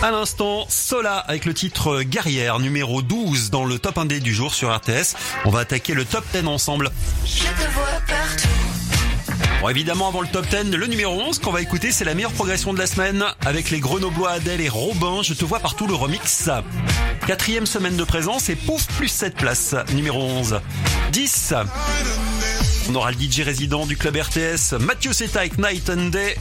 À 0.00 0.10
l'instant, 0.10 0.64
Sola 0.70 1.18
avec 1.18 1.44
le 1.44 1.52
titre 1.52 2.00
Guerrière 2.00 2.60
numéro 2.60 3.02
12 3.02 3.50
dans 3.50 3.66
le 3.66 3.78
top 3.78 3.98
1D 3.98 4.20
du 4.20 4.32
jour 4.32 4.54
sur 4.54 4.74
RTS. 4.74 5.16
On 5.44 5.50
va 5.50 5.60
attaquer 5.60 5.92
le 5.92 6.06
top 6.06 6.24
10 6.32 6.46
ensemble. 6.46 6.90
Bon, 9.60 9.68
évidemment, 9.68 10.08
avant 10.08 10.22
le 10.22 10.28
top 10.28 10.46
10, 10.48 10.74
le 10.74 10.86
numéro 10.86 11.20
11 11.20 11.40
qu'on 11.40 11.52
va 11.52 11.60
écouter, 11.60 11.92
c'est 11.92 12.06
la 12.06 12.14
meilleure 12.14 12.32
progression 12.32 12.72
de 12.72 12.78
la 12.78 12.86
semaine 12.86 13.22
avec 13.44 13.70
les 13.70 13.80
Grenoblois 13.80 14.30
Adèle 14.30 14.62
et 14.62 14.70
Robin. 14.70 15.20
Je 15.22 15.34
te 15.34 15.44
vois 15.44 15.58
partout 15.58 15.86
le 15.86 15.94
remix. 15.94 16.48
Quatrième 17.26 17.66
semaine 17.66 17.98
de 17.98 18.04
présence 18.04 18.48
et 18.48 18.56
pouf, 18.56 18.86
plus 18.96 19.08
7 19.08 19.34
places. 19.34 19.74
Numéro 19.92 20.22
11. 20.22 20.58
10. 21.12 21.54
On 22.90 22.94
aura 22.96 23.12
le 23.12 23.16
DJ 23.16 23.42
résident 23.42 23.86
du 23.86 23.96
club 23.96 24.16
RTS, 24.16 24.72
Mathieu 24.80 25.12
Seta 25.12 25.38
avec 25.40 25.58
Night 25.58 25.88
and 25.90 26.06
Day. 26.06 26.36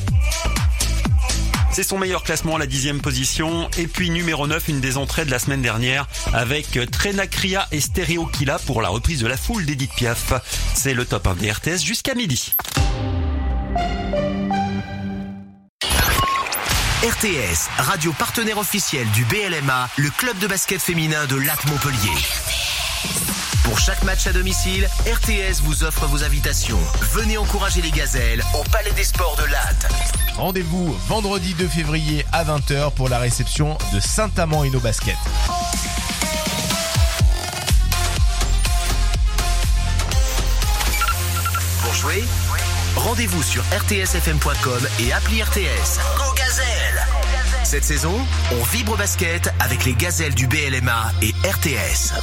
C'est 1.72 1.84
son 1.84 2.00
meilleur 2.00 2.24
classement 2.24 2.56
à 2.56 2.60
la 2.60 2.66
dixième 2.66 3.02
position. 3.02 3.70
Et 3.78 3.86
puis 3.86 4.10
numéro 4.10 4.48
9, 4.48 4.68
une 4.68 4.80
des 4.80 4.98
entrées 4.98 5.26
de 5.26 5.30
la 5.30 5.38
semaine 5.38 5.62
dernière 5.62 6.08
avec 6.34 6.80
Trenacria 6.90 7.68
et 7.72 7.80
Stereo 7.80 8.26
Killa 8.26 8.58
pour 8.66 8.82
la 8.82 8.90
reprise 8.90 9.20
de 9.20 9.28
la 9.28 9.38
foule 9.38 9.64
d'Edith 9.64 9.94
Piaf. 9.94 10.34
C'est 10.74 10.96
le 10.96 11.06
top 11.06 11.28
1 11.28 11.36
des 11.36 11.52
RTS 11.52 11.84
jusqu'à 11.84 12.16
midi. 12.16 12.56
RTS, 17.04 17.70
radio 17.78 18.12
partenaire 18.14 18.58
officiel 18.58 19.08
du 19.12 19.24
BLMA, 19.26 19.88
le 19.98 20.10
club 20.10 20.40
de 20.40 20.48
basket 20.48 20.82
féminin 20.82 21.28
de 21.28 21.36
Lac 21.36 21.64
Montpellier. 21.66 22.18
Pour 23.70 23.78
chaque 23.78 24.04
match 24.04 24.26
à 24.26 24.34
domicile, 24.34 24.90
RTS 25.06 25.62
vous 25.62 25.84
offre 25.84 26.08
vos 26.08 26.24
invitations. 26.24 26.80
Venez 27.14 27.38
encourager 27.38 27.84
les 27.84 27.92
gazelles 27.92 28.44
au 28.60 28.64
Palais 28.72 28.92
des 28.94 29.04
Sports 29.04 29.38
de 29.38 29.44
Latte. 29.44 29.88
Rendez-vous 30.38 30.98
vendredi 31.08 31.54
2 31.54 31.68
février 31.68 32.26
à 32.32 32.44
20h 32.44 32.92
pour 32.94 33.10
la 33.10 33.20
réception 33.20 33.78
de 33.94 34.00
Saint-Amand 34.00 34.64
et 34.64 34.72
nos 34.72 34.80
baskets. 34.80 35.14
Pour 41.84 41.94
jouer, 41.94 42.24
rendez-vous 42.96 43.44
sur 43.44 43.62
rtsfm.com 43.66 44.88
et 45.00 45.14
appli 45.14 45.44
RTS. 45.44 46.00
Go 46.18 46.34
Gazelle 46.36 47.06
Cette 47.64 47.86
saison, 47.86 48.16
on 48.52 48.64
vibre 48.64 48.98
basket 48.98 49.54
avec 49.60 49.86
les 49.86 49.94
gazelles 49.94 50.34
du 50.34 50.48
BLMA 50.48 51.12
et 51.22 51.36
RTS. 51.48 52.16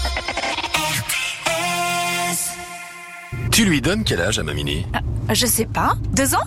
Tu 3.57 3.65
lui 3.65 3.81
donnes 3.81 4.05
quel 4.05 4.21
âge 4.21 4.39
à 4.39 4.43
ma 4.43 4.53
mini 4.53 4.85
Je 5.33 5.47
sais 5.47 5.65
pas. 5.65 5.97
Deux 6.13 6.35
ans 6.35 6.45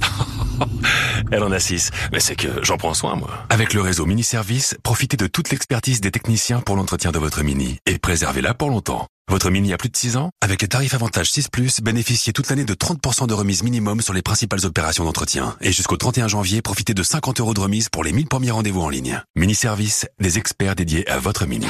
Elle 1.31 1.41
en 1.41 1.51
a 1.51 1.59
six, 1.59 1.89
mais 2.11 2.19
c'est 2.19 2.35
que 2.35 2.63
j'en 2.63 2.77
prends 2.77 2.93
soin, 2.93 3.15
moi. 3.15 3.31
Avec 3.49 3.73
le 3.73 3.81
réseau 3.81 4.05
Mini 4.05 4.21
Service, 4.21 4.77
profitez 4.83 5.17
de 5.17 5.25
toute 5.25 5.49
l'expertise 5.49 6.01
des 6.01 6.11
techniciens 6.11 6.59
pour 6.59 6.75
l'entretien 6.75 7.11
de 7.11 7.17
votre 7.17 7.41
Mini 7.41 7.79
et 7.87 7.97
préservez-la 7.97 8.53
pour 8.53 8.69
longtemps. 8.69 9.07
Votre 9.27 9.49
Mini 9.49 9.73
a 9.73 9.77
plus 9.77 9.89
de 9.89 9.97
6 9.97 10.17
ans 10.17 10.29
Avec 10.39 10.61
les 10.61 10.67
tarifs 10.67 10.93
avantage 10.93 11.31
6+, 11.31 11.81
bénéficiez 11.81 12.31
toute 12.31 12.47
l'année 12.47 12.63
de 12.63 12.75
30% 12.75 13.25
de 13.25 13.33
remise 13.33 13.63
minimum 13.63 14.01
sur 14.01 14.13
les 14.13 14.21
principales 14.21 14.67
opérations 14.67 15.05
d'entretien. 15.05 15.55
Et 15.61 15.71
jusqu'au 15.71 15.97
31 15.97 16.27
janvier, 16.27 16.61
profitez 16.61 16.93
de 16.93 17.01
50 17.01 17.39
euros 17.39 17.55
de 17.55 17.59
remise 17.59 17.89
pour 17.89 18.03
les 18.03 18.11
1000 18.11 18.27
premiers 18.27 18.51
rendez-vous 18.51 18.81
en 18.81 18.89
ligne. 18.89 19.19
Mini 19.35 19.55
Service, 19.55 20.05
des 20.19 20.37
experts 20.37 20.75
dédiés 20.75 21.09
à 21.09 21.17
votre 21.17 21.47
Mini. 21.47 21.65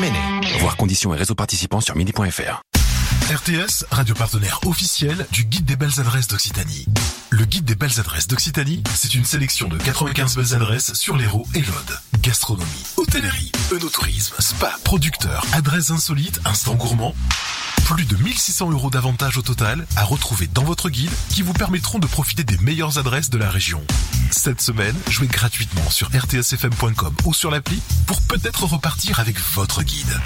Méné. 0.00 0.18
Voir 0.58 0.76
conditions 0.76 1.14
et 1.14 1.16
réseaux 1.16 1.36
participants 1.36 1.80
sur 1.80 1.94
mini.fr. 1.94 2.62
RTS, 3.30 3.84
radio 3.92 4.12
partenaire 4.16 4.58
officiel 4.66 5.24
du 5.30 5.44
Guide 5.44 5.64
des 5.64 5.76
belles 5.76 6.00
adresses 6.00 6.26
d'Occitanie. 6.26 6.84
Le 7.30 7.44
Guide 7.44 7.64
des 7.64 7.76
belles 7.76 8.00
adresses 8.00 8.26
d'Occitanie, 8.26 8.82
c'est 8.96 9.14
une 9.14 9.24
sélection 9.24 9.68
de 9.68 9.78
95 9.78 10.34
belles 10.34 10.54
adresses 10.56 10.94
sur 10.94 11.16
l'Hérault 11.16 11.46
et 11.54 11.60
l'Aude. 11.60 12.00
Gastronomie, 12.22 12.84
hôtellerie, 12.96 13.52
œnotourisme, 13.72 14.34
spa, 14.40 14.76
producteurs, 14.82 15.44
adresses 15.52 15.92
insolites, 15.92 16.40
instants 16.44 16.74
gourmands. 16.74 17.14
Plus 17.84 18.04
de 18.04 18.16
1600 18.16 18.72
euros 18.72 18.90
d'avantages 18.90 19.38
au 19.38 19.42
total 19.42 19.86
à 19.94 20.02
retrouver 20.02 20.48
dans 20.48 20.64
votre 20.64 20.90
guide 20.90 21.10
qui 21.28 21.42
vous 21.42 21.52
permettront 21.52 22.00
de 22.00 22.08
profiter 22.08 22.42
des 22.42 22.58
meilleures 22.58 22.98
adresses 22.98 23.30
de 23.30 23.38
la 23.38 23.48
région. 23.48 23.80
Cette 24.32 24.60
semaine, 24.60 24.96
jouez 25.08 25.28
gratuitement 25.28 25.88
sur 25.90 26.08
rtsfm.com 26.08 27.14
ou 27.24 27.34
sur 27.34 27.52
l'appli 27.52 27.80
pour 28.06 28.20
peut-être 28.22 28.64
repartir 28.64 29.20
avec 29.20 29.38
votre 29.54 29.84
guide. 29.84 30.20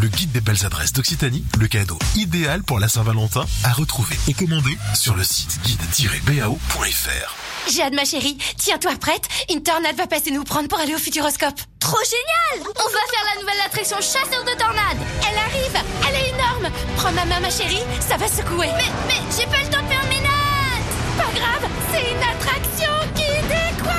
Le 0.00 0.08
guide 0.08 0.32
des 0.32 0.40
belles 0.40 0.64
adresses 0.64 0.94
d'Occitanie, 0.94 1.44
le 1.60 1.68
cadeau 1.68 1.98
idéal 2.16 2.62
pour 2.62 2.78
la 2.78 2.88
Saint-Valentin 2.88 3.44
à 3.64 3.72
retrouver 3.72 4.16
et 4.28 4.34
commander 4.34 4.76
sur 4.94 5.14
le 5.14 5.24
site 5.24 5.60
guide-bao.fr. 5.62 7.36
J'ai 7.70 7.82
hâte 7.82 7.94
ma 7.94 8.04
chérie, 8.04 8.36
tiens-toi 8.56 8.92
prête, 9.00 9.28
une 9.50 9.62
tornade 9.62 9.96
va 9.96 10.06
passer 10.06 10.30
nous 10.30 10.44
prendre 10.44 10.68
pour 10.68 10.78
aller 10.78 10.94
au 10.94 10.98
Futuroscope. 10.98 11.60
Trop 11.78 11.98
génial 12.04 12.66
On 12.76 12.88
va 12.88 13.00
faire 13.10 13.34
la 13.34 13.40
nouvelle 13.40 13.60
attraction 13.66 13.96
chasseur 13.96 14.44
de 14.44 14.58
tornades 14.58 14.98
Elle 15.28 15.38
arrive, 15.38 15.76
elle 16.08 16.14
est 16.16 16.28
énorme. 16.30 16.72
Prends 16.96 17.12
ma 17.12 17.24
main 17.24 17.40
ma 17.40 17.50
chérie, 17.50 17.82
ça 18.00 18.16
va 18.16 18.26
secouer. 18.28 18.68
Mais, 18.76 18.90
mais, 19.08 19.20
j'ai 19.36 19.46
pas 19.46 19.62
le 19.62 19.70
temps 19.70 19.82
de 19.82 19.88
faire 19.88 20.06
mes 20.08 20.20
notes 20.20 21.16
Pas 21.16 21.32
grave, 21.38 21.70
c'est 21.92 22.10
une 22.10 22.22
attraction 22.22 22.92
qui 23.14 23.30
décoiffe 23.48 23.92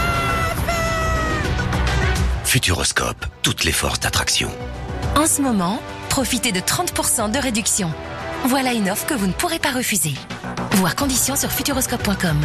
Futuroscope, 2.44 3.26
toutes 3.41 3.64
les 3.64 3.72
forces 3.72 3.99
d'attraction. 3.99 4.52
En 5.15 5.27
ce 5.27 5.41
moment, 5.41 5.80
profitez 6.14 6.52
de 6.52 6.60
30% 6.60 7.31
de 7.31 7.40
réduction. 7.40 7.91
Voilà 8.45 8.73
une 8.73 8.91
offre 8.91 9.07
que 9.07 9.15
vous 9.15 9.26
ne 9.26 9.31
pourrez 9.31 9.57
pas 9.57 9.72
refuser. 9.72 10.14
Voir 10.73 10.95
conditions 10.95 11.35
sur 11.35 11.49
futuroscope.com. 11.49 12.38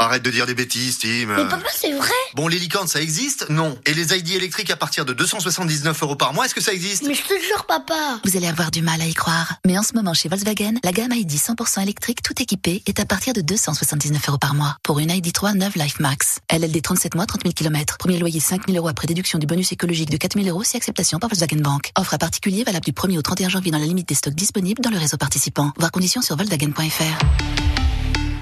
Arrête 0.00 0.22
de 0.22 0.30
dire 0.30 0.46
des 0.46 0.54
bêtises, 0.54 0.98
Tim. 0.98 1.26
Mais 1.26 1.46
papa, 1.46 1.68
c'est 1.76 1.92
vrai 1.92 2.08
Bon, 2.34 2.48
les 2.48 2.58
licornes, 2.58 2.88
ça 2.88 3.02
existe? 3.02 3.50
Non. 3.50 3.78
Et 3.84 3.92
les 3.92 4.16
ID 4.16 4.30
électriques 4.30 4.70
à 4.70 4.76
partir 4.76 5.04
de 5.04 5.12
279 5.12 6.02
euros 6.02 6.16
par 6.16 6.32
mois, 6.32 6.46
est-ce 6.46 6.54
que 6.54 6.62
ça 6.62 6.72
existe? 6.72 7.04
Mais 7.06 7.12
je 7.12 7.20
te 7.20 7.34
jure, 7.46 7.66
papa 7.66 8.18
Vous 8.24 8.34
allez 8.34 8.46
avoir 8.46 8.70
du 8.70 8.80
mal 8.80 9.02
à 9.02 9.04
y 9.04 9.12
croire. 9.12 9.56
Mais 9.66 9.76
en 9.76 9.82
ce 9.82 9.92
moment, 9.92 10.14
chez 10.14 10.30
Volkswagen, 10.30 10.76
la 10.82 10.92
gamme 10.92 11.12
ID 11.12 11.32
100% 11.32 11.82
électrique 11.82 12.22
tout 12.22 12.32
équipée 12.40 12.82
est 12.86 12.98
à 12.98 13.04
partir 13.04 13.34
de 13.34 13.42
279 13.42 14.26
euros 14.26 14.38
par 14.38 14.54
mois 14.54 14.78
pour 14.82 15.00
une 15.00 15.10
ID3 15.10 15.52
9 15.52 15.74
Life 15.74 16.00
Max. 16.00 16.38
LLD 16.50 16.80
37 16.80 17.14
mois, 17.14 17.26
30 17.26 17.42
000 17.42 17.52
km. 17.52 17.98
Premier 17.98 18.18
loyer 18.18 18.40
5 18.40 18.68
000 18.68 18.78
euros 18.78 18.88
après 18.88 19.06
déduction 19.06 19.38
du 19.38 19.46
bonus 19.46 19.70
écologique 19.72 20.08
de 20.08 20.16
4 20.16 20.38
000 20.42 20.48
euros 20.48 20.64
si 20.64 20.78
acceptation 20.78 21.18
par 21.18 21.28
Volkswagen 21.28 21.60
Bank. 21.60 21.90
Offre 21.98 22.14
à 22.14 22.18
particulier 22.18 22.64
valable 22.64 22.86
du 22.86 22.92
1er 22.92 23.18
au 23.18 23.22
31 23.22 23.50
janvier 23.50 23.70
dans 23.70 23.78
la 23.78 23.84
limite 23.84 24.08
des 24.08 24.14
stocks 24.14 24.32
disponibles 24.32 24.80
dans 24.80 24.90
le 24.90 24.98
réseau 24.98 25.18
participant. 25.18 25.74
Voir 25.76 25.92
conditions 25.92 26.22
sur 26.22 26.36
volkswagen.fr. 26.36 27.79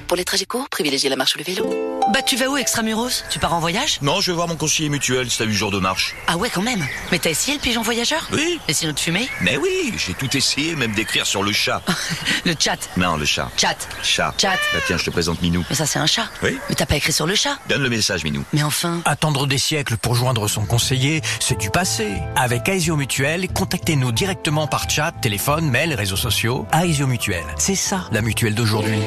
Pour 0.09 0.17
les 0.17 0.25
trajets 0.25 0.47
courts, 0.47 0.71
privilégiez 0.71 1.11
la 1.11 1.17
marche 1.17 1.35
ou 1.35 1.39
le 1.39 1.45
vélo. 1.45 1.69
Bah 2.15 2.23
tu 2.23 2.37
vas 2.37 2.49
où 2.49 2.57
Extramuros? 2.57 3.25
Tu 3.29 3.39
pars 3.39 3.53
en 3.53 3.61
voyage? 3.61 3.99
Non, 4.01 4.23
je 4.23 4.31
vais 4.31 4.35
voir 4.37 4.49
mon 4.49 4.57
conseiller 4.57 4.89
mutuel 4.89 5.31
si 5.31 5.37
t'as 5.37 5.45
8 5.45 5.53
jours 5.53 5.71
de 5.71 5.79
marche. 5.79 6.15
Ah 6.27 6.39
ouais 6.39 6.49
quand 6.49 6.63
même 6.63 6.83
Mais 7.13 7.19
t'as 7.19 7.29
essayé 7.29 7.55
le 7.59 7.61
pigeon 7.61 7.83
voyageur? 7.83 8.27
Oui. 8.33 8.59
Et 8.69 8.73
sinon 8.73 8.95
de 8.95 8.99
fumer? 8.99 9.29
Mais 9.43 9.59
oui, 9.59 9.93
j'ai 9.99 10.15
tout 10.15 10.35
essayé, 10.35 10.75
même 10.77 10.95
d'écrire 10.95 11.27
sur 11.27 11.43
le 11.43 11.53
chat. 11.53 11.83
Le 12.47 12.55
chat 12.59 12.79
Non, 12.97 13.19
le 13.19 13.27
chat. 13.27 13.51
Chat 13.59 13.77
Chat. 14.03 14.33
Chat 14.39 14.57
Bah 14.73 14.79
tiens, 14.87 14.97
je 14.97 15.05
te 15.05 15.11
présente 15.11 15.43
Minou. 15.43 15.63
Mais 15.69 15.77
ça 15.77 15.85
c'est 15.85 15.99
un 15.99 16.07
chat 16.07 16.31
Oui 16.43 16.57
Mais 16.71 16.75
t'as 16.75 16.87
pas 16.87 16.97
écrit 16.97 17.13
sur 17.13 17.27
le 17.27 17.35
chat? 17.35 17.59
Donne 17.69 17.83
le 17.83 17.91
message, 17.91 18.25
Minou. 18.25 18.43
Mais 18.55 18.63
enfin 18.63 19.03
Attendre 19.05 19.47
des 19.47 19.59
siècles 19.59 19.99
pour 19.99 20.15
joindre 20.15 20.49
son 20.49 20.65
conseiller, 20.65 21.21
c'est 21.41 21.59
du 21.59 21.69
passé. 21.69 22.15
Avec 22.37 22.67
Aesio 22.71 22.97
Mutuel, 22.97 23.49
contactez-nous 23.53 24.13
directement 24.13 24.67
par 24.67 24.89
chat, 24.89 25.13
téléphone, 25.21 25.69
mail, 25.69 25.93
réseaux 25.93 26.17
sociaux. 26.17 26.67
Aesio 26.73 27.07
Mutuel, 27.07 27.45
c'est 27.59 27.75
ça 27.75 28.09
la 28.11 28.23
mutuelle 28.23 28.55
d'aujourd'hui. 28.55 28.99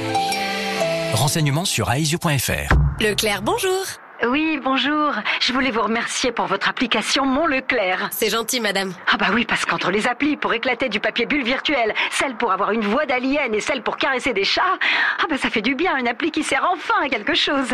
Renseignements 1.14 1.66
sur 1.66 1.92
aesio.fr. 1.92 2.74
Leclerc, 3.00 3.42
bonjour. 3.42 3.84
Oui, 4.28 4.60
bonjour. 4.64 5.12
Je 5.42 5.52
voulais 5.52 5.72
vous 5.72 5.82
remercier 5.82 6.32
pour 6.32 6.46
votre 6.46 6.70
application 6.70 7.26
Mon 7.26 7.48
Leclerc. 7.48 8.10
C'est 8.12 8.30
gentil, 8.30 8.60
madame. 8.60 8.94
Ah 9.12 9.18
bah 9.18 9.28
oui, 9.34 9.46
parce 9.46 9.66
qu'entre 9.66 9.92
les 9.92 10.08
applis 10.08 10.38
pour 10.38 10.54
éclater 10.54 10.90
du 10.90 11.00
papier 11.00 11.26
bulle 11.26 11.44
virtuel, 11.44 11.94
celle 12.12 12.36
pour 12.36 12.52
avoir 12.52 12.72
une 12.72 12.82
voix 12.82 13.06
d'alien 13.06 13.54
et 13.54 13.60
celle 13.60 13.82
pour 13.82 13.98
caresser 13.98 14.34
des 14.34 14.44
chats, 14.44 14.78
ah 15.20 15.26
bah 15.30 15.38
ça 15.38 15.50
fait 15.50 15.62
du 15.62 15.76
bien, 15.76 15.98
une 15.98 16.08
appli 16.08 16.32
qui 16.32 16.44
sert 16.44 16.68
enfin 16.72 17.06
à 17.06 17.10
quelque 17.10 17.34
chose. 17.34 17.70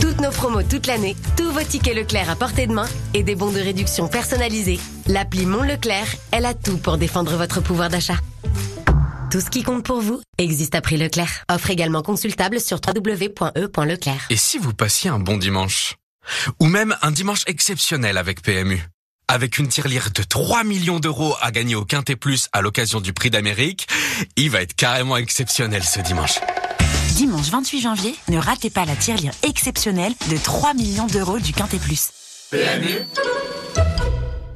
Toutes 0.00 0.20
nos 0.20 0.30
promos 0.30 0.62
toute 0.62 0.86
l'année, 0.86 1.16
tous 1.36 1.50
vos 1.50 1.62
tickets 1.62 1.94
Leclerc 1.94 2.30
à 2.30 2.36
portée 2.36 2.66
de 2.66 2.72
main 2.72 2.88
et 3.12 3.22
des 3.22 3.36
bons 3.36 3.52
de 3.52 3.60
réduction 3.60 4.08
personnalisés. 4.08 4.80
L'appli 5.06 5.46
Mon 5.46 5.62
Leclerc, 5.62 6.06
elle 6.32 6.46
a 6.46 6.54
tout 6.54 6.78
pour 6.78 6.98
défendre 6.98 7.36
votre 7.36 7.60
pouvoir 7.60 7.88
d'achat. 7.88 8.16
Tout 9.34 9.40
ce 9.40 9.50
qui 9.50 9.64
compte 9.64 9.84
pour 9.84 10.00
vous 10.00 10.22
existe 10.38 10.76
à 10.76 10.80
prix 10.80 10.96
Leclerc. 10.96 11.42
Offre 11.50 11.70
également 11.70 12.02
consultable 12.02 12.60
sur 12.60 12.78
www.e.leclerc. 12.86 14.26
Et 14.30 14.36
si 14.36 14.58
vous 14.58 14.72
passiez 14.72 15.10
un 15.10 15.18
bon 15.18 15.36
dimanche? 15.36 15.96
Ou 16.60 16.66
même 16.66 16.96
un 17.02 17.10
dimanche 17.10 17.42
exceptionnel 17.48 18.16
avec 18.16 18.42
PMU 18.42 18.80
avec 19.26 19.58
une 19.58 19.66
tirelire 19.66 20.10
de 20.14 20.22
3 20.22 20.62
millions 20.62 21.00
d'euros 21.00 21.34
à 21.40 21.50
gagner 21.50 21.74
au 21.74 21.84
Quintet 21.84 22.14
Plus 22.14 22.46
à 22.52 22.62
l'occasion 22.62 23.00
du 23.00 23.12
prix 23.12 23.30
d'Amérique, 23.30 23.88
il 24.36 24.50
va 24.50 24.62
être 24.62 24.76
carrément 24.76 25.16
exceptionnel 25.16 25.82
ce 25.82 25.98
dimanche. 25.98 26.38
Dimanche 27.16 27.48
28 27.48 27.80
janvier, 27.80 28.14
ne 28.28 28.38
ratez 28.38 28.70
pas 28.70 28.84
la 28.84 28.94
tirelire 28.94 29.32
exceptionnelle 29.42 30.12
de 30.30 30.36
3 30.36 30.74
millions 30.74 31.08
d'euros 31.08 31.40
du 31.40 31.52
Quintet 31.52 31.78
Plus. 31.78 32.10
PMU 32.52 33.00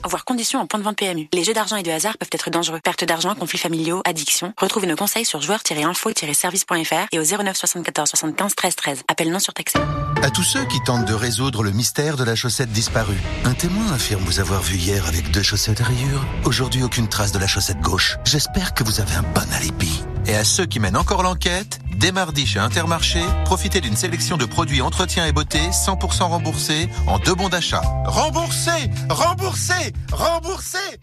Voir 0.05 0.25
conditions 0.25 0.61
en 0.61 0.67
point 0.67 0.79
de 0.79 0.85
vente 0.85 0.97
PMU. 0.97 1.29
Les 1.33 1.45
jeux 1.45 1.55
d'argent 1.55 1.77
et 1.77 1.83
de 1.83 1.91
hasard 1.91 2.17
peuvent 2.19 2.31
être 2.33 2.51
dangereux. 2.51 2.81
Perte 2.83 3.05
d'argent, 3.05 3.35
conflits 3.35 3.59
familiaux, 3.59 4.03
addiction. 4.05 4.53
Retrouvez 4.57 4.87
nos 4.87 4.97
conseils 4.97 5.25
sur 5.25 5.41
joueurs-info-service.fr 5.41 7.07
et 7.13 7.19
au 7.19 7.23
09 7.23 7.57
74 7.57 8.09
75 8.09 8.55
13 8.55 8.77
13. 8.77 9.03
Appel 9.09 9.31
non 9.31 9.39
surtaxé. 9.39 9.79
À 10.23 10.31
tous 10.31 10.43
ceux 10.43 10.65
qui 10.67 10.81
tentent 10.83 11.07
de 11.07 11.15
résoudre 11.15 11.63
le 11.63 11.71
mystère 11.71 12.17
de 12.17 12.25
la 12.25 12.35
chaussette 12.35 12.71
disparue. 12.71 13.21
Un 13.45 13.55
témoin 13.55 13.93
affirme 13.93 14.23
vous 14.23 14.41
avoir 14.41 14.63
vu 14.63 14.77
hier 14.77 15.07
avec 15.07 15.31
deux 15.31 15.43
chaussettes 15.43 15.81
à 15.81 15.85
rayures. 15.85 16.25
Aujourd'hui, 16.45 16.83
aucune 16.83 17.09
trace 17.09 17.33
de 17.33 17.39
la 17.39 17.47
chaussette 17.47 17.81
gauche. 17.81 18.17
J'espère 18.25 18.75
que 18.75 18.85
vous 18.85 19.01
avez 19.01 19.15
un 19.15 19.23
bon 19.23 19.53
alibi. 19.53 20.03
Et 20.29 20.35
à 20.35 20.45
ceux 20.45 20.67
qui 20.67 20.79
mènent 20.79 20.97
encore 20.97 21.23
l'enquête, 21.23 21.81
dès 21.97 22.13
mardi 22.13 22.47
chez 22.47 22.59
Intermarché, 22.59 23.23
profitez 23.47 23.81
d'une 23.81 23.97
sélection 23.97 24.37
de 24.37 24.45
produits 24.45 24.83
entretien 24.83 25.27
et 25.27 25.33
beauté 25.33 25.59
100% 25.59 26.25
remboursés 26.25 26.91
en 27.07 27.19
deux 27.19 27.35
bons 27.35 27.49
d'achat. 27.49 27.81
Remboursés 28.05 28.91
Remboursés 29.09 29.95
Remboursés 30.13 31.01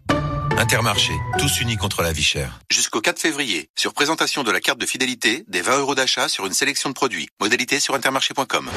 Intermarché, 0.59 1.13
tous 1.39 1.59
unis 1.59 1.75
contre 1.75 2.03
la 2.03 2.13
vie 2.13 2.23
chère. 2.23 2.59
Jusqu'au 2.69 3.01
4 3.01 3.19
février, 3.19 3.69
sur 3.75 3.93
présentation 3.93 4.43
de 4.43 4.51
la 4.51 4.61
carte 4.61 4.79
de 4.79 4.85
fidélité, 4.85 5.43
des 5.47 5.61
20 5.61 5.79
euros 5.79 5.95
d'achat 5.95 6.29
sur 6.29 6.45
une 6.45 6.53
sélection 6.53 6.89
de 6.89 6.93
produits. 6.93 7.27
Modalité 7.41 7.79
sur 7.79 7.95
intermarché.com. 7.95 8.69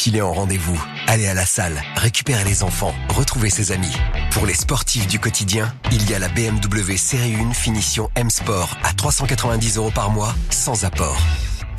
Filez 0.00 0.22
en 0.22 0.32
rendez-vous, 0.32 0.82
allez 1.08 1.26
à 1.26 1.34
la 1.34 1.44
salle, 1.44 1.82
récupérez 1.94 2.44
les 2.44 2.62
enfants, 2.62 2.94
retrouvez 3.10 3.50
ses 3.50 3.70
amis. 3.70 3.94
Pour 4.30 4.46
les 4.46 4.54
sportifs 4.54 5.06
du 5.06 5.18
quotidien, 5.18 5.74
il 5.92 6.08
y 6.10 6.14
a 6.14 6.18
la 6.18 6.28
BMW 6.28 6.96
Série 6.96 7.34
1 7.34 7.52
finition 7.52 8.08
M 8.14 8.30
Sport 8.30 8.78
à 8.82 8.94
390 8.94 9.76
euros 9.76 9.90
par 9.90 10.10
mois, 10.10 10.34
sans 10.48 10.84
apport. 10.86 11.20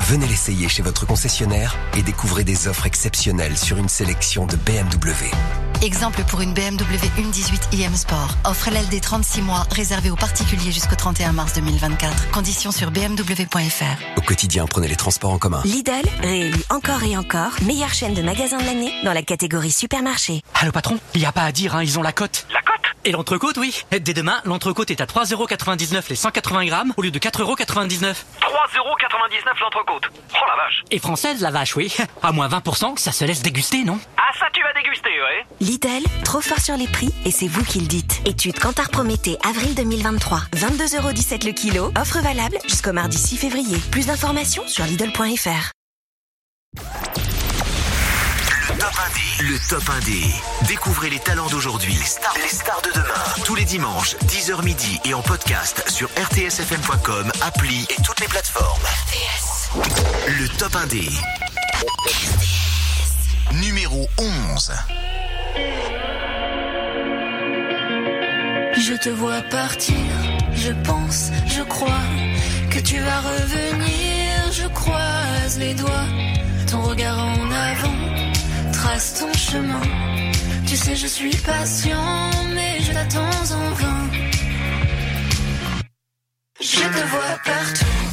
Venez 0.02 0.26
l'essayer 0.26 0.68
chez 0.68 0.82
votre 0.82 1.06
concessionnaire 1.06 1.76
et 1.96 2.02
découvrez 2.02 2.42
des 2.42 2.66
offres 2.66 2.86
exceptionnelles 2.86 3.56
sur 3.56 3.78
une 3.78 3.88
sélection 3.88 4.46
de 4.46 4.56
BMW. 4.56 5.30
Exemple 5.80 6.22
pour 6.24 6.40
une 6.40 6.52
BMW 6.52 6.96
1.18 7.18 7.80
iM 7.80 7.94
Sport. 7.94 8.36
Offre 8.44 8.70
LLD 8.70 9.00
36 9.00 9.42
mois, 9.42 9.64
réservée 9.70 10.10
aux 10.10 10.16
particuliers 10.16 10.72
jusqu'au 10.72 10.96
31 10.96 11.32
mars 11.32 11.54
2024. 11.54 12.30
Conditions 12.32 12.72
sur 12.72 12.90
bmw.fr. 12.90 14.18
Au 14.18 14.20
quotidien, 14.20 14.66
prenez 14.66 14.88
les 14.88 14.96
transports 14.96 15.30
en 15.32 15.38
commun. 15.38 15.62
Lidl, 15.64 15.92
réélu 16.20 16.60
encore 16.70 17.02
et 17.04 17.16
encore, 17.16 17.52
meilleure 17.64 17.94
chaîne 17.94 18.14
de 18.14 18.22
magasins 18.22 18.58
de 18.58 18.64
l'année 18.64 18.92
dans 19.04 19.12
la 19.12 19.22
catégorie 19.22 19.72
supermarché. 19.72 20.42
Allô 20.60 20.72
patron, 20.72 20.98
il 21.14 21.20
n'y 21.20 21.26
a 21.26 21.32
pas 21.32 21.44
à 21.44 21.52
dire, 21.52 21.76
hein, 21.76 21.82
ils 21.82 21.98
ont 21.98 22.02
la 22.02 22.12
cote. 22.12 22.46
La 22.52 22.60
cote? 22.60 22.72
Et 23.04 23.10
l'entrecôte, 23.10 23.56
oui. 23.56 23.82
Dès 23.90 24.14
demain, 24.14 24.40
l'entrecôte 24.44 24.90
est 24.92 25.00
à 25.00 25.06
3,99€ 25.06 26.04
les 26.08 26.16
180 26.16 26.66
grammes 26.66 26.94
au 26.96 27.02
lieu 27.02 27.10
de 27.10 27.18
4,99€. 27.18 27.98
3,99€ 27.98 29.60
l'entrecôte. 29.60 29.91
Oh 29.94 30.46
la 30.48 30.56
vache. 30.64 30.82
Et 30.90 30.98
française, 30.98 31.40
la 31.40 31.50
vache, 31.50 31.76
oui. 31.76 31.94
À 32.22 32.32
moins 32.32 32.48
20%, 32.48 32.96
ça 32.96 33.12
se 33.12 33.24
laisse 33.24 33.42
déguster, 33.42 33.84
non? 33.84 33.98
Ah 34.16 34.30
ça 34.38 34.46
tu 34.52 34.62
vas 34.62 34.72
déguster, 34.72 35.10
ouais. 35.10 35.46
Lidl, 35.60 36.02
trop 36.24 36.40
fort 36.40 36.60
sur 36.60 36.76
les 36.76 36.86
prix 36.88 37.12
et 37.24 37.30
c'est 37.30 37.48
vous 37.48 37.64
qui 37.64 37.80
le 37.80 37.86
dites. 37.86 38.20
Étude 38.24 38.58
Cantar 38.58 38.88
Prométhée, 38.90 39.38
avril 39.48 39.74
2023. 39.74 40.40
22,17€ 40.56 41.46
le 41.46 41.52
kilo. 41.52 41.92
Offre 42.00 42.18
valable 42.20 42.58
jusqu'au 42.64 42.92
mardi 42.92 43.18
6 43.18 43.36
février. 43.36 43.78
Plus 43.90 44.06
d'informations 44.06 44.66
sur 44.66 44.84
Lidl.fr. 44.84 45.70
Le 48.68 48.78
top 48.78 48.92
1D. 48.94 49.42
Le 49.42 49.68
top 49.68 49.82
1D. 49.82 50.66
Découvrez 50.68 51.10
les 51.10 51.18
talents 51.18 51.48
d'aujourd'hui. 51.48 51.92
Les 51.94 52.04
stars, 52.04 52.34
les 52.42 52.48
stars 52.48 52.80
de 52.82 52.90
demain. 52.92 53.44
Tous 53.44 53.54
les 53.54 53.64
dimanches, 53.64 54.16
10h 54.26 54.64
midi 54.64 55.00
et 55.04 55.14
en 55.14 55.22
podcast 55.22 55.84
sur 55.90 56.08
rtsfm.com, 56.08 57.30
appli 57.42 57.86
et 57.90 58.02
toutes 58.02 58.20
les 58.20 58.28
plateformes. 58.28 58.82
Le 59.74 60.48
top 60.58 60.74
1D. 60.74 61.08
Numéro 63.54 64.06
11. 64.18 64.72
Je 68.76 68.94
te 68.94 69.08
vois 69.08 69.40
partir, 69.42 69.94
je 70.54 70.72
pense, 70.84 71.30
je 71.46 71.62
crois 71.62 71.88
que 72.70 72.80
tu 72.80 72.98
vas 72.98 73.20
revenir, 73.20 74.52
je 74.52 74.66
croise 74.68 75.58
les 75.58 75.74
doigts, 75.74 76.08
ton 76.70 76.82
regard 76.82 77.18
en 77.18 77.50
avant 77.50 78.32
trace 78.72 79.20
ton 79.20 79.32
chemin. 79.32 79.80
Tu 80.66 80.76
sais, 80.76 80.96
je 80.96 81.06
suis 81.06 81.36
patient, 81.36 82.30
mais 82.54 82.80
je 82.80 82.92
t'attends 82.92 83.54
en 83.54 83.70
vain. 83.80 84.10
Je 86.60 86.80
te 86.80 87.06
vois 87.12 87.38
partout, 87.44 88.11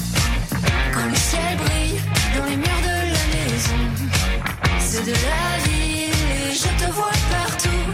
quand 0.99 1.09
le 1.09 1.15
ciel 1.15 1.57
brille 1.57 1.99
dans 2.35 2.45
les 2.45 2.57
murs 2.57 2.83
de 2.83 2.97
la 3.15 3.25
maison. 3.33 3.81
C'est 4.79 5.05
de 5.05 5.11
la 5.11 5.45
ville 5.65 6.19
et 6.47 6.53
je 6.53 6.83
te 6.83 6.91
vois 6.91 7.17
partout. 7.31 7.85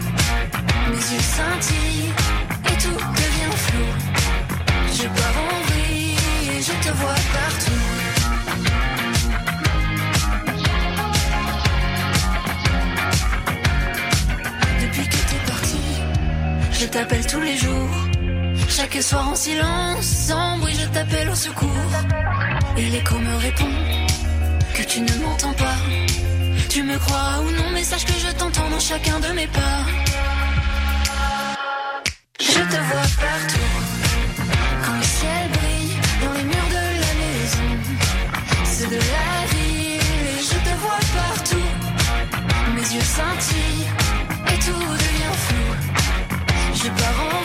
Mes 0.90 0.96
yeux 0.96 1.26
scintillent 1.34 2.12
et 2.64 2.76
tout 2.82 3.00
devient 3.20 3.56
flou. 3.66 3.86
Je 4.98 5.06
pars 5.18 5.38
en 5.44 5.60
vrille 5.68 6.16
et 6.56 6.62
je 6.62 6.72
te 6.84 6.92
vois 6.94 7.20
partout. 7.38 7.84
Depuis 14.82 15.08
que 15.08 15.20
t'es 15.28 15.52
parti, 15.52 15.80
je 16.72 16.86
t'appelle 16.86 17.26
tous 17.26 17.40
les 17.40 17.56
jours. 17.56 18.05
Chaque 18.68 19.02
soir 19.02 19.28
en 19.28 19.34
silence, 19.34 20.04
sans 20.04 20.58
bruit, 20.58 20.74
je 20.74 20.86
t'appelle 20.88 21.28
au 21.28 21.34
secours. 21.34 21.68
Et 22.76 22.88
l'écho 22.90 23.18
me 23.18 23.36
répond 23.36 23.70
que 24.74 24.82
tu 24.82 25.00
ne 25.00 25.14
m'entends 25.22 25.54
pas. 25.54 25.76
Tu 26.68 26.82
me 26.82 26.98
crois 26.98 27.40
ou 27.42 27.50
non, 27.50 27.70
mais 27.72 27.82
sache 27.82 28.04
que 28.04 28.12
je 28.12 28.30
t'entends 28.34 28.68
dans 28.68 28.80
chacun 28.80 29.18
de 29.20 29.28
mes 29.28 29.46
pas. 29.46 29.80
Je 32.38 32.60
te 32.72 32.78
vois 32.88 33.08
partout. 33.26 33.70
Quand 34.84 34.96
le 34.96 35.02
ciel 35.02 35.48
brille 35.56 35.96
dans 36.22 36.32
les 36.34 36.44
murs 36.44 36.70
de 36.70 36.86
la 37.04 37.12
maison, 37.22 37.68
c'est 38.64 38.90
de 38.90 38.96
la 38.96 39.46
ville 39.52 40.26
et 40.34 40.42
je 40.42 40.58
te 40.66 40.72
vois 40.82 41.02
partout. 41.16 41.68
Mes 42.74 42.94
yeux 42.94 43.08
scintillent 43.14 43.88
et 44.52 44.58
tout 44.58 44.86
devient 45.04 45.36
flou. 45.46 45.68
Je 46.74 46.88
pars 46.88 47.20
en 47.32 47.35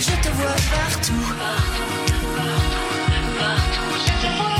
je 0.00 0.10
te 0.10 0.28
vois 0.28 0.56
partout. 0.70 1.26
Partout, 3.38 3.92
je 4.04 4.12
te 4.22 4.28
vois 4.36 4.56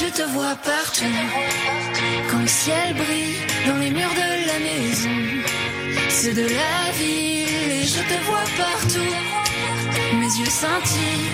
Je 0.00 0.08
te 0.10 0.22
vois 0.30 0.56
partout. 0.56 1.04
Quand 2.30 2.40
le 2.40 2.46
ciel 2.46 2.94
brille 2.94 3.36
dans 3.66 3.76
les 3.76 3.90
murs 3.90 4.14
de 4.14 4.46
la 4.46 4.58
maison, 4.58 5.16
c'est 6.10 6.34
de 6.34 6.42
la 6.42 6.92
ville 6.98 7.72
et 7.72 7.84
je 7.84 8.02
te 8.10 8.24
vois 8.24 8.46
partout. 8.56 9.14
Mes 10.20 10.32
yeux 10.38 10.50
scintillent 10.50 11.32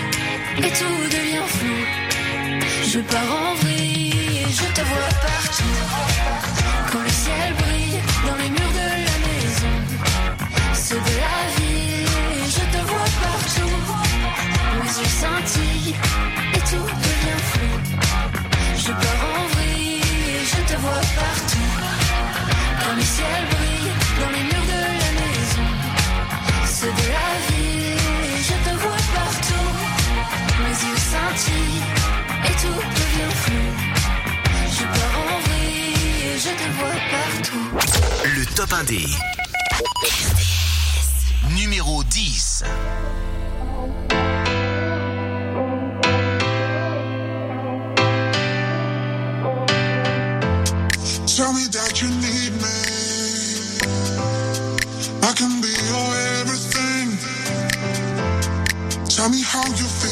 et 0.59 0.71
tout 0.71 1.17
devient 1.17 1.47
flou. 1.47 2.12
Je 2.61 2.99
pars 2.99 3.21
en 3.21 3.55
vrille 3.55 4.11
et 4.41 4.51
je 4.51 4.67
te 4.73 4.81
vois 4.81 5.13
partout. 5.21 5.77
Quand 6.91 7.01
le 7.01 7.09
ciel 7.09 7.53
brille 7.57 7.99
dans 8.27 8.35
les 8.35 8.49
murs 8.49 8.73
de 8.81 8.87
la 9.07 9.17
maison, 9.25 9.73
c'est 10.73 10.95
de 11.09 11.15
la 11.25 11.39
ville 11.57 12.07
et 12.35 12.45
je 12.55 12.63
te 12.73 12.81
vois 12.89 13.09
partout. 13.27 13.77
Mes 14.79 14.93
yeux 14.99 15.13
scintillent 15.19 15.95
et 16.53 16.59
tout 16.69 16.87
devient 17.05 17.41
flou. 17.51 17.73
Je 18.77 18.91
pars 18.91 19.23
en 19.37 19.47
vrille 19.55 20.01
et 20.01 20.45
je 20.45 20.73
te 20.73 20.79
vois 20.79 21.03
partout. 21.15 21.71
Quand 22.79 22.95
le 22.95 23.01
ciel 23.01 23.41
brille 23.49 23.52
partout. 37.09 37.69
Le 38.35 38.45
top 38.55 38.69
1D. 38.71 39.07
Numéro 41.57 42.03
10. 42.03 42.63
Tell 51.35 51.51
me 51.53 51.67
that 51.71 52.01
you 52.01 52.09
need 52.09 52.53
me. 52.61 52.79
I 55.23 55.33
can 55.35 55.61
be 55.61 55.73
your 55.89 56.15
everything. 56.41 57.17
Tell 59.09 59.29
me 59.29 59.41
how 59.41 59.63
feeling. 59.63 60.02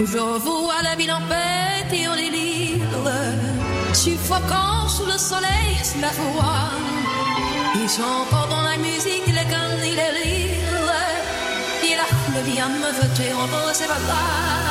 Je 0.00 0.04
vois 0.16 0.82
la 0.84 0.94
ville 0.94 1.10
en 1.10 1.20
fête 1.28 1.92
et 1.92 2.06
en 2.06 2.14
délire, 2.14 2.78
suffocant 3.92 4.88
sous 4.88 5.06
le 5.06 5.18
soleil, 5.18 5.76
c'est 5.82 6.00
la 6.00 6.10
foi. 6.10 6.70
Ils 7.74 7.90
sont 7.90 8.02
encore 8.02 8.46
dans 8.48 8.62
la 8.62 8.76
musique, 8.76 9.26
les 9.26 9.50
cannes 9.50 9.82
et 9.82 9.96
les 9.96 10.10
rires. 10.20 10.92
Et 11.82 11.96
là, 11.96 12.04
le 12.36 12.42
bien 12.48 12.68
me 12.68 12.92
veut 12.92 13.14
te 13.14 13.34
rendre, 13.34 13.70
c'est 13.72 13.88
pas 13.88 13.94
grave. 14.06 14.67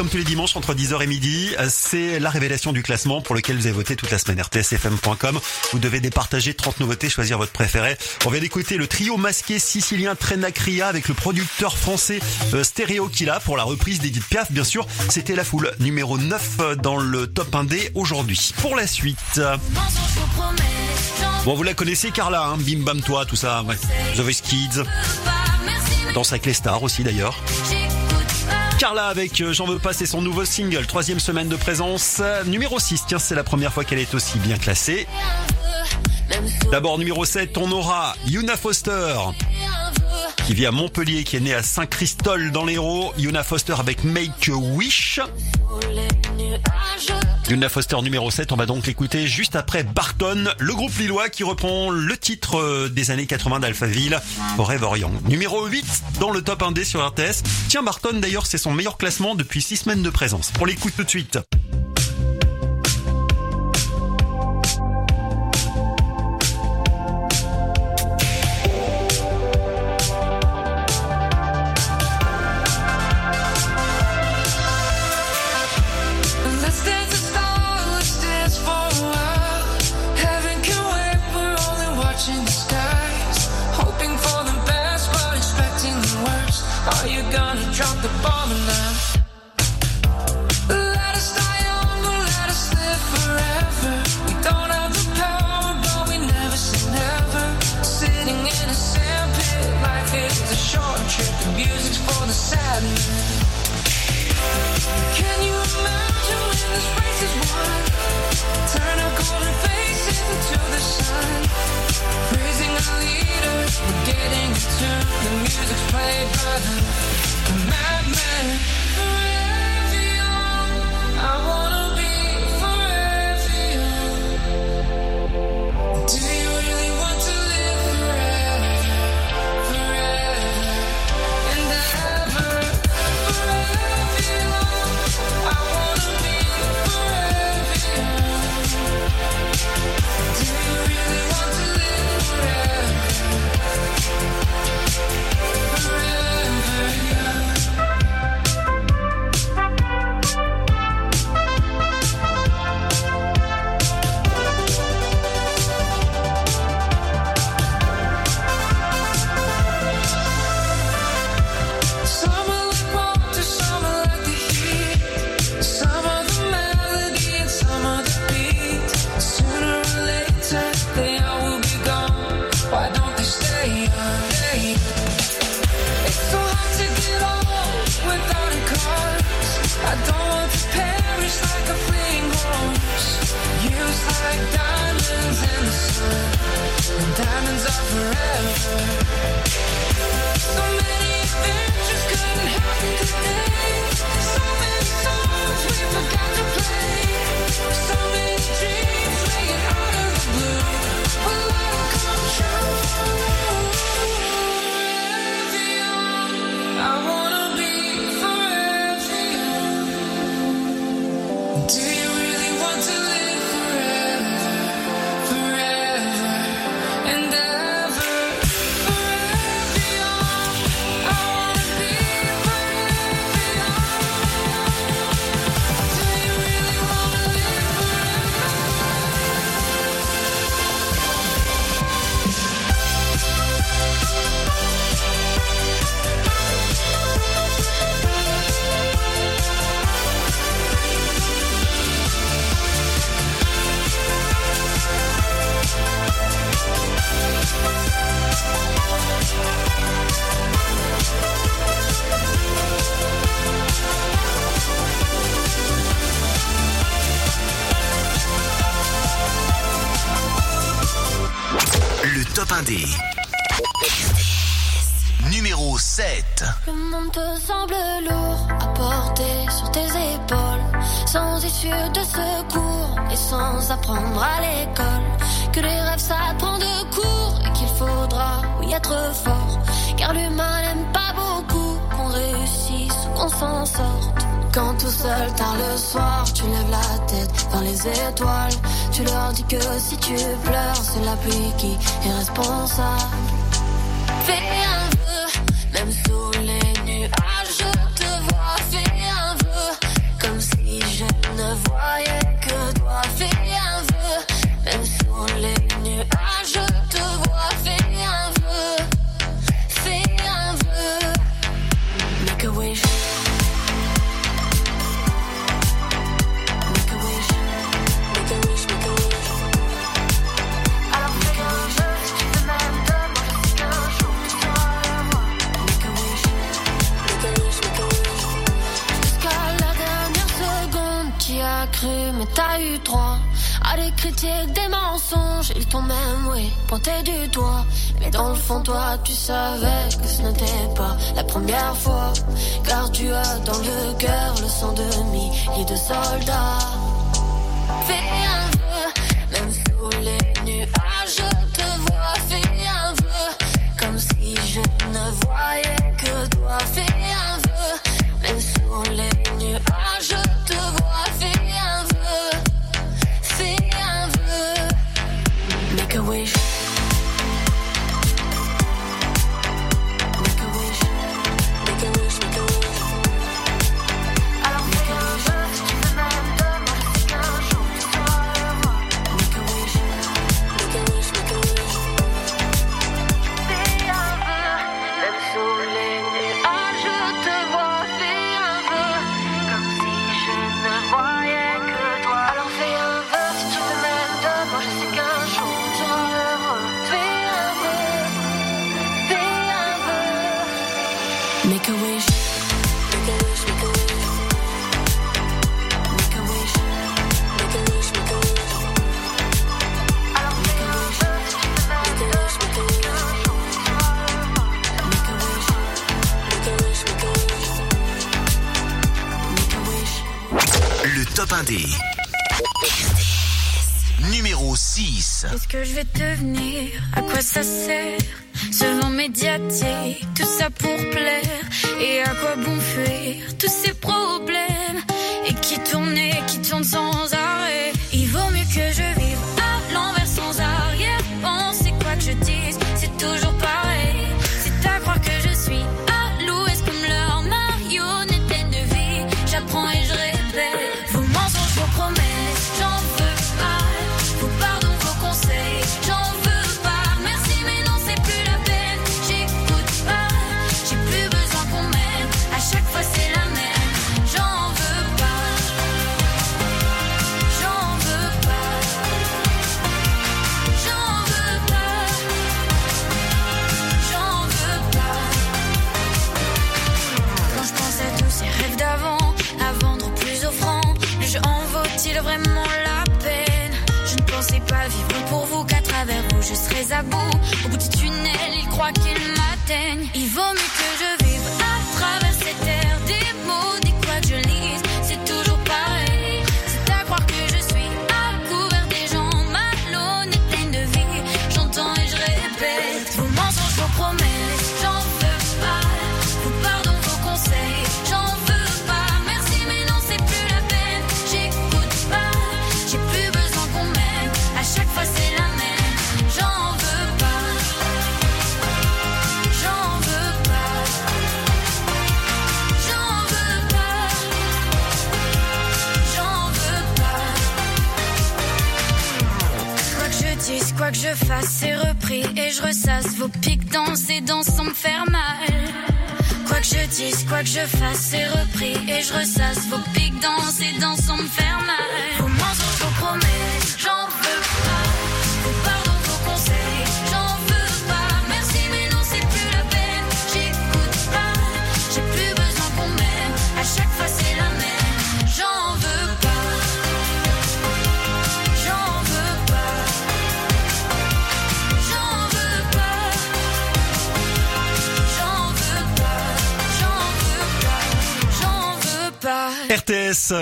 Comme 0.00 0.08
tous 0.08 0.16
les 0.16 0.24
dimanches 0.24 0.56
entre 0.56 0.72
10h 0.72 1.02
et 1.02 1.06
midi, 1.06 1.50
euh, 1.58 1.66
c'est 1.68 2.18
la 2.20 2.30
révélation 2.30 2.72
du 2.72 2.82
classement 2.82 3.20
pour 3.20 3.34
lequel 3.34 3.56
vous 3.56 3.66
avez 3.66 3.74
voté 3.74 3.96
toute 3.96 4.10
la 4.10 4.18
semaine. 4.18 4.40
rtsfm.com. 4.40 5.38
Vous 5.72 5.78
devez 5.78 6.00
départager 6.00 6.54
30 6.54 6.80
nouveautés, 6.80 7.10
choisir 7.10 7.36
votre 7.36 7.52
préféré. 7.52 7.98
On 8.24 8.30
vient 8.30 8.40
d'écouter 8.40 8.78
le 8.78 8.86
trio 8.86 9.18
masqué 9.18 9.58
sicilien 9.58 10.14
Trenacria 10.14 10.88
avec 10.88 11.06
le 11.06 11.12
producteur 11.12 11.76
français 11.76 12.18
euh, 12.54 12.64
Killa 13.12 13.40
pour 13.40 13.58
la 13.58 13.64
reprise 13.64 14.00
d'Edith 14.00 14.24
Piaf. 14.24 14.50
Bien 14.50 14.64
sûr, 14.64 14.86
c'était 15.10 15.34
la 15.34 15.44
foule 15.44 15.70
numéro 15.80 16.16
9 16.16 16.50
euh, 16.60 16.76
dans 16.76 16.96
le 16.96 17.26
top 17.26 17.54
1 17.54 17.64
d 17.64 17.90
aujourd'hui. 17.94 18.54
Pour 18.62 18.76
la 18.76 18.86
suite. 18.86 19.38
Bon, 21.44 21.52
vous 21.52 21.62
la 21.62 21.74
connaissez, 21.74 22.10
Carla, 22.10 22.46
hein 22.46 22.56
Bim 22.58 22.84
Bam 22.84 23.02
Toi, 23.02 23.26
tout 23.26 23.36
ça. 23.36 23.62
The 24.16 24.20
Voice 24.20 24.40
Kids. 24.42 24.82
Danse 26.14 26.32
avec 26.32 26.46
les 26.46 26.54
stars 26.54 26.82
aussi, 26.82 27.04
d'ailleurs. 27.04 27.38
Carla 28.80 29.08
avec 29.08 29.42
euh, 29.42 29.52
J'en 29.52 29.66
veux 29.66 29.78
pas, 29.78 29.92
c'est 29.92 30.06
son 30.06 30.22
nouveau 30.22 30.46
single, 30.46 30.86
troisième 30.86 31.20
semaine 31.20 31.50
de 31.50 31.56
présence, 31.56 32.22
numéro 32.46 32.78
6, 32.78 33.04
tiens 33.06 33.18
c'est 33.18 33.34
la 33.34 33.44
première 33.44 33.74
fois 33.74 33.84
qu'elle 33.84 33.98
est 33.98 34.14
aussi 34.14 34.38
bien 34.38 34.56
classée. 34.56 35.06
D'abord 36.72 36.96
numéro 36.98 37.26
7, 37.26 37.58
on 37.58 37.70
aura 37.72 38.16
Yuna 38.26 38.56
Foster, 38.56 39.16
qui 40.46 40.54
vit 40.54 40.64
à 40.64 40.70
Montpellier, 40.70 41.24
qui 41.24 41.36
est 41.36 41.40
née 41.40 41.52
à 41.52 41.62
Saint-Christol 41.62 42.52
dans 42.52 42.64
l'Hérault. 42.64 43.12
Yuna 43.18 43.42
Foster 43.42 43.74
avec 43.78 44.02
Make 44.02 44.48
a 44.48 44.56
Wish. 44.56 45.20
Yuna 47.48 47.68
Foster 47.68 48.00
numéro 48.02 48.30
7, 48.30 48.52
on 48.52 48.56
va 48.56 48.66
donc 48.66 48.86
l'écouter 48.86 49.26
juste 49.26 49.56
après 49.56 49.82
Barton, 49.82 50.44
le 50.58 50.74
groupe 50.74 50.96
lillois 50.98 51.28
qui 51.28 51.42
reprend 51.42 51.90
le 51.90 52.16
titre 52.16 52.58
euh, 52.58 52.88
des 52.88 53.10
années 53.10 53.26
80 53.26 53.60
d'Alphaville, 53.60 54.20
Forever 54.56 54.98
Young. 54.98 55.12
Numéro 55.28 55.66
8 55.66 56.02
dans 56.20 56.30
le 56.30 56.42
top 56.42 56.62
1D 56.62 56.84
sur 56.84 57.06
RTS. 57.06 57.42
Tiens 57.68 57.82
Barton 57.82 58.18
d'ailleurs 58.20 58.46
c'est 58.46 58.58
son 58.58 58.72
meilleur 58.72 58.98
classement 58.98 59.34
depuis 59.34 59.62
6 59.62 59.78
semaines 59.78 60.02
de 60.02 60.10
présence. 60.10 60.52
On 60.60 60.64
l'écoute 60.64 60.92
tout 60.96 61.04
de 61.04 61.10
suite. 61.10 61.38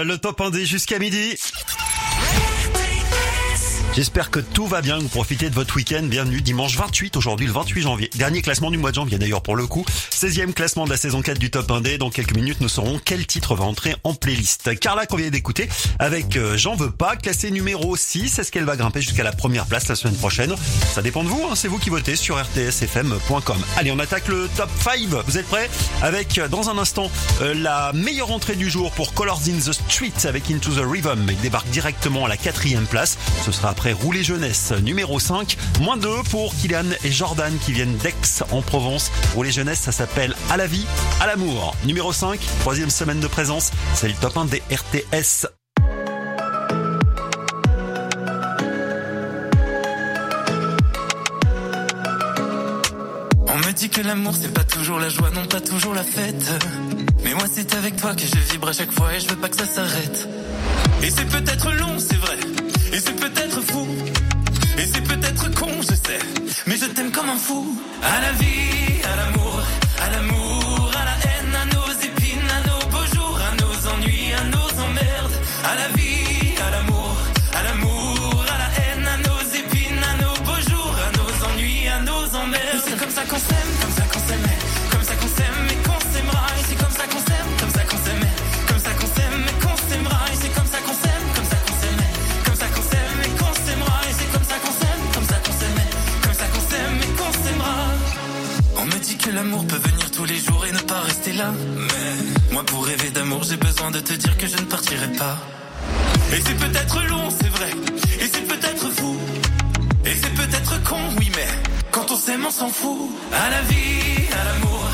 Le 0.08 0.16
top 0.16 0.40
1D 0.40 0.64
jusqu'à 0.64 0.98
midi. 0.98 1.36
J'espère 3.94 4.30
que 4.30 4.40
tout 4.40 4.66
va 4.66 4.80
bien, 4.80 4.98
vous 4.98 5.08
profitez 5.08 5.50
de 5.50 5.54
votre 5.54 5.76
week-end. 5.76 6.04
Bienvenue 6.04 6.40
dimanche 6.40 6.76
28, 6.76 7.16
aujourd'hui 7.16 7.46
le 7.46 7.52
28 7.52 7.82
janvier. 7.82 8.10
Dernier 8.14 8.40
classement 8.40 8.70
du 8.70 8.78
mois 8.78 8.90
de 8.90 8.94
janvier 8.94 9.18
d'ailleurs 9.18 9.42
pour 9.42 9.54
le 9.54 9.66
coup. 9.66 9.84
16e 10.18 10.52
classement 10.52 10.84
de 10.84 10.90
la 10.90 10.96
saison 10.96 11.22
4 11.22 11.38
du 11.38 11.48
top 11.48 11.70
1D. 11.70 11.96
Dans 11.96 12.10
quelques 12.10 12.34
minutes, 12.34 12.60
nous 12.60 12.68
saurons 12.68 13.00
quel 13.04 13.24
titre 13.24 13.54
va 13.54 13.64
entrer 13.64 13.94
en 14.02 14.14
playlist. 14.14 14.76
Carla 14.80 15.06
qu'on 15.06 15.16
vient 15.16 15.30
d'écouter 15.30 15.68
avec 16.00 16.36
euh, 16.36 16.56
J'en 16.56 16.74
veux 16.74 16.90
pas, 16.90 17.14
classé 17.14 17.52
numéro 17.52 17.96
6. 17.96 18.36
Est-ce 18.36 18.50
qu'elle 18.50 18.64
va 18.64 18.74
grimper 18.74 19.00
jusqu'à 19.00 19.22
la 19.22 19.30
première 19.30 19.66
place 19.66 19.86
la 19.86 19.94
semaine 19.94 20.16
prochaine? 20.16 20.52
Ça 20.92 21.02
dépend 21.02 21.22
de 21.22 21.28
vous, 21.28 21.40
hein. 21.44 21.54
c'est 21.54 21.68
vous 21.68 21.78
qui 21.78 21.88
votez 21.88 22.16
sur 22.16 22.36
rtsfm.com. 22.36 23.58
Allez, 23.76 23.92
on 23.92 23.98
attaque 24.00 24.26
le 24.26 24.48
top 24.56 24.68
5. 24.82 24.98
Vous 25.24 25.38
êtes 25.38 25.46
prêts? 25.46 25.70
Avec, 26.02 26.38
euh, 26.38 26.48
dans 26.48 26.68
un 26.68 26.78
instant, 26.78 27.12
euh, 27.40 27.54
la 27.54 27.92
meilleure 27.92 28.32
entrée 28.32 28.56
du 28.56 28.68
jour 28.68 28.90
pour 28.90 29.14
Colors 29.14 29.42
in 29.46 29.60
the 29.60 29.72
Street 29.72 30.10
avec 30.24 30.50
Into 30.50 30.72
the 30.72 30.84
Rhythm. 30.84 31.28
Il 31.30 31.38
débarque 31.42 31.70
directement 31.70 32.24
à 32.24 32.28
la 32.28 32.36
quatrième 32.36 32.86
place. 32.86 33.18
Ce 33.46 33.52
sera 33.52 33.70
après 33.70 33.92
Rouler 33.92 34.24
Jeunesse 34.24 34.72
numéro 34.82 35.20
5. 35.20 35.56
Moins 35.80 35.96
2 35.96 36.08
pour 36.28 36.56
Kylian 36.56 36.86
et 37.04 37.12
Jordan 37.12 37.56
qui 37.64 37.72
viennent 37.72 37.96
d'Aix 37.98 38.42
en 38.50 38.62
Provence. 38.62 39.12
Rouler 39.36 39.52
Jeunesse, 39.52 39.78
ça 39.78 39.92
s'appelle 39.92 40.07
À 40.50 40.56
la 40.56 40.66
vie, 40.66 40.84
à 41.20 41.26
l'amour. 41.28 41.76
Numéro 41.84 42.12
5, 42.12 42.40
troisième 42.60 42.90
semaine 42.90 43.20
de 43.20 43.28
présence. 43.28 43.70
C'est 43.94 44.08
le 44.08 44.14
top 44.14 44.36
1 44.36 44.46
des 44.46 44.62
RTS. 44.68 45.46
On 53.46 53.58
me 53.58 53.72
dit 53.72 53.88
que 53.90 54.00
l'amour 54.00 54.34
c'est 54.40 54.52
pas 54.52 54.64
toujours 54.64 54.98
la 54.98 55.08
joie, 55.08 55.30
non 55.30 55.46
pas 55.46 55.60
toujours 55.60 55.94
la 55.94 56.02
fête. 56.02 56.52
Mais 57.22 57.34
moi 57.34 57.44
c'est 57.52 57.72
avec 57.76 57.96
toi 57.96 58.14
que 58.14 58.22
je 58.22 58.52
vibre 58.52 58.68
à 58.68 58.72
chaque 58.72 58.90
fois 58.90 59.14
et 59.14 59.20
je 59.20 59.28
veux 59.28 59.36
pas 59.36 59.48
que 59.48 59.56
ça 59.56 59.66
s'arrête. 59.66 60.28
Et 61.04 61.10
c'est 61.10 61.26
peut-être 61.26 61.70
long, 61.74 61.96
c'est 61.98 62.16
vrai. 62.16 62.38
Et 62.92 62.98
c'est 62.98 63.14
peut-être 63.14 63.60
fou. 63.60 63.86
Et 64.78 64.84
c'est 64.84 65.02
peut-être 65.02 65.54
con, 65.54 65.70
je 65.80 65.94
sais. 65.94 66.18
Mais 66.66 66.76
je 66.76 66.86
t'aime 66.86 67.12
comme 67.12 67.28
un 67.28 67.36
fou. 67.38 67.78
À 68.02 68.20
la 68.20 68.32
vie, 68.32 69.02
à 69.04 69.16
l'amour, 69.16 69.47
l'amour, 70.18 70.90
à 71.00 71.04
la 71.04 71.16
haine, 71.26 71.54
à 71.54 71.64
nos 71.74 71.90
épines, 72.08 72.50
à 72.56 72.60
nos 72.68 72.82
beaux 72.90 73.06
jours, 73.14 73.38
à 73.48 73.52
nos 73.62 73.76
ennuis, 73.92 74.32
à 74.32 74.44
nos 74.54 74.70
emmerdes. 74.86 75.36
À 75.70 75.74
la 75.80 75.88
vie, 75.96 76.54
à 76.66 76.70
l'amour, 76.70 77.16
à 77.54 77.62
l'amour, 77.62 78.44
à 78.54 78.56
la 78.62 78.68
haine, 78.78 79.06
à 79.06 79.16
nos 79.28 79.42
épines, 79.60 80.02
à 80.10 80.14
nos 80.22 80.36
beaux 80.46 80.62
jours, 80.70 80.94
à 81.06 81.10
nos 81.18 81.32
ennuis, 81.48 81.88
à 81.88 82.00
nos 82.00 82.24
emmerdes. 82.34 82.82
C'est 82.84 82.98
comme 82.98 83.10
ça 83.10 83.22
qu'on 83.30 83.38
s'aime, 83.48 83.72
comme 83.80 83.94
ça 83.98 84.04
qu'on 84.12 84.22
s'aimait, 84.28 84.58
comme 84.90 85.04
ça 85.08 85.14
qu'on 85.20 85.30
s'aime 85.36 85.60
et 85.72 85.78
qu'on 85.86 86.00
s'aimera. 86.10 86.46
Et 86.58 86.64
c'est 86.68 86.78
comme 86.82 86.96
ça 86.98 87.04
qu'on 87.12 87.22
s'aime, 87.28 87.50
comme 87.60 87.72
ça 87.76 87.82
qu'on 87.90 88.00
s'aimait, 88.04 88.34
comme 88.68 88.82
ça 88.86 88.92
qu'on 88.98 89.10
s'aime 89.16 89.40
et 89.50 89.56
qu'on 89.62 89.76
s'aimera. 89.88 90.20
Et 90.32 90.36
c'est 90.40 90.52
comme 90.56 90.70
ça 90.72 90.78
qu'on 90.84 90.96
s'aime, 91.02 91.24
comme 91.36 91.48
ça 91.52 91.58
qu'on 91.64 91.76
s'aimait, 91.80 92.12
comme 92.46 92.58
ça 92.62 92.66
qu'on 92.74 92.86
s'aime 92.90 93.18
et 93.26 93.32
qu'on 93.38 93.54
s'aimera. 93.64 93.98
Et 94.08 94.14
c'est 94.18 94.30
comme 94.34 94.46
ça 94.50 94.56
qu'on 94.62 94.74
s'aime, 94.80 95.02
comme 95.14 95.28
ça 95.30 95.38
qu'on 95.44 95.54
s'aimait, 95.60 95.90
comme 96.24 96.36
ça 96.40 96.46
qu'on 96.52 96.64
s'aime 96.70 96.96
et 97.06 97.12
qu'on 97.18 97.32
s'aimera. 97.42 97.76
On 98.80 98.84
me 98.86 98.98
dit 99.06 99.16
que 99.16 99.30
l'amour 99.30 99.66
peut 99.66 99.80
venir 99.88 100.07
tous 100.18 100.24
les 100.24 100.40
jours 100.46 100.66
et 100.66 100.72
ne 100.72 100.80
pas 100.80 101.00
rester 101.10 101.32
là. 101.32 101.52
Mais 101.76 102.52
moi, 102.52 102.64
pour 102.64 102.84
rêver 102.84 103.10
d'amour, 103.10 103.44
j'ai 103.44 103.56
besoin 103.56 103.92
de 103.92 104.00
te 104.00 104.14
dire 104.14 104.36
que 104.36 104.48
je 104.48 104.56
ne 104.56 104.66
partirai 104.74 105.12
pas. 105.12 105.36
Et 106.32 106.40
c'est 106.44 106.58
peut-être 106.64 106.96
long, 107.04 107.28
c'est 107.40 107.52
vrai. 107.58 107.70
Et 108.22 108.26
c'est 108.32 108.46
peut-être 108.52 108.86
fou. 108.98 109.16
Et 110.04 110.14
c'est 110.20 110.34
peut-être 110.34 110.82
con, 110.82 111.02
oui, 111.18 111.30
mais 111.36 111.46
quand 111.92 112.10
on 112.10 112.16
s'aime, 112.16 112.44
on 112.44 112.50
s'en 112.50 112.68
fout. 112.68 113.10
À 113.32 113.48
la 113.48 113.62
vie, 113.70 114.26
à 114.40 114.42
l'amour, 114.48 114.84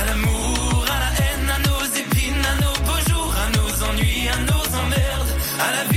à 0.00 0.04
l'amour, 0.04 0.84
à 0.94 0.98
la 1.04 1.10
haine, 1.22 1.48
à 1.56 1.58
nos 1.68 1.84
épines, 2.02 2.44
à 2.52 2.54
nos 2.64 2.76
beaux 2.86 3.02
jours, 3.08 3.34
à 3.44 3.48
nos 3.56 3.70
ennuis, 3.88 4.28
à 4.36 4.38
nos 4.50 4.66
emmerdes. 4.82 5.32
À 5.66 5.68
la 5.76 5.84
vie, 5.92 5.93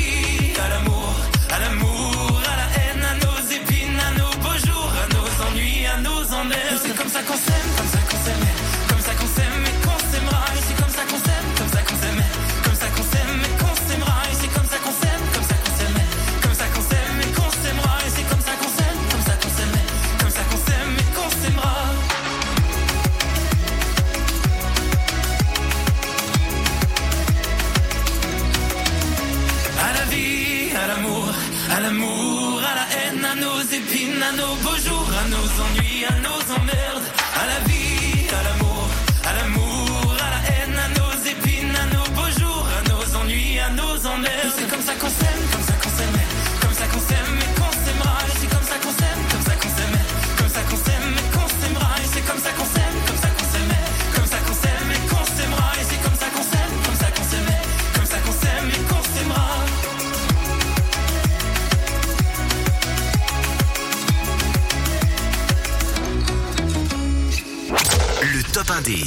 1D. 68.77 69.03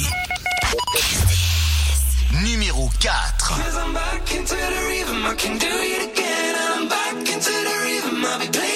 Numéro 2.43 2.89
4. 2.99 3.37
Cause 3.39 3.77
I'm 3.77 3.93
back 3.93 4.35
into 4.35 4.53
the 4.53 4.81
rhythm, 4.89 5.25
I 5.25 5.33
can 5.35 5.57
do 5.57 5.65
it 5.65 6.11
again. 6.11 6.55
I'm 6.75 6.89
back 6.89 7.15
into 7.15 7.51
the 7.51 7.75
rhythm, 7.85 8.25
I'll 8.25 8.39
be 8.39 8.47
playing 8.47 8.70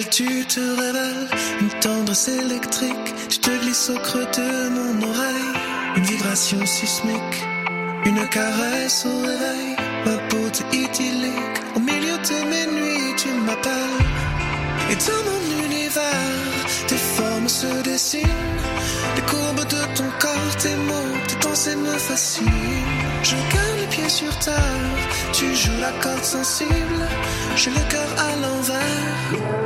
tu 0.00 0.44
te 0.46 0.60
révèles? 0.60 1.28
Une 1.60 1.80
tendresse 1.80 2.28
électrique, 2.28 3.14
je 3.28 3.38
te 3.38 3.50
glisse 3.60 3.90
au 3.90 3.98
creux 3.98 4.26
de 4.36 4.68
mon 4.70 5.02
oreille. 5.06 5.52
Une 5.96 6.04
vibration 6.04 6.64
sismique, 6.64 7.38
une 8.06 8.26
caresse 8.28 9.04
au 9.04 9.20
réveil. 9.20 9.76
Ma 10.06 10.16
beauté 10.28 10.64
idyllique, 10.72 11.58
au 11.76 11.80
milieu 11.80 12.16
de 12.16 12.38
mes 12.50 12.66
nuits, 12.72 13.14
tu 13.18 13.28
m'appelles. 13.44 14.00
Et 14.90 14.96
dans 14.96 15.22
mon 15.30 15.64
univers, 15.66 16.40
tes 16.86 16.96
formes 16.96 17.48
se 17.48 17.82
dessinent. 17.82 18.60
Les 19.16 19.22
courbes 19.22 19.68
de 19.68 19.94
ton 19.94 20.08
corps, 20.18 20.56
tes 20.58 20.74
mots, 20.74 21.18
tes 21.28 21.36
pensées 21.36 21.76
me 21.76 21.98
fascinent. 21.98 22.46
Je 23.22 23.36
garde 23.54 23.78
les 23.80 23.86
pieds 23.88 24.08
sur 24.08 24.34
terre, 24.38 24.90
tu 25.32 25.54
joues 25.54 25.80
la 25.80 25.92
corde 26.02 26.24
sensible. 26.24 27.02
J'ai 27.56 27.70
le 27.70 27.90
cœur 27.90 28.08
à 28.18 28.36
l'envers. 28.40 29.61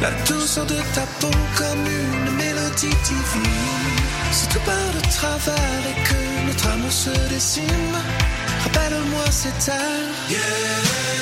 La 0.00 0.10
douceur 0.26 0.66
de 0.66 0.74
ta 0.92 1.02
peau 1.20 1.30
comme 1.56 1.86
une 1.86 2.36
mélodie 2.36 2.96
divine. 3.04 3.52
Si 4.32 4.48
tout 4.48 4.58
part 4.60 4.92
de 4.94 5.00
travers 5.10 5.82
et 5.90 6.02
que 6.02 6.46
notre 6.46 6.68
amour 6.68 6.90
se 6.90 7.10
dessine, 7.28 7.64
rappelle-moi 8.64 9.24
cette 9.30 9.58
terre. 9.58 9.78
Yeah. 10.28 11.17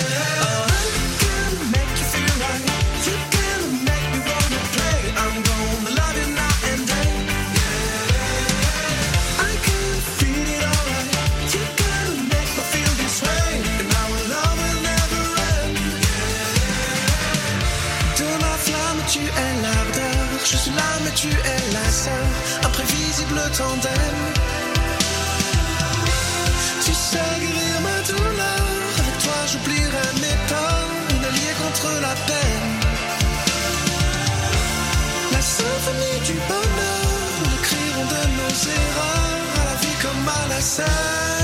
Tandem. 23.57 24.17
Tu 26.85 26.93
sais 26.93 27.33
guérir 27.41 27.77
ma 27.87 27.99
douleur. 28.11 28.67
Avec 29.01 29.17
toi, 29.25 29.39
j'oublierai 29.51 30.07
mes 30.23 30.39
torts. 30.51 30.91
Une 31.15 31.25
alliée 31.25 31.57
contre 31.63 31.89
la 32.07 32.15
peine. 32.29 32.69
La 35.33 35.41
symphonie 35.41 36.21
du 36.29 36.35
bonheur. 36.51 37.09
Nous 37.39 37.51
l'écrirons 37.53 38.07
de 38.15 38.23
nos 38.39 38.55
erreurs. 38.81 39.47
À 39.61 39.65
la 39.71 39.77
vie 39.83 39.97
comme 40.03 40.29
à 40.29 40.49
la 40.49 40.61
scène. 40.61 41.36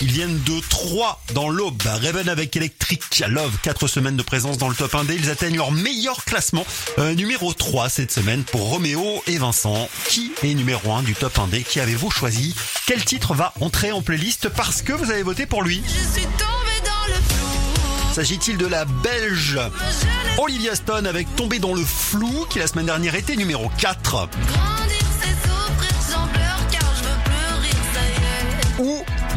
Ils 0.00 0.12
viennent 0.12 0.40
de 0.44 0.60
3 0.68 1.20
dans 1.34 1.48
l'aube. 1.48 1.82
Raven 1.82 2.28
avec 2.28 2.56
Electric 2.56 3.24
Love, 3.28 3.56
4 3.62 3.88
semaines 3.88 4.16
de 4.16 4.22
présence 4.22 4.56
dans 4.56 4.68
le 4.68 4.74
top 4.74 4.92
1D. 4.92 5.16
Ils 5.18 5.30
atteignent 5.30 5.56
leur 5.56 5.72
meilleur 5.72 6.24
classement. 6.24 6.64
Euh, 6.98 7.14
numéro 7.14 7.52
3 7.52 7.88
cette 7.88 8.12
semaine 8.12 8.44
pour 8.44 8.60
Roméo 8.62 9.22
et 9.26 9.38
Vincent. 9.38 9.88
Qui 10.08 10.30
est 10.44 10.54
numéro 10.54 10.92
1 10.92 11.02
du 11.02 11.14
top 11.14 11.36
1D 11.36 11.64
Qui 11.64 11.80
avez-vous 11.80 12.10
choisi? 12.10 12.54
Quel 12.86 13.04
titre 13.04 13.34
va 13.34 13.52
entrer 13.60 13.90
en 13.90 14.00
playlist? 14.00 14.48
Parce 14.48 14.82
que 14.82 14.92
vous 14.92 15.10
avez 15.10 15.22
voté 15.22 15.46
pour 15.46 15.62
lui 15.62 15.82
Je 15.86 16.18
suis 16.18 16.26
tombée 16.26 16.84
dans 16.84 17.08
le 17.08 17.14
flou. 17.14 18.14
S'agit-il 18.14 18.58
de 18.58 18.66
la 18.66 18.84
Belge 18.84 19.58
Olivia 20.38 20.76
Stone 20.76 21.06
avec 21.06 21.34
Tombé 21.34 21.58
dans 21.58 21.74
le 21.74 21.84
flou 21.84 22.46
qui 22.48 22.60
la 22.60 22.68
semaine 22.68 22.86
dernière 22.86 23.16
était 23.16 23.36
numéro 23.36 23.70
4 23.78 24.28
Grandir, 24.28 24.77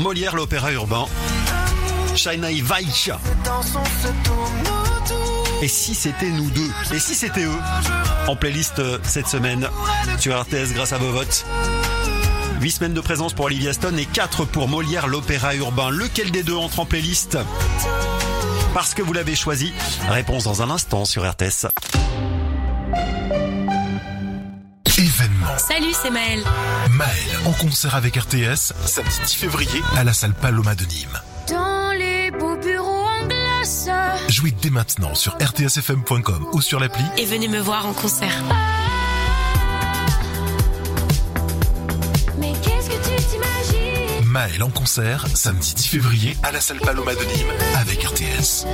Molière 0.01 0.35
l'opéra 0.35 0.71
urbain 0.71 1.05
tournent 4.23 4.61
autour. 4.61 5.47
Et 5.61 5.67
si 5.67 5.93
c'était 5.93 6.31
nous 6.31 6.49
deux 6.49 6.71
Et 6.91 6.99
si 6.99 7.13
c'était 7.13 7.43
eux 7.43 7.59
En 8.27 8.35
playlist 8.35 8.79
euh, 8.79 8.97
cette 9.03 9.27
semaine 9.27 9.69
sur 10.17 10.41
RTS 10.41 10.73
grâce 10.73 10.91
à 10.93 10.97
vos 10.97 11.11
votes? 11.11 11.45
8 12.61 12.71
semaines 12.71 12.93
de 12.95 13.01
présence 13.01 13.33
pour 13.33 13.45
Olivia 13.45 13.73
Stone 13.73 13.99
et 13.99 14.05
4 14.05 14.45
pour 14.45 14.67
Molière 14.67 15.05
l'opéra 15.05 15.53
urbain. 15.53 15.91
Lequel 15.91 16.31
des 16.31 16.41
deux 16.41 16.55
entre 16.55 16.79
en 16.79 16.85
playlist? 16.85 17.37
Parce 18.73 18.95
que 18.95 19.03
vous 19.03 19.13
l'avez 19.13 19.35
choisi. 19.35 19.71
Réponse 20.09 20.45
dans 20.45 20.63
un 20.63 20.71
instant 20.71 21.05
sur 21.05 21.29
RTS. 21.29 21.67
Événement. 24.97 25.57
Salut, 25.57 25.93
c'est 25.93 26.11
Maëlle. 26.11 26.43
Maël 26.91 27.11
en 27.45 27.51
concert 27.53 27.95
avec 27.95 28.15
RTS, 28.17 28.73
samedi 28.85 29.19
10 29.25 29.33
février 29.35 29.81
à 29.95 30.03
la 30.03 30.13
salle 30.13 30.33
Paloma 30.33 30.75
de 30.75 30.83
Nîmes. 30.85 31.19
Dans 31.49 31.91
les 31.97 32.29
beaux 32.31 32.57
bureaux 32.57 33.07
en 33.07 33.25
glace. 33.25 33.87
Jouez 34.27 34.51
dès 34.51 34.69
maintenant 34.69 35.15
sur 35.15 35.33
rtsfm.com 35.37 36.47
ou 36.53 36.61
sur 36.61 36.79
l'appli 36.79 37.03
Et 37.17 37.25
venez 37.25 37.47
me 37.47 37.59
voir 37.59 37.85
en 37.85 37.93
concert. 37.93 38.43
Mais 42.37 42.53
qu'est-ce 42.61 42.89
que 42.89 43.15
tu 43.15 43.23
t'imagines? 43.23 44.25
Maël 44.25 44.61
en 44.61 44.69
concert, 44.69 45.25
samedi 45.33 45.73
10 45.73 45.87
février 45.87 46.37
à 46.43 46.51
la 46.51 46.59
salle 46.61 46.79
Paloma 46.79 47.15
de 47.15 47.23
Nîmes 47.23 47.51
avec 47.79 48.03
RTS. 48.03 48.65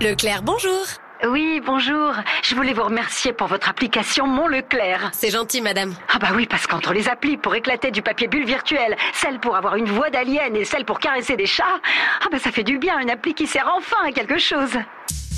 Leclerc, 0.00 0.42
bonjour. 0.42 0.84
Oui, 1.28 1.60
bonjour. 1.64 2.14
Je 2.42 2.56
voulais 2.56 2.72
vous 2.72 2.82
remercier 2.82 3.32
pour 3.32 3.46
votre 3.46 3.68
application 3.68 4.26
Mon 4.26 4.48
Leclerc. 4.48 5.10
C'est 5.12 5.30
gentil, 5.30 5.60
madame. 5.60 5.94
Ah 6.12 6.18
bah 6.18 6.30
oui, 6.34 6.46
parce 6.50 6.66
qu'entre 6.66 6.92
les 6.92 7.08
applis 7.08 7.36
pour 7.36 7.54
éclater 7.54 7.92
du 7.92 8.02
papier 8.02 8.26
bulle 8.26 8.44
virtuel, 8.44 8.96
celle 9.14 9.38
pour 9.38 9.54
avoir 9.54 9.76
une 9.76 9.86
voix 9.86 10.10
d'alien 10.10 10.56
et 10.56 10.64
celle 10.64 10.84
pour 10.84 10.98
caresser 10.98 11.36
des 11.36 11.46
chats, 11.46 11.80
ah 12.22 12.26
bah 12.32 12.38
ça 12.40 12.50
fait 12.50 12.64
du 12.64 12.78
bien, 12.78 12.98
une 12.98 13.10
appli 13.10 13.34
qui 13.34 13.46
sert 13.46 13.72
enfin 13.76 14.08
à 14.08 14.10
quelque 14.10 14.38
chose. 14.38 14.72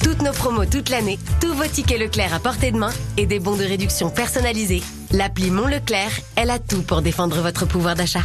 Toutes 0.03 0.23
nos 0.23 0.33
promos 0.33 0.65
toute 0.65 0.89
l'année, 0.89 1.19
tous 1.41 1.53
vos 1.53 1.67
tickets 1.67 2.01
Leclerc 2.01 2.33
à 2.33 2.39
portée 2.39 2.71
de 2.71 2.79
main 2.79 2.93
et 3.19 3.27
des 3.27 3.39
bons 3.39 3.57
de 3.57 3.65
réduction 3.65 4.09
personnalisés. 4.09 4.83
L'appli 5.13 5.51
Mon 5.51 5.67
Leclerc, 5.67 6.13
elle 6.37 6.51
a 6.51 6.59
tout 6.59 6.83
pour 6.83 7.03
défendre 7.03 7.41
votre 7.43 7.67
pouvoir 7.67 7.95
d'achat. 7.95 8.23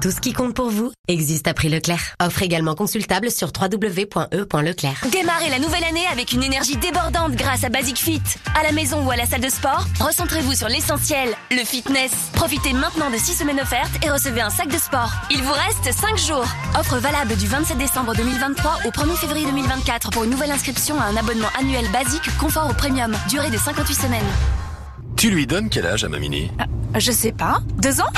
Tout 0.00 0.10
ce 0.10 0.20
qui 0.20 0.32
compte 0.32 0.54
pour 0.54 0.70
vous 0.70 0.92
existe 1.08 1.46
à 1.46 1.52
prix 1.52 1.68
Leclerc. 1.68 2.14
Offre 2.22 2.42
également 2.42 2.74
consultable 2.74 3.30
sur 3.30 3.48
www.e.leclerc. 3.48 5.06
Démarrez 5.12 5.50
la 5.50 5.58
nouvelle 5.58 5.84
année 5.84 6.06
avec 6.10 6.32
une 6.32 6.42
énergie 6.42 6.78
débordante 6.78 7.32
grâce 7.32 7.64
à 7.64 7.68
Basic 7.68 7.98
Fit. 7.98 8.22
À 8.58 8.62
la 8.62 8.72
maison 8.72 9.04
ou 9.06 9.10
à 9.10 9.16
la 9.16 9.26
salle 9.26 9.42
de 9.42 9.50
sport, 9.50 9.86
recentrez-vous 10.00 10.54
sur 10.54 10.68
l'essentiel, 10.68 11.34
le 11.50 11.62
fitness. 11.64 12.12
Profitez 12.32 12.72
maintenant 12.72 13.10
de 13.10 13.18
6 13.18 13.40
semaines 13.40 13.60
offertes 13.60 13.92
et 14.02 14.08
recevez 14.08 14.40
un 14.40 14.48
sac 14.48 14.68
de 14.68 14.78
sport. 14.78 15.12
Il 15.30 15.42
vous 15.42 15.52
reste 15.52 15.94
5 15.94 16.16
jours. 16.16 16.48
Offre 16.78 16.96
valable 16.96 17.36
du 17.36 17.46
27 17.46 17.76
décembre 17.76 18.14
2023 18.14 18.78
au 18.86 18.90
1er 18.90 19.16
février 19.16 19.44
2024 19.44 20.12
pour 20.12 20.24
une 20.24 20.30
nouvelle 20.30 20.52
inscription 20.52 20.98
à 20.98 21.04
un 21.04 21.16
abonnement 21.16 21.50
annuel 21.58 21.84
basique 21.92 22.34
confort 22.38 22.70
au 22.70 22.72
premium. 22.72 23.14
Durée 23.28 23.50
de 23.50 23.58
58 23.58 23.94
semaines. 23.94 24.69
Tu 25.20 25.28
lui 25.28 25.46
donnes 25.46 25.68
quel 25.68 25.84
âge 25.84 26.02
à 26.02 26.08
ma 26.08 26.18
mini 26.18 26.50
Je 26.96 27.12
sais 27.12 27.32
pas. 27.32 27.60
Deux 27.82 28.00
ans 28.00 28.08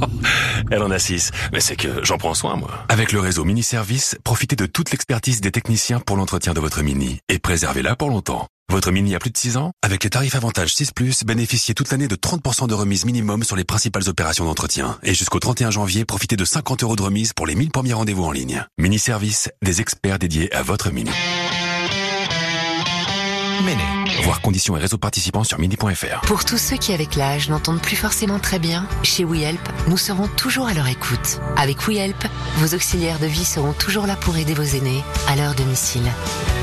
Elle 0.70 0.80
en 0.80 0.92
a 0.92 0.98
6, 1.00 1.32
mais 1.52 1.58
c'est 1.58 1.74
que 1.74 2.04
j'en 2.04 2.18
prends 2.18 2.34
soin, 2.34 2.54
moi. 2.54 2.70
Avec 2.88 3.10
le 3.10 3.18
réseau 3.18 3.44
Mini 3.44 3.64
Service, 3.64 4.16
profitez 4.22 4.54
de 4.54 4.66
toute 4.66 4.92
l'expertise 4.92 5.40
des 5.40 5.50
techniciens 5.50 5.98
pour 5.98 6.16
l'entretien 6.16 6.54
de 6.54 6.60
votre 6.60 6.82
Mini 6.82 7.18
et 7.28 7.40
préservez-la 7.40 7.96
pour 7.96 8.10
longtemps. 8.10 8.46
Votre 8.70 8.92
Mini 8.92 9.16
a 9.16 9.18
plus 9.18 9.32
de 9.32 9.36
6 9.36 9.56
ans 9.56 9.72
Avec 9.82 10.04
les 10.04 10.10
tarifs 10.10 10.36
avantage 10.36 10.72
6⁇ 10.72 10.92
bénéficiez 11.24 11.74
toute 11.74 11.90
l'année 11.90 12.06
de 12.06 12.14
30% 12.14 12.68
de 12.68 12.74
remise 12.74 13.06
minimum 13.06 13.42
sur 13.42 13.56
les 13.56 13.64
principales 13.64 14.08
opérations 14.08 14.44
d'entretien. 14.44 15.00
Et 15.02 15.14
jusqu'au 15.14 15.40
31 15.40 15.72
janvier, 15.72 16.04
profitez 16.04 16.36
de 16.36 16.44
50 16.44 16.84
euros 16.84 16.94
de 16.94 17.02
remise 17.02 17.32
pour 17.32 17.48
les 17.48 17.56
1000 17.56 17.72
premiers 17.72 17.94
rendez-vous 17.94 18.22
en 18.22 18.30
ligne. 18.30 18.64
Mini 18.78 19.00
Service, 19.00 19.50
des 19.62 19.80
experts 19.80 20.20
dédiés 20.20 20.54
à 20.54 20.62
votre 20.62 20.92
Mini. 20.92 21.10
Méné. 23.64 23.95
Voir 24.22 24.40
conditions 24.40 24.76
et 24.76 24.80
réseaux 24.80 24.98
participants 24.98 25.44
sur 25.44 25.58
mini.fr. 25.58 26.20
Pour 26.26 26.44
tous 26.44 26.58
ceux 26.58 26.76
qui, 26.76 26.92
avec 26.92 27.16
l'âge, 27.16 27.48
n'entendent 27.48 27.80
plus 27.80 27.96
forcément 27.96 28.38
très 28.38 28.58
bien, 28.58 28.86
chez 29.02 29.24
WeHelp, 29.24 29.60
nous 29.88 29.98
serons 29.98 30.28
toujours 30.28 30.66
à 30.66 30.74
leur 30.74 30.88
écoute. 30.88 31.40
Avec 31.56 31.86
WeHelp, 31.86 32.26
vos 32.56 32.74
auxiliaires 32.74 33.18
de 33.18 33.26
vie 33.26 33.44
seront 33.44 33.72
toujours 33.72 34.06
là 34.06 34.16
pour 34.16 34.36
aider 34.36 34.54
vos 34.54 34.62
aînés 34.62 35.02
à 35.28 35.36
leur 35.36 35.54
domicile. 35.54 36.04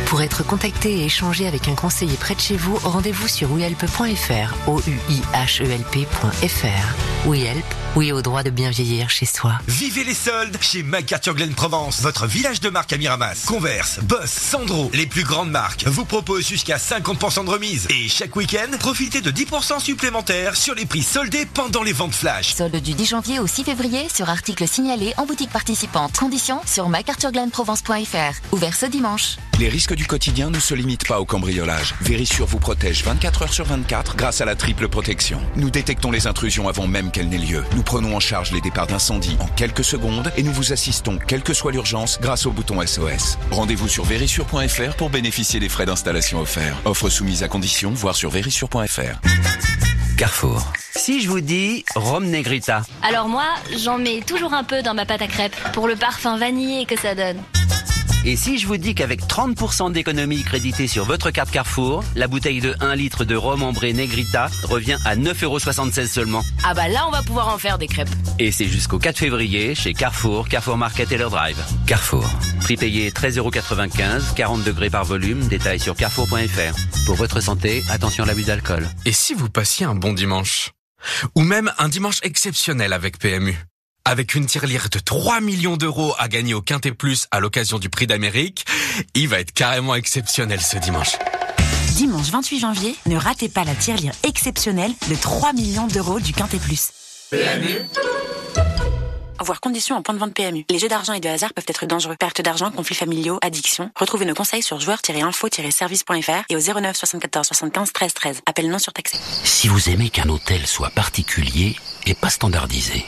Pour 0.07 0.21
être 0.21 0.45
contacté 0.45 0.99
et 0.99 1.05
échanger 1.05 1.47
avec 1.47 1.67
un 1.67 1.73
conseiller 1.73 2.17
près 2.17 2.35
de 2.35 2.39
chez 2.39 2.55
vous, 2.55 2.75
rendez-vous 2.83 3.27
sur 3.27 3.51
wehelp.fr, 3.51 4.69
o 4.69 4.79
u 4.85 4.99
i 5.09 5.21
h 5.33 5.63
e 5.63 5.71
l 5.71 5.81
p.fr. 5.91 7.27
WeHelp, 7.27 7.65
oui 7.95 8.11
au 8.11 8.21
droit 8.21 8.43
de 8.43 8.51
bien 8.51 8.69
vieillir 8.69 9.09
chez 9.09 9.25
soi. 9.25 9.53
Vivez 9.67 10.03
les 10.03 10.13
soldes 10.13 10.57
chez 10.61 10.83
MacArthur 10.83 11.33
Glen 11.33 11.55
Provence, 11.55 12.01
votre 12.01 12.27
village 12.27 12.59
de 12.59 12.69
marque 12.69 12.93
à 12.93 12.97
Miramas. 12.97 13.45
Converse, 13.47 14.01
Boss, 14.03 14.29
Sandro, 14.29 14.91
les 14.93 15.07
plus 15.07 15.23
grandes 15.23 15.49
marques 15.49 15.85
vous 15.87 16.05
proposent 16.05 16.47
jusqu'à 16.47 16.77
50% 16.77 17.32
remise. 17.41 17.87
Et 17.89 18.07
chaque 18.07 18.35
week-end, 18.35 18.77
profitez 18.79 19.21
de 19.21 19.31
10% 19.31 19.79
supplémentaires 19.79 20.55
sur 20.55 20.75
les 20.75 20.85
prix 20.85 21.01
soldés 21.01 21.45
pendant 21.45 21.83
les 21.83 21.93
ventes 21.93 22.13
flash. 22.13 22.53
Solde 22.53 22.75
du 22.75 22.93
10 22.93 23.05
janvier 23.05 23.39
au 23.39 23.47
6 23.47 23.63
février 23.63 24.07
sur 24.13 24.29
articles 24.29 24.67
signalés 24.67 25.13
en 25.17 25.25
boutique 25.25 25.51
participante. 25.51 26.17
Conditions 26.17 26.61
sur 26.65 26.89
macarthurglenprovence.fr. 26.89 28.53
Ouvert 28.53 28.75
ce 28.75 28.85
dimanche. 28.85 29.37
Les 29.59 29.69
risques 29.69 29.93
du 29.93 30.05
quotidien 30.05 30.49
ne 30.49 30.59
se 30.59 30.73
limitent 30.73 31.07
pas 31.07 31.19
au 31.19 31.25
cambriolage. 31.25 31.93
Vérissure 32.01 32.47
vous 32.47 32.59
protège 32.59 33.03
24 33.03 33.43
heures 33.43 33.53
sur 33.53 33.65
24 33.65 34.15
grâce 34.15 34.41
à 34.41 34.45
la 34.45 34.55
triple 34.55 34.87
protection. 34.87 35.39
Nous 35.55 35.69
détectons 35.69 36.09
les 36.09 36.25
intrusions 36.25 36.67
avant 36.67 36.87
même 36.87 37.11
qu'elles 37.11 37.29
n'aient 37.29 37.37
lieu. 37.37 37.63
Nous 37.75 37.83
prenons 37.83 38.15
en 38.15 38.19
charge 38.19 38.51
les 38.51 38.61
départs 38.61 38.87
d'incendie 38.87 39.37
en 39.39 39.45
quelques 39.45 39.83
secondes 39.83 40.31
et 40.37 40.43
nous 40.43 40.51
vous 40.51 40.73
assistons, 40.73 41.19
quelle 41.27 41.43
que 41.43 41.53
soit 41.53 41.71
l'urgence, 41.71 42.19
grâce 42.19 42.45
au 42.47 42.51
bouton 42.51 42.85
SOS. 42.85 43.37
Rendez-vous 43.51 43.87
sur 43.87 44.05
vérissure.fr 44.05 44.95
pour 44.97 45.09
bénéficier 45.11 45.59
des 45.59 45.69
frais 45.69 45.85
d'installation 45.85 46.39
offerts. 46.39 46.77
Offre 46.85 47.09
soumise 47.09 47.43
à 47.43 47.47
condition, 47.47 47.91
voire 47.91 48.15
sur 48.15 48.31
vérissure.fr. 48.31 49.19
Carrefour. 50.17 50.73
Si 50.95 51.21
je 51.21 51.29
vous 51.29 51.41
dis 51.41 51.85
Rome 51.95 52.25
Negrita, 52.25 52.83
Alors 53.01 53.27
moi, 53.27 53.45
j'en 53.77 53.97
mets 53.97 54.21
toujours 54.21 54.53
un 54.53 54.63
peu 54.63 54.81
dans 54.81 54.93
ma 54.93 55.05
pâte 55.05 55.21
à 55.21 55.27
crêpes 55.27 55.55
pour 55.73 55.87
le 55.87 55.95
parfum 55.95 56.37
vanillé 56.37 56.85
que 56.85 56.99
ça 56.99 57.13
donne. 57.13 57.37
Et 58.25 58.35
si 58.35 58.57
je 58.57 58.67
vous 58.67 58.77
dis 58.77 58.95
qu'avec 58.95 59.21
30% 59.21 59.91
d'économie 59.91 60.43
créditée 60.43 60.87
sur 60.87 61.05
votre 61.05 61.29
carte 61.31 61.51
Carrefour, 61.51 62.03
la 62.15 62.27
bouteille 62.27 62.61
de 62.61 62.75
1 62.79 62.95
litre 62.95 63.25
de 63.25 63.35
rhum 63.35 63.63
ambré 63.63 63.93
Negrita 63.93 64.47
revient 64.63 64.97
à 65.05 65.15
9,76€ 65.15 66.07
seulement. 66.07 66.41
Ah 66.63 66.73
bah 66.73 66.87
là, 66.87 67.05
on 67.07 67.11
va 67.11 67.21
pouvoir 67.21 67.53
en 67.53 67.57
faire 67.57 67.77
des 67.77 67.87
crêpes. 67.87 68.09
Et 68.39 68.51
c'est 68.51 68.67
jusqu'au 68.67 68.99
4 68.99 69.17
février 69.17 69.75
chez 69.75 69.93
Carrefour, 69.93 70.47
Carrefour 70.47 70.77
Market 70.77 71.11
et 71.11 71.17
leur 71.17 71.29
drive. 71.29 71.57
Carrefour. 71.85 72.29
Prix 72.61 72.77
payé 72.77 73.11
13,95€, 73.11 74.33
40 74.35 74.63
degrés 74.63 74.89
par 74.89 75.03
volume, 75.03 75.45
détail 75.47 75.79
sur 75.79 75.95
carrefour.fr. 75.95 77.05
Pour 77.05 77.15
votre 77.15 77.41
santé, 77.41 77.83
attention 77.89 78.23
à 78.23 78.27
l'abus 78.27 78.43
d'alcool. 78.43 78.87
Et 79.05 79.11
si 79.11 79.33
vous 79.33 79.49
passiez 79.49 79.85
un 79.85 79.95
bon 79.95 80.13
dimanche? 80.13 80.71
Ou 81.35 81.41
même 81.41 81.71
un 81.77 81.89
dimanche 81.89 82.19
exceptionnel 82.23 82.93
avec 82.93 83.19
PMU 83.19 83.57
avec 84.05 84.35
une 84.35 84.45
tirelire 84.45 84.89
de 84.89 84.99
3 84.99 85.41
millions 85.41 85.77
d'euros 85.77 86.13
à 86.17 86.27
gagner 86.27 86.53
au 86.53 86.61
Quintet 86.61 86.91
Plus 86.91 87.27
à 87.31 87.39
l'occasion 87.39 87.79
du 87.79 87.89
prix 87.89 88.07
d'Amérique, 88.07 88.65
il 89.15 89.27
va 89.27 89.39
être 89.39 89.53
carrément 89.53 89.95
exceptionnel 89.95 90.61
ce 90.61 90.77
dimanche. 90.77 91.17
Dimanche 91.95 92.29
28 92.29 92.59
janvier, 92.59 92.95
ne 93.05 93.15
ratez 93.15 93.49
pas 93.49 93.63
la 93.63 93.75
tirelire 93.75 94.13
exceptionnelle 94.23 94.91
de 95.09 95.15
3 95.15 95.53
millions 95.53 95.87
d'euros 95.87 96.19
du 96.19 96.33
Quintet 96.33 96.57
Plus. 96.57 96.89
Voir 99.39 99.59
conditions 99.59 99.97
en 99.97 100.01
point 100.01 100.15
de 100.15 100.19
vente 100.19 100.33
PMU. 100.33 100.65
Les 100.69 100.79
jeux 100.79 100.87
d'argent 100.87 101.13
et 101.13 101.19
de 101.19 101.27
hasard 101.27 101.53
peuvent 101.53 101.65
être 101.67 101.85
dangereux. 101.85 102.15
Perte 102.17 102.41
d'argent, 102.41 102.71
conflits 102.71 102.95
familiaux, 102.95 103.39
addiction. 103.41 103.91
Retrouvez 103.99 104.25
nos 104.25 104.33
conseils 104.33 104.63
sur 104.63 104.79
joueurs-info-service.fr 104.79 106.45
et 106.49 106.55
au 106.55 106.59
09 106.59 106.95
74 106.95 107.47
75 107.47 107.91
13 107.91 108.13
13. 108.13 108.41
Appel 108.45 108.69
non 108.69 108.79
surtaxé. 108.79 109.17
Si 109.43 109.67
vous 109.67 109.89
aimez 109.89 110.09
qu'un 110.09 110.29
hôtel 110.29 110.65
soit 110.65 110.91
particulier 110.91 111.75
et 112.05 112.13
pas 112.13 112.29
standardisé, 112.29 113.05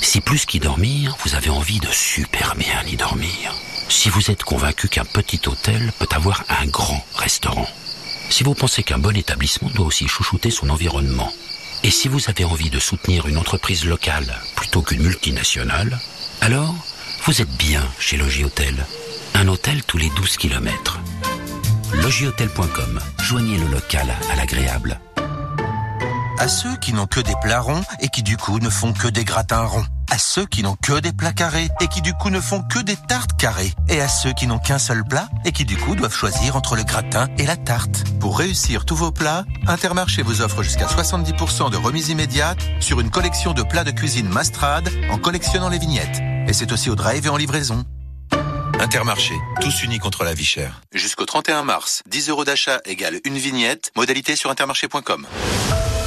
si 0.00 0.20
plus 0.20 0.46
qu'y 0.46 0.60
dormir, 0.60 1.16
vous 1.24 1.34
avez 1.34 1.50
envie 1.50 1.80
de 1.80 1.88
super 1.90 2.54
bien 2.56 2.82
y 2.86 2.96
dormir, 2.96 3.54
si 3.88 4.08
vous 4.08 4.30
êtes 4.30 4.44
convaincu 4.44 4.88
qu'un 4.88 5.04
petit 5.04 5.40
hôtel 5.46 5.92
peut 5.98 6.08
avoir 6.10 6.44
un 6.48 6.66
grand 6.66 7.04
restaurant, 7.16 7.68
si 8.30 8.44
vous 8.44 8.54
pensez 8.54 8.82
qu'un 8.82 8.98
bon 8.98 9.16
établissement 9.16 9.70
doit 9.74 9.86
aussi 9.86 10.06
chouchouter 10.08 10.50
son 10.50 10.70
environnement, 10.70 11.32
et 11.82 11.90
si 11.90 12.08
vous 12.08 12.28
avez 12.28 12.44
envie 12.44 12.70
de 12.70 12.78
soutenir 12.78 13.26
une 13.26 13.38
entreprise 13.38 13.84
locale 13.84 14.34
plutôt 14.56 14.82
qu'une 14.82 15.02
multinationale, 15.02 15.98
alors 16.40 16.74
vous 17.24 17.40
êtes 17.40 17.56
bien 17.56 17.82
chez 17.98 18.16
Logis 18.16 18.44
Hôtel. 18.44 18.74
Un 19.34 19.48
hôtel 19.48 19.82
tous 19.84 19.98
les 19.98 20.10
12 20.10 20.36
kilomètres. 20.36 20.98
Logihôtel.com. 21.94 23.00
Joignez 23.22 23.58
le 23.58 23.66
local 23.66 24.12
à 24.30 24.36
l'agréable. 24.36 24.98
À 26.40 26.46
ceux 26.46 26.76
qui 26.76 26.92
n'ont 26.92 27.06
que 27.06 27.18
des 27.18 27.34
plats 27.42 27.60
ronds 27.60 27.82
et 28.00 28.08
qui 28.08 28.22
du 28.22 28.36
coup 28.36 28.60
ne 28.60 28.70
font 28.70 28.92
que 28.92 29.08
des 29.08 29.24
gratins 29.24 29.64
ronds. 29.64 29.84
À 30.08 30.18
ceux 30.18 30.46
qui 30.46 30.62
n'ont 30.62 30.76
que 30.76 31.00
des 31.00 31.12
plats 31.12 31.32
carrés 31.32 31.68
et 31.80 31.88
qui 31.88 32.00
du 32.00 32.14
coup 32.14 32.30
ne 32.30 32.40
font 32.40 32.62
que 32.62 32.78
des 32.78 32.94
tartes 32.94 33.32
carrées. 33.36 33.72
Et 33.88 34.00
à 34.00 34.06
ceux 34.06 34.32
qui 34.32 34.46
n'ont 34.46 34.60
qu'un 34.60 34.78
seul 34.78 35.02
plat 35.02 35.28
et 35.44 35.50
qui 35.50 35.64
du 35.64 35.76
coup 35.76 35.96
doivent 35.96 36.14
choisir 36.14 36.54
entre 36.54 36.76
le 36.76 36.84
gratin 36.84 37.26
et 37.38 37.44
la 37.44 37.56
tarte. 37.56 38.04
Pour 38.20 38.38
réussir 38.38 38.84
tous 38.84 38.94
vos 38.94 39.10
plats, 39.10 39.44
Intermarché 39.66 40.22
vous 40.22 40.40
offre 40.40 40.62
jusqu'à 40.62 40.86
70% 40.86 41.72
de 41.72 41.76
remise 41.76 42.08
immédiate 42.10 42.60
sur 42.78 43.00
une 43.00 43.10
collection 43.10 43.52
de 43.52 43.64
plats 43.64 43.84
de 43.84 43.90
cuisine 43.90 44.28
Mastrade 44.28 44.88
en 45.10 45.18
collectionnant 45.18 45.68
les 45.68 45.78
vignettes. 45.78 46.20
Et 46.46 46.52
c'est 46.52 46.70
aussi 46.70 46.88
au 46.88 46.94
drive 46.94 47.26
et 47.26 47.30
en 47.30 47.36
livraison. 47.36 47.84
Intermarché, 48.78 49.34
tous 49.60 49.82
unis 49.82 49.98
contre 49.98 50.22
la 50.22 50.34
vie 50.34 50.44
chère. 50.44 50.82
Jusqu'au 50.94 51.26
31 51.26 51.64
mars, 51.64 52.04
10 52.06 52.28
euros 52.28 52.44
d'achat 52.44 52.80
égale 52.84 53.18
une 53.24 53.38
vignette. 53.38 53.90
Modalité 53.96 54.36
sur 54.36 54.50
intermarché.com. 54.50 55.26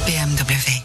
BMW. 0.06 0.82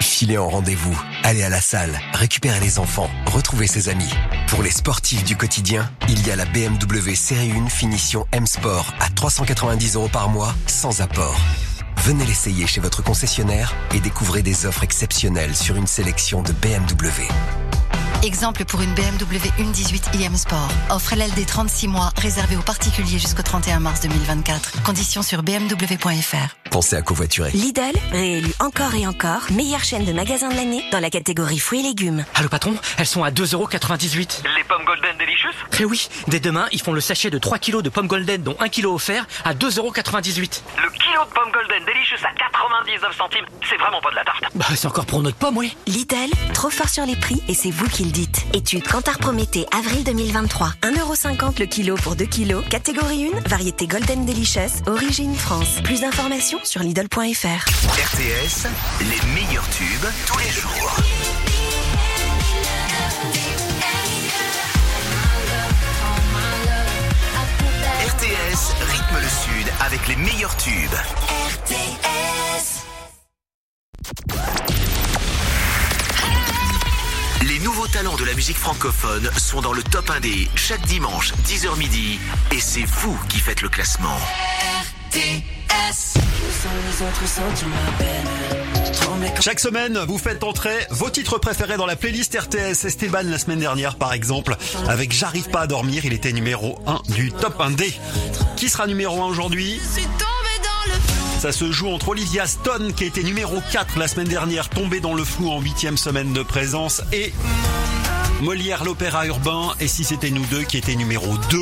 Filez 0.00 0.38
en 0.38 0.48
rendez-vous, 0.48 0.96
allez 1.24 1.42
à 1.42 1.48
la 1.48 1.60
salle, 1.60 1.98
récupérez 2.12 2.60
les 2.60 2.78
enfants, 2.78 3.10
retrouvez 3.26 3.66
ses 3.66 3.88
amis. 3.88 4.10
Pour 4.46 4.62
les 4.62 4.70
sportifs 4.70 5.24
du 5.24 5.36
quotidien, 5.36 5.90
il 6.08 6.24
y 6.26 6.30
a 6.30 6.36
la 6.36 6.44
BMW 6.44 7.14
Série 7.14 7.50
1 7.50 7.68
finition 7.68 8.26
M 8.30 8.46
Sport 8.46 8.94
à 9.00 9.10
390 9.10 9.96
euros 9.96 10.08
par 10.08 10.28
mois, 10.28 10.54
sans 10.66 11.00
apport. 11.00 11.38
Venez 12.04 12.24
l'essayer 12.26 12.66
chez 12.68 12.80
votre 12.80 13.02
concessionnaire 13.02 13.74
et 13.92 14.00
découvrez 14.00 14.42
des 14.42 14.66
offres 14.66 14.84
exceptionnelles 14.84 15.56
sur 15.56 15.74
une 15.74 15.88
sélection 15.88 16.42
de 16.42 16.52
BMW. 16.52 17.26
Exemple 18.24 18.64
pour 18.64 18.82
une 18.82 18.92
BMW 18.94 19.48
1.18 19.60 20.20
iM 20.20 20.36
Sport. 20.36 20.68
Offre 20.90 21.14
LLD 21.14 21.46
36 21.46 21.86
mois, 21.86 22.10
réservée 22.16 22.56
aux 22.56 22.62
particuliers 22.62 23.18
jusqu'au 23.18 23.42
31 23.42 23.78
mars 23.78 24.00
2024. 24.00 24.82
Conditions 24.82 25.22
sur 25.22 25.44
bmw.fr. 25.44 26.70
Pensez 26.70 26.96
à 26.96 27.02
covoiturer. 27.02 27.50
Lidl, 27.52 27.80
réélu 28.10 28.52
encore 28.58 28.94
et 28.94 29.06
encore, 29.06 29.42
meilleure 29.50 29.84
chaîne 29.84 30.04
de 30.04 30.12
magasins 30.12 30.48
de 30.48 30.56
l'année 30.56 30.84
dans 30.90 30.98
la 30.98 31.10
catégorie 31.10 31.60
fruits 31.60 31.80
et 31.80 31.82
légumes. 31.84 32.24
Allô 32.34 32.48
patron, 32.48 32.74
elles 32.98 33.06
sont 33.06 33.22
à 33.22 33.30
2,98€. 33.30 34.42
Les 34.56 34.64
pommes 34.64 34.84
golden 34.84 35.16
delicious? 35.16 35.54
Eh 35.78 35.84
oui, 35.84 36.08
dès 36.26 36.40
demain, 36.40 36.66
ils 36.72 36.82
font 36.82 36.92
le 36.92 37.00
sachet 37.00 37.30
de 37.30 37.38
3 37.38 37.58
kilos 37.58 37.82
de 37.84 37.88
pommes 37.88 38.08
golden, 38.08 38.42
dont 38.42 38.56
1 38.58 38.68
kilo 38.68 38.94
offert, 38.94 39.26
à 39.44 39.54
2,98€. 39.54 40.62
Le 40.76 40.90
kilo 40.90 41.24
de 41.24 41.32
pommes 41.32 41.52
golden 41.52 41.84
delicious 41.86 42.26
à 42.26 42.34
99 42.36 43.16
centimes, 43.16 43.46
c'est 43.68 43.78
vraiment 43.78 44.00
pas 44.02 44.10
de 44.10 44.16
la 44.16 44.24
tarte. 44.24 44.42
Bah, 44.56 44.66
c'est 44.74 44.88
encore 44.88 45.06
pour 45.06 45.22
notre 45.22 45.36
pomme, 45.36 45.56
oui. 45.56 45.76
Lidl, 45.86 46.30
trop 46.52 46.70
fort 46.70 46.88
sur 46.88 47.06
les 47.06 47.16
prix 47.16 47.42
et 47.48 47.54
c'est 47.54 47.70
vous 47.70 47.88
qui 47.88 48.07
Étude 48.54 48.88
Cantar 48.88 49.18
Prométhée, 49.18 49.66
avril 49.76 50.02
2023. 50.02 50.68
1,50€ 50.82 51.60
le 51.60 51.66
kilo 51.66 51.94
pour 51.96 52.16
2 52.16 52.24
kilos. 52.24 52.64
Catégorie 52.70 53.30
1, 53.34 53.48
variété 53.48 53.86
Golden 53.86 54.24
Delicious, 54.24 54.82
origine 54.86 55.34
France. 55.34 55.80
Plus 55.84 56.00
d'informations 56.00 56.58
sur 56.64 56.82
Lidl.fr. 56.82 57.18
RTS, 57.18 58.66
les 59.00 59.34
meilleurs 59.34 59.68
tubes 59.70 60.08
tous 60.26 60.38
les 60.38 60.50
jours. 60.50 60.96
RTS 68.06 68.74
rythme 68.90 69.20
le 69.20 69.28
Sud 69.28 69.72
avec 69.84 70.08
les 70.08 70.16
meilleurs 70.16 70.56
tubes. 70.56 70.72
RTS. 71.66 71.87
Talents 77.98 78.16
de 78.16 78.24
la 78.24 78.34
musique 78.34 78.56
francophone 78.56 79.28
sont 79.36 79.60
dans 79.60 79.72
le 79.72 79.82
top 79.82 80.08
1D 80.08 80.48
chaque 80.54 80.86
dimanche 80.86 81.32
10h 81.48 81.76
midi 81.76 82.20
et 82.52 82.60
c'est 82.60 82.84
vous 82.84 83.18
qui 83.28 83.40
faites 83.40 83.60
le 83.60 83.68
classement. 83.68 84.16
Chaque 89.40 89.58
semaine, 89.58 89.98
vous 90.06 90.16
faites 90.16 90.44
entrer 90.44 90.76
vos 90.90 91.10
titres 91.10 91.38
préférés 91.38 91.76
dans 91.76 91.86
la 91.86 91.96
playlist 91.96 92.38
RTS. 92.38 92.84
Esteban 92.84 93.22
la 93.24 93.38
semaine 93.38 93.58
dernière, 93.58 93.96
par 93.96 94.12
exemple, 94.12 94.54
avec 94.86 95.10
J'arrive 95.12 95.50
pas 95.50 95.62
à 95.62 95.66
dormir, 95.66 96.04
il 96.04 96.12
était 96.12 96.32
numéro 96.32 96.78
1 96.86 97.00
du 97.14 97.32
top 97.32 97.58
1D. 97.58 97.94
Qui 98.56 98.68
sera 98.68 98.86
numéro 98.86 99.20
1 99.24 99.26
aujourd'hui? 99.26 99.80
Ça 101.40 101.50
se 101.50 101.72
joue 101.72 101.88
entre 101.88 102.10
Olivia 102.10 102.46
Stone, 102.46 102.92
qui 102.92 103.04
été 103.04 103.24
numéro 103.24 103.60
4 103.72 103.98
la 103.98 104.06
semaine 104.06 104.28
dernière, 104.28 104.68
tombée 104.68 105.00
dans 105.00 105.14
le 105.14 105.24
flou 105.24 105.50
en 105.50 105.60
huitième 105.60 105.96
semaine 105.96 106.32
de 106.32 106.42
présence, 106.42 107.02
et 107.12 107.32
Molière 108.40 108.84
l'opéra 108.84 109.26
urbain, 109.26 109.74
et 109.80 109.88
si 109.88 110.04
c'était 110.04 110.30
nous 110.30 110.44
deux, 110.46 110.62
qui 110.62 110.78
était 110.78 110.94
numéro 110.94 111.36
2 111.50 111.58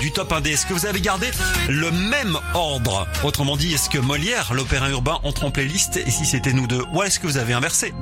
du 0.00 0.12
top 0.12 0.32
1D. 0.32 0.52
Est-ce 0.52 0.66
que 0.66 0.72
vous 0.72 0.86
avez 0.86 1.00
gardé 1.00 1.26
le 1.68 1.90
même 1.90 2.38
ordre? 2.54 3.06
Autrement 3.24 3.56
dit, 3.56 3.74
est-ce 3.74 3.90
que 3.90 3.98
Molière 3.98 4.54
l'opéra 4.54 4.90
urbain 4.90 5.18
entre 5.24 5.44
en 5.44 5.50
playlist, 5.50 5.96
et 5.96 6.10
si 6.10 6.24
c'était 6.24 6.52
nous 6.52 6.66
deux? 6.66 6.84
Ou 6.92 7.02
est-ce 7.02 7.18
que 7.18 7.26
vous 7.26 7.36
avez 7.36 7.52
inversé? 7.52 7.92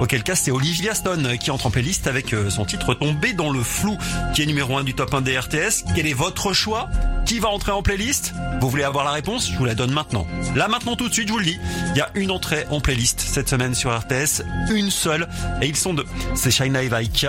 Auquel 0.00 0.22
cas, 0.22 0.34
c'est 0.34 0.50
Olivia 0.50 0.94
Stone 0.94 1.36
qui 1.38 1.50
entre 1.50 1.66
en 1.66 1.70
playlist 1.70 2.06
avec 2.06 2.32
euh, 2.32 2.48
son 2.48 2.64
titre 2.64 2.94
Tombé 2.94 3.34
dans 3.34 3.50
le 3.50 3.62
flou, 3.62 3.98
qui 4.34 4.42
est 4.42 4.46
numéro 4.46 4.78
1 4.78 4.84
du 4.84 4.94
top 4.94 5.12
1 5.12 5.20
des 5.20 5.38
RTS. 5.38 5.84
Quel 5.94 6.06
est 6.06 6.14
votre 6.14 6.54
choix? 6.54 6.88
Qui 7.26 7.38
va 7.38 7.48
entrer 7.48 7.72
en 7.72 7.82
playlist? 7.82 8.32
Vous 8.60 8.70
voulez 8.70 8.82
avoir 8.82 9.04
la 9.04 9.10
réponse? 9.10 9.50
Je 9.52 9.58
vous 9.58 9.66
la 9.66 9.74
donne 9.74 9.92
maintenant. 9.92 10.26
Là, 10.56 10.68
maintenant, 10.68 10.96
tout 10.96 11.08
de 11.08 11.12
suite, 11.12 11.28
je 11.28 11.32
vous 11.32 11.38
le 11.38 11.44
dis. 11.44 11.58
Il 11.90 11.98
y 11.98 12.00
a 12.00 12.08
une 12.14 12.30
entrée 12.30 12.64
en 12.70 12.80
playlist 12.80 13.20
cette 13.20 13.50
semaine 13.50 13.74
sur 13.74 13.94
RTS. 13.96 14.42
Une 14.70 14.90
seule. 14.90 15.28
Et 15.60 15.68
ils 15.68 15.76
sont 15.76 15.92
deux. 15.92 16.06
C'est 16.34 16.50
Shina 16.50 16.82
et 16.82 16.88
Vike. 16.88 17.26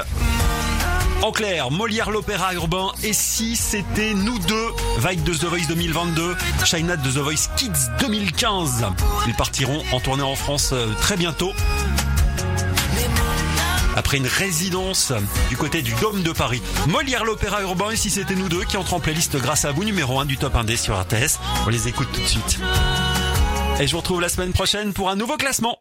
En 1.21 1.31
clair, 1.31 1.69
Molière 1.69 2.09
l'opéra 2.09 2.53
urbain 2.55 2.91
et 3.03 3.13
si 3.13 3.55
c'était 3.55 4.15
nous 4.15 4.39
deux, 4.39 4.67
Vague 4.97 5.21
de 5.21 5.33
The 5.33 5.43
Voice 5.43 5.67
2022, 5.67 6.35
Shina 6.65 6.97
de 6.97 7.11
The 7.11 7.17
Voice 7.17 7.49
Kids 7.57 7.91
2015. 7.99 8.85
Ils 9.27 9.35
partiront 9.35 9.83
en 9.91 9.99
tournée 9.99 10.23
en 10.23 10.35
France 10.35 10.71
euh, 10.73 10.87
très 10.99 11.17
bientôt. 11.17 11.51
Après 13.95 14.17
une 14.17 14.27
résidence 14.27 15.13
du 15.49 15.57
côté 15.57 15.81
du 15.81 15.93
Dôme 15.95 16.23
de 16.23 16.31
Paris, 16.31 16.61
Molière 16.87 17.25
l'opéra 17.25 17.61
urbain 17.61 17.95
si 17.95 18.09
c'était 18.09 18.35
nous 18.35 18.49
deux 18.49 18.63
qui 18.63 18.77
entrent 18.77 18.93
en 18.93 18.99
playlist 18.99 19.37
grâce 19.37 19.65
à 19.65 19.71
vous, 19.71 19.83
numéro 19.83 20.19
1 20.19 20.25
du 20.25 20.37
top 20.37 20.55
1D 20.55 20.77
sur 20.77 20.99
RTS. 20.99 21.39
On 21.65 21.69
les 21.69 21.87
écoute 21.87 22.07
tout 22.13 22.21
de 22.21 22.25
suite. 22.25 22.59
Et 23.79 23.87
je 23.87 23.91
vous 23.91 23.99
retrouve 23.99 24.21
la 24.21 24.29
semaine 24.29 24.53
prochaine 24.53 24.93
pour 24.93 25.09
un 25.09 25.15
nouveau 25.15 25.37
classement. 25.37 25.77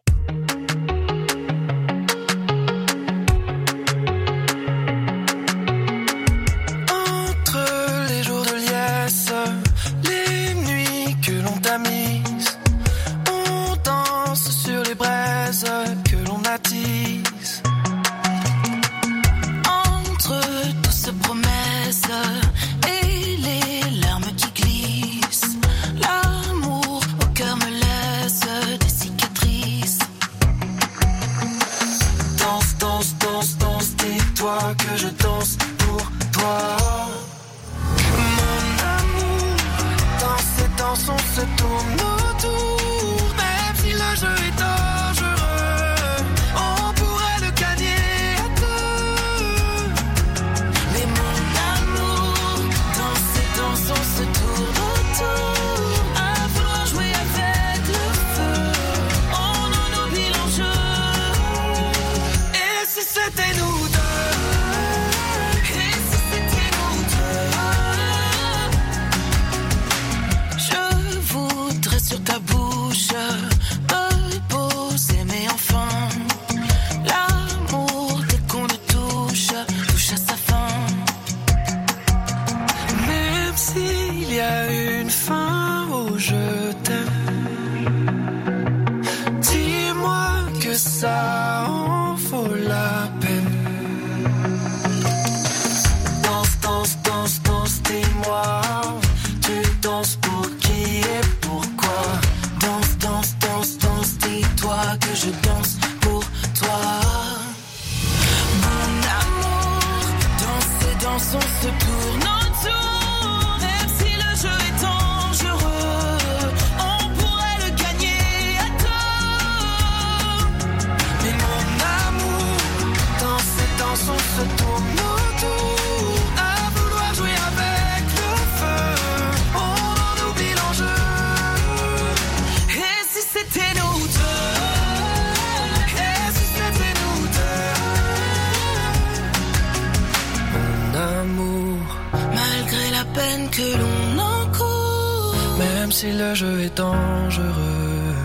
Si 146.01 146.11
le 146.13 146.33
jeu 146.33 146.61
est 146.61 146.75
dangereux, 146.75 148.15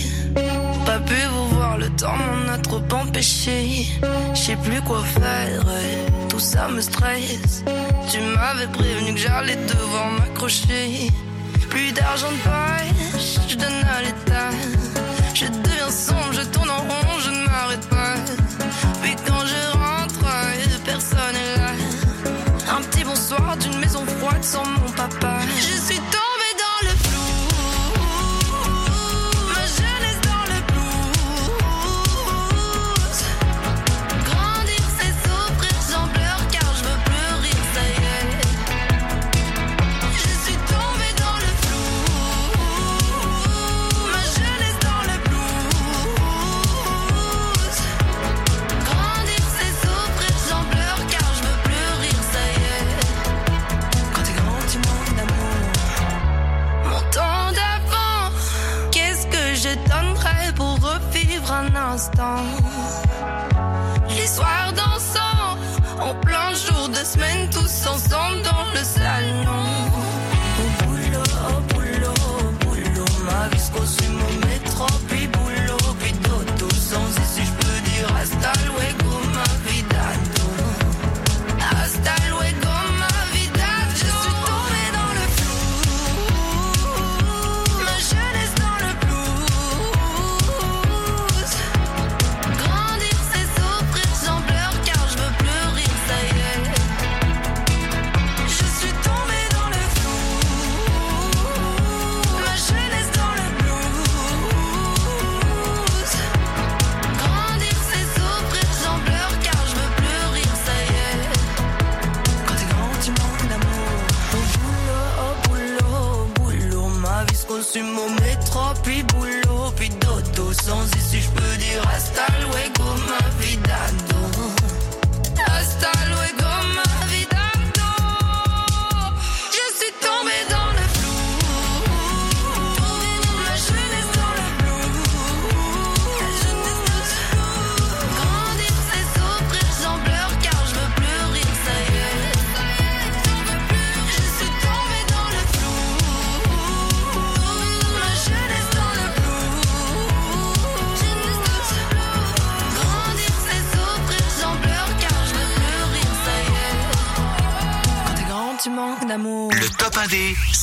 Pas 0.85 0.99
pu 0.99 1.15
vous 1.31 1.47
voir, 1.55 1.77
le 1.77 1.89
temps 1.89 2.15
m'en 2.15 2.53
a 2.53 2.57
trop 2.57 2.83
empêché. 2.91 3.87
Je 4.33 4.39
sais 4.39 4.55
plus 4.57 4.81
quoi 4.81 5.03
faire, 5.03 5.63
tout 6.29 6.39
ça 6.39 6.67
me 6.69 6.81
stresse. 6.81 7.63
Tu 8.11 8.19
m'avais 8.19 8.67
prévenu 8.67 9.13
que 9.13 9.19
j'allais 9.19 9.55
devoir 9.55 10.11
m'accrocher. 10.11 11.09
Plus 11.69 11.91
d'argent 11.91 12.31
de 12.31 12.37
poche, 12.37 13.39
je 13.49 13.55
donne 13.55 13.83
à 13.97 14.01
l'état. 14.01 14.34
sans 24.55 24.63
mon 24.79 24.91
papa. 24.91 25.34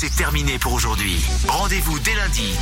c'est 0.02 0.16
terminé 0.16 0.58
pour 0.58 0.72
aujourd'hui. 0.72 1.24
Rendez-vous 1.46 1.96
dès 2.00 2.16
lundi, 2.16 2.56